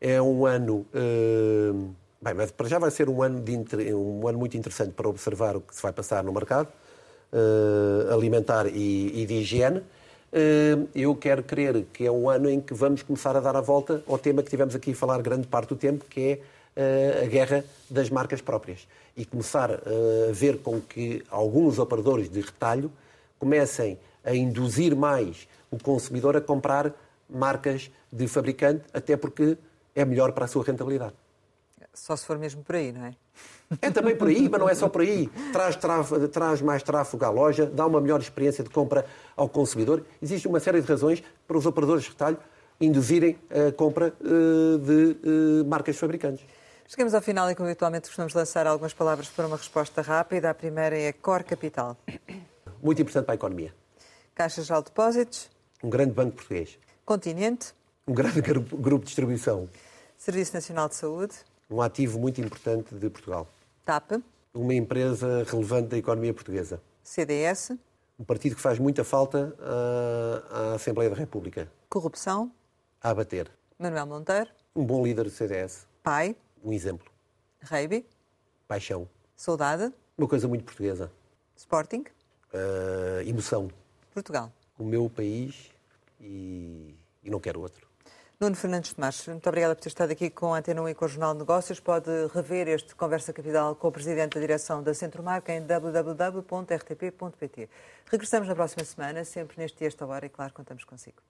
É 0.00 0.22
um 0.22 0.46
ano. 0.46 0.86
Uh, 0.94 1.94
bem, 2.24 2.34
mas 2.34 2.50
para 2.50 2.66
já 2.66 2.78
vai 2.78 2.90
ser 2.90 3.08
um 3.08 3.22
ano, 3.22 3.40
de, 3.40 3.94
um 3.94 4.26
ano 4.26 4.38
muito 4.38 4.56
interessante 4.56 4.92
para 4.92 5.06
observar 5.06 5.56
o 5.56 5.60
que 5.60 5.74
se 5.74 5.82
vai 5.82 5.92
passar 5.92 6.24
no 6.24 6.32
mercado 6.32 6.68
uh, 7.32 8.12
alimentar 8.12 8.66
e, 8.66 9.22
e 9.22 9.26
de 9.26 9.34
higiene. 9.34 9.78
Uh, 9.78 10.88
eu 10.94 11.14
quero 11.14 11.42
crer 11.42 11.84
que 11.92 12.06
é 12.06 12.10
um 12.10 12.28
ano 12.28 12.48
em 12.48 12.60
que 12.60 12.72
vamos 12.72 13.02
começar 13.02 13.36
a 13.36 13.40
dar 13.40 13.54
a 13.54 13.60
volta 13.60 14.02
ao 14.08 14.18
tema 14.18 14.42
que 14.42 14.48
tivemos 14.48 14.74
aqui 14.74 14.92
a 14.92 14.94
falar 14.94 15.20
grande 15.20 15.46
parte 15.46 15.68
do 15.68 15.76
tempo, 15.76 16.04
que 16.08 16.40
é 16.76 17.22
a 17.22 17.26
guerra 17.26 17.64
das 17.88 18.10
marcas 18.10 18.40
próprias. 18.40 18.88
E 19.16 19.24
começar 19.24 19.70
a 19.70 20.32
ver 20.32 20.58
com 20.58 20.80
que 20.80 21.22
alguns 21.30 21.78
operadores 21.78 22.28
de 22.28 22.40
retalho 22.40 22.90
comecem 23.38 23.96
a 24.24 24.34
induzir 24.34 24.96
mais 24.96 25.46
o 25.70 25.78
consumidor 25.78 26.36
a 26.36 26.40
comprar 26.40 26.92
marcas 27.30 27.92
de 28.10 28.26
fabricante, 28.26 28.82
até 28.92 29.16
porque 29.16 29.56
é 29.94 30.04
melhor 30.04 30.32
para 30.32 30.46
a 30.46 30.48
sua 30.48 30.64
rentabilidade. 30.64 31.14
Só 31.94 32.16
se 32.16 32.26
for 32.26 32.36
mesmo 32.36 32.62
por 32.62 32.74
aí, 32.74 32.92
não 32.92 33.04
é? 33.04 33.14
É 33.80 33.90
também 33.90 34.16
por 34.16 34.28
aí, 34.28 34.48
mas 34.48 34.60
não 34.60 34.68
é 34.68 34.74
só 34.74 34.88
por 34.88 35.00
aí. 35.00 35.28
Traz, 35.52 35.78
traz 36.32 36.60
mais 36.60 36.82
tráfego 36.82 37.24
à 37.24 37.30
loja, 37.30 37.66
dá 37.66 37.86
uma 37.86 38.00
melhor 38.00 38.20
experiência 38.20 38.62
de 38.62 38.70
compra 38.70 39.06
ao 39.36 39.48
consumidor. 39.48 40.04
Existe 40.20 40.46
uma 40.46 40.60
série 40.60 40.80
de 40.80 40.86
razões 40.86 41.22
para 41.46 41.56
os 41.56 41.66
operadores 41.66 42.04
de 42.04 42.10
retalho 42.10 42.38
induzirem 42.80 43.38
a 43.50 43.72
compra 43.72 44.12
uh, 44.20 44.78
de 44.78 45.16
uh, 45.62 45.64
marcas 45.66 45.96
fabricantes. 45.96 46.44
Chegamos 46.86 47.14
ao 47.14 47.22
final 47.22 47.50
e, 47.50 47.54
como 47.54 47.68
habitualmente, 47.68 48.08
costumamos 48.08 48.34
lançar 48.34 48.66
algumas 48.66 48.92
palavras 48.92 49.28
para 49.28 49.46
uma 49.46 49.56
resposta 49.56 50.02
rápida. 50.02 50.50
A 50.50 50.54
primeira 50.54 50.98
é 50.98 51.12
Core 51.12 51.44
Capital. 51.44 51.96
Muito 52.82 53.00
importante 53.00 53.24
para 53.24 53.34
a 53.34 53.36
economia. 53.36 53.74
Caixa 54.34 54.62
Geral 54.62 54.82
de 54.82 54.90
Depósitos. 54.90 55.50
Um 55.82 55.88
grande 55.88 56.12
banco 56.12 56.36
português. 56.36 56.78
Continente. 57.04 57.72
Um 58.06 58.12
grande 58.12 58.40
grupo 58.42 58.98
de 58.98 59.06
distribuição. 59.06 59.68
Serviço 60.18 60.54
Nacional 60.54 60.88
de 60.88 60.96
Saúde. 60.96 61.34
Um 61.70 61.80
ativo 61.80 62.18
muito 62.18 62.40
importante 62.40 62.94
de 62.94 63.08
Portugal. 63.08 63.48
TAP. 63.84 64.22
Uma 64.52 64.74
empresa 64.74 65.44
relevante 65.44 65.88
da 65.88 65.98
economia 65.98 66.32
portuguesa. 66.32 66.80
CDS. 67.02 67.72
Um 68.18 68.24
partido 68.24 68.54
que 68.54 68.60
faz 68.60 68.78
muita 68.78 69.02
falta 69.02 69.56
à, 69.60 70.70
à 70.70 70.74
Assembleia 70.74 71.10
da 71.10 71.16
República. 71.16 71.70
Corrupção. 71.88 72.52
A 73.02 73.10
abater. 73.10 73.50
Manuel 73.78 74.06
Monteiro. 74.06 74.50
Um 74.76 74.84
bom 74.84 75.04
líder 75.04 75.24
do 75.24 75.30
CDS. 75.30 75.86
Pai. 76.02 76.36
Um 76.62 76.72
exemplo. 76.72 77.10
Reiby. 77.60 78.06
Paixão. 78.68 79.08
Saudade. 79.34 79.92
Uma 80.16 80.28
coisa 80.28 80.46
muito 80.46 80.64
portuguesa. 80.64 81.10
Sporting. 81.56 82.04
Uh, 82.52 83.26
emoção. 83.26 83.68
Portugal. 84.12 84.52
O 84.78 84.84
meu 84.84 85.10
país 85.10 85.70
e, 86.20 86.94
e 87.22 87.30
não 87.30 87.40
quero 87.40 87.60
outro. 87.60 87.86
Nuno 88.40 88.56
Fernandes 88.56 88.92
Tomás, 88.92 89.28
muito 89.28 89.48
obrigada 89.48 89.76
por 89.76 89.82
ter 89.82 89.90
estado 89.90 90.10
aqui 90.10 90.28
com 90.28 90.52
a 90.52 90.58
Antena 90.58 90.82
1 90.82 90.88
e 90.88 90.94
com 90.94 91.04
o 91.04 91.08
Jornal 91.08 91.34
de 91.34 91.38
Negócios. 91.38 91.78
Pode 91.78 92.10
rever 92.34 92.66
este 92.66 92.92
Conversa 92.96 93.32
Capital 93.32 93.76
com 93.76 93.86
o 93.86 93.92
Presidente 93.92 94.34
da 94.34 94.40
Direção 94.40 94.82
da 94.82 94.92
Centromarca 94.92 95.52
em 95.52 95.64
www.rtp.pt. 95.64 96.50
Regressamos 98.06 98.48
na 98.48 98.56
próxima 98.56 98.84
semana, 98.84 99.24
sempre 99.24 99.56
neste 99.58 99.78
dia, 99.78 99.86
esta 99.86 100.04
hora, 100.04 100.26
e 100.26 100.28
claro, 100.28 100.52
contamos 100.52 100.82
consigo. 100.82 101.22